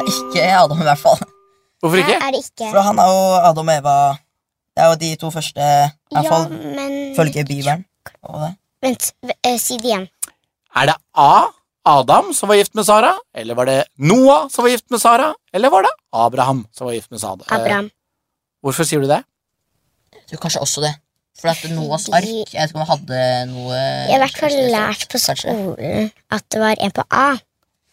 Ikke 0.08 0.42
Adam, 0.42 0.80
i 0.80 0.86
hvert 0.88 0.98
fall. 0.98 1.20
Hvorfor 1.80 2.00
ikke? 2.00 2.16
Er 2.18 2.30
det 2.34 2.40
ikke 2.42 2.70
For 2.72 2.80
han 2.82 2.98
er 2.98 3.10
jo 3.12 3.20
Adam 3.50 3.68
og 3.68 3.74
Eva 3.78 3.96
Det 4.74 4.82
er 4.82 4.88
jo 4.90 4.96
de 5.02 5.10
to 5.20 5.30
første, 5.30 5.60
i 5.60 6.14
hvert 6.16 6.24
Ja, 6.24 6.30
fall 6.32 6.50
men 6.78 6.96
følger 7.16 7.44
Bibelen. 7.46 7.84
Og 8.22 8.40
det. 8.42 8.50
Vent, 8.82 9.12
eh, 9.42 9.56
si 9.58 9.76
det 9.80 9.88
igjen. 9.90 10.08
Er 10.76 10.86
det 10.92 10.96
A. 11.16 11.48
Adam 11.88 12.34
som 12.36 12.50
var 12.50 12.58
gift 12.58 12.74
med 12.76 12.84
Sara, 12.84 13.14
eller 13.34 13.56
var 13.56 13.64
det 13.66 13.78
Noah 13.96 14.48
som 14.52 14.66
var 14.66 14.70
gift 14.74 14.90
med 14.92 15.00
Sara, 15.00 15.30
eller 15.52 15.70
var 15.72 15.86
det 15.86 15.92
Abraham 16.12 16.66
som 16.76 16.86
var 16.86 16.92
gift 16.94 17.10
med 17.10 17.20
Sara? 17.22 17.40
Eh, 17.48 17.56
Abraham. 17.56 17.90
hvorfor 18.62 18.84
sier 18.84 19.00
du 19.00 19.08
det? 19.08 19.22
Jeg 20.12 20.26
tror 20.28 20.42
kanskje 20.42 20.60
også 20.60 20.82
det. 20.84 20.94
For 21.38 21.48
at 21.48 21.62
Noahs 21.70 22.08
ark 22.10 22.24
Jeg 22.26 22.50
vet 22.50 22.72
ikke 22.72 22.80
om 22.80 22.82
han 22.82 22.98
hadde 22.98 23.18
noe 23.52 23.74
Jeg 23.78 24.10
har 24.10 24.16
i 24.16 24.22
hvert 24.24 24.38
fall 24.42 24.56
lært 24.72 25.04
på 25.12 25.20
skolen 25.22 26.08
at 26.34 26.44
det 26.50 26.60
var 26.60 26.80
en 26.82 26.90
på 26.90 27.04
A. 27.14 27.28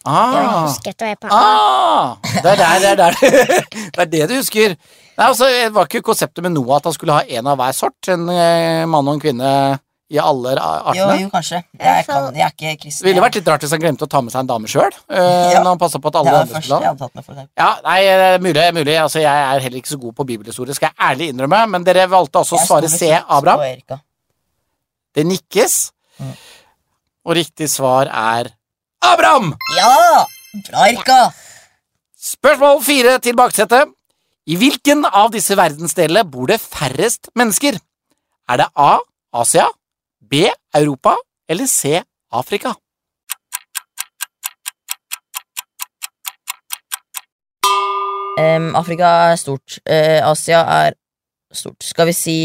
Ah. 0.04 0.34
Jeg 0.34 0.48
husker 0.66 0.90
at 0.90 0.98
det 0.98 1.06
var 1.06 1.14
en 1.14 1.22
på 1.22 1.30
A. 1.30 1.40
ah, 1.40 2.16
det 2.42 2.50
er 2.52 2.60
der, 2.60 2.78
det 2.82 2.90
er 2.90 2.96
der. 2.96 3.14
Det 3.96 4.02
er 4.02 4.10
det 4.10 4.28
du 4.28 4.34
husker. 4.40 4.74
Nei, 5.16 5.26
altså, 5.30 5.46
det 5.48 5.70
var 5.72 5.86
ikke 5.88 6.02
konseptet 6.04 6.42
med 6.44 6.52
Noah 6.52 6.76
at 6.76 6.90
han 6.90 6.92
skulle 6.92 7.14
ha 7.16 7.22
en 7.38 7.46
av 7.48 7.56
hver 7.56 7.72
sort, 7.72 8.10
en 8.12 8.26
eh, 8.28 8.82
mann 8.90 9.08
og 9.08 9.14
en 9.16 9.22
kvinne 9.22 9.52
i 10.08 10.18
alle 10.22 10.52
artene? 10.62 10.96
Jo, 11.00 11.06
jo, 11.24 11.28
kanskje. 11.32 11.58
Jeg, 11.80 12.04
kan, 12.06 12.26
jeg 12.36 12.44
er 12.46 12.52
ikke 12.54 12.74
kristen. 12.84 13.02
Det 13.04 13.10
ville 13.10 13.22
vært 13.24 13.38
litt 13.40 13.48
rart 13.50 13.64
hvis 13.64 13.72
han 13.74 13.80
glemte 13.82 14.06
å 14.06 14.10
ta 14.12 14.20
med 14.22 14.30
seg 14.34 14.44
en 14.44 14.50
dame 14.52 14.68
sjøl, 14.70 14.94
Ja. 15.10 15.62
når 15.64 15.70
han 15.72 15.80
passa 15.82 15.98
på 15.98 16.08
at 16.12 16.18
alle 16.20 16.34
andre 16.44 16.60
skulle 16.62 16.78
ha. 16.78 17.48
Ja, 17.58 17.70
nei, 17.84 17.96
eh, 18.06 18.38
mulig, 18.38 18.66
mulig. 18.76 18.94
Altså, 19.02 19.18
jeg 19.24 19.34
er 19.56 19.64
heller 19.64 19.78
ikke 19.82 19.90
så 19.94 19.98
god 20.00 20.14
på 20.14 20.26
bibelhistorie, 20.28 20.74
skal 20.78 20.92
jeg 20.92 21.08
ærlig 21.10 21.28
innrømme, 21.32 21.62
men 21.74 21.84
dere 21.88 22.06
valgte 22.12 22.38
altså 22.38 22.54
å 22.58 22.62
svare 22.66 22.88
C. 22.92 23.10
Abraham. 23.28 23.98
Det 25.16 25.26
nikkes, 25.26 25.90
Mm. 26.20 26.32
og 27.26 27.34
riktig 27.36 27.66
svar 27.68 28.06
er 28.08 28.52
Abraham! 29.02 29.54
Ja! 29.76 30.24
Bra, 30.70 30.86
Erika! 30.88 31.18
Spørsmål 32.16 32.80
fire 32.84 33.18
til 33.22 33.34
baksetet. 33.36 33.90
I 34.46 34.56
hvilken 34.56 35.04
av 35.04 35.32
disse 35.34 35.56
verdensdelene 35.58 36.22
bor 36.30 36.46
det 36.46 36.60
færrest 36.62 37.28
mennesker? 37.36 37.76
Er 38.48 38.56
det 38.62 38.68
A. 38.78 39.00
Asia, 39.34 39.66
B. 40.30 40.46
Europa 40.74 41.16
eller 41.48 41.66
C. 41.66 42.02
Afrika? 42.32 42.74
Um, 48.38 48.74
Afrika 48.76 49.04
er 49.30 49.36
stort. 49.36 49.78
Uh, 49.90 50.20
Asia 50.30 50.60
er 50.84 50.96
stort. 51.52 51.84
Skal 51.84 52.10
vi 52.10 52.12
si 52.12 52.38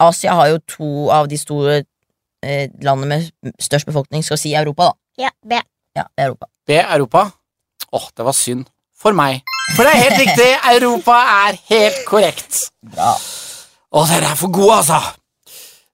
Asia 0.00 0.34
har 0.38 0.52
jo 0.52 0.60
to 0.68 0.90
av 1.12 1.28
de 1.28 1.38
store 1.38 1.80
uh, 1.82 2.66
landene 2.82 3.08
med 3.42 3.54
størst 3.60 3.88
befolkning. 3.90 4.24
Skal 4.24 4.38
vi 4.38 4.44
si 4.44 4.54
Europa, 4.54 4.92
da? 4.92 5.24
Ja, 5.26 5.30
B. 5.42 5.58
Ja, 5.96 6.06
Europa. 6.18 6.46
B. 6.66 6.78
Europa. 6.78 7.30
Åh, 7.92 8.06
det 8.16 8.24
var 8.24 8.36
synd. 8.36 8.68
For 9.00 9.16
meg. 9.16 9.42
For 9.74 9.86
det 9.86 9.94
er 9.94 10.04
helt 10.04 10.20
riktig. 10.20 10.50
Europa 10.76 11.16
er 11.48 11.58
helt 11.70 12.04
korrekt. 12.06 12.66
Bra. 12.94 13.14
Å, 13.90 14.04
dere 14.06 14.30
er 14.30 14.38
for 14.38 14.52
gode, 14.54 14.76
altså! 14.84 15.19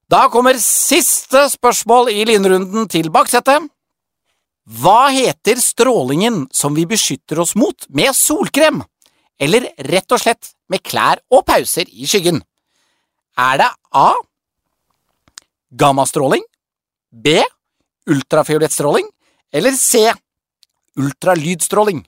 Da 0.07 0.29
kommer 0.31 0.55
siste 0.63 1.41
spørsmål 1.51 2.13
i 2.13 2.21
lynrunden 2.29 2.87
til 2.87 3.09
baksetet. 3.11 3.65
Hva 4.67 5.09
heter 5.11 5.59
strålingen 5.59 6.45
som 6.55 6.75
vi 6.79 6.85
beskytter 6.87 7.41
oss 7.43 7.57
mot 7.59 7.87
med 7.91 8.15
solkrem, 8.15 8.85
eller 9.39 9.67
rett 9.91 10.15
og 10.15 10.23
slett 10.23 10.53
med 10.71 10.83
klær 10.87 11.19
og 11.31 11.43
pauser 11.47 11.91
i 11.91 12.07
skyggen? 12.07 12.39
Er 13.35 13.59
det 13.59 13.71
A. 13.99 14.13
Gammastråling, 15.75 16.47
B. 17.11 17.43
Ultrafiolettstråling 18.07 19.11
eller 19.51 19.75
C. 19.75 20.07
Ultralydstråling? 20.97 22.05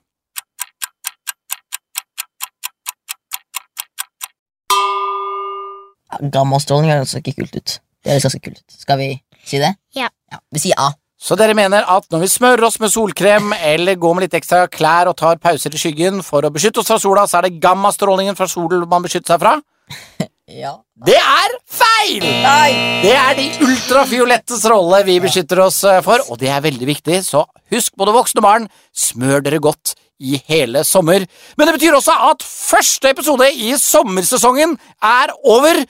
Gammastråling 6.19 6.91
høres 6.95 7.15
ikke 7.19 7.35
kult 7.35 7.59
ut. 7.59 7.77
Det 8.03 8.13
høres 8.13 8.25
ganske 8.27 8.41
kult 8.45 8.61
ut. 8.61 8.79
Skal 8.79 8.99
vi 9.01 9.11
si 9.45 9.61
det? 9.61 9.73
Ja. 9.97 10.09
Vi 10.53 10.61
sier 10.63 10.79
A. 10.79 10.91
Så 11.19 11.35
dere 11.35 11.55
mener 11.57 11.83
at 11.83 12.05
når 12.13 12.21
vi 12.23 12.29
smører 12.31 12.63
oss 12.69 12.77
med 12.79 12.93
solkrem 12.93 13.51
eller 13.57 13.97
går 13.99 14.13
med 14.15 14.23
litt 14.27 14.37
ekstra 14.39 14.69
klær 14.71 15.09
og 15.11 15.17
tar 15.19 15.41
pauser 15.43 15.73
i 15.75 15.81
skyggen 15.81 16.21
for 16.23 16.47
å 16.47 16.51
beskytte 16.53 16.79
oss 16.79 16.87
fra 16.87 16.99
sola, 17.01 17.25
så 17.27 17.41
er 17.41 17.49
det 17.49 17.59
gammastrålingen 17.63 18.37
fra 18.39 18.47
solen 18.47 18.85
man 18.87 19.03
beskytter 19.03 19.35
seg 19.35 19.43
fra? 19.43 19.57
Ja. 20.49 20.71
Det 21.05 21.13
er 21.13 21.51
feil! 21.69 22.23
Nei! 22.25 22.71
Det 23.03 23.11
er 23.13 23.35
de 23.37 23.43
ultrafiolette 23.67 24.57
strålene 24.57 25.05
vi 25.05 25.19
beskytter 25.21 25.61
oss 25.61 25.83
eh, 25.85 25.99
for, 26.01 26.23
og 26.25 26.39
det 26.41 26.49
er 26.49 26.63
veldig 26.65 26.87
viktig, 26.89 27.19
så 27.21 27.43
husk 27.69 27.93
både 27.99 28.15
voksne 28.15 28.41
og 28.41 28.47
barn, 28.47 28.65
smør 28.89 29.45
dere 29.45 29.61
godt 29.61 29.93
i 30.19 30.39
hele 30.49 30.81
sommer. 30.87 31.27
Men 31.53 31.69
det 31.69 31.75
betyr 31.77 31.99
også 31.99 32.15
at 32.31 32.41
første 32.43 33.13
episode 33.13 33.45
i 33.53 33.75
sommersesongen 33.77 34.73
er 35.05 35.35
over, 35.45 35.83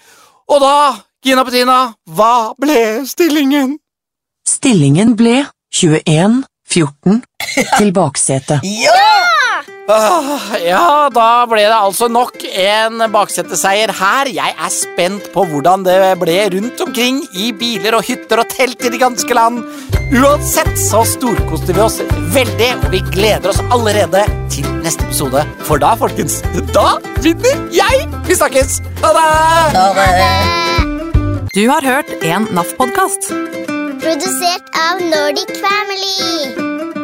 og 0.52 0.60
da, 0.66 0.76
Gina 1.20 1.44
Petina, 1.44 1.80
hva 2.16 2.54
ble 2.56 3.04
stillingen? 3.04 3.74
Stillingen 4.48 5.18
ble 5.20 5.42
21-14 5.76 7.20
til 7.78 7.92
baksetet. 7.92 8.64
Ja! 8.64 9.10
Ah, 9.90 10.54
ja, 10.62 11.10
da 11.10 11.48
ble 11.50 11.64
det 11.66 11.74
altså 11.76 12.08
nok 12.14 12.38
en 12.46 13.02
bakseteseier 13.12 13.92
her. 14.00 14.30
Jeg 14.32 14.54
er 14.54 14.72
spent 14.72 15.32
på 15.34 15.44
hvordan 15.50 15.84
det 15.84 15.98
ble 16.22 16.38
rundt 16.54 16.84
omkring 16.86 17.24
i 17.34 17.50
biler 17.58 17.98
og 17.98 18.06
hytter 18.08 18.44
og 18.44 18.54
telt 18.54 18.86
i 18.86 18.94
det 18.94 19.02
ganske 19.02 19.36
land. 19.36 19.64
Uansett 20.14 20.72
så 20.80 21.02
storkoste 21.10 21.76
vi 21.76 21.84
oss 21.84 22.00
veldig, 22.36 22.70
og 22.78 22.92
vi 22.94 23.02
gleder 23.12 23.52
oss 23.52 23.64
allerede 23.68 24.24
til 24.54 24.70
neste 24.86 25.10
episode. 25.10 25.44
For 25.68 25.82
da, 25.82 25.98
folkens, 26.00 26.40
da 26.72 26.94
vinner 27.26 27.66
jeg! 27.76 28.06
Vi 28.30 28.38
snakkes! 28.40 28.80
Ha 29.02 29.16
det! 29.18 29.32
Var 29.74 29.98
det 29.98 30.79
Du 31.54 31.68
har 31.70 31.82
hørt 31.82 32.24
en 32.24 32.44
NAF-podkast. 32.54 33.30
Produsert 34.02 34.70
av 34.92 35.02
Nordic 35.02 35.50
Family. 35.64 36.99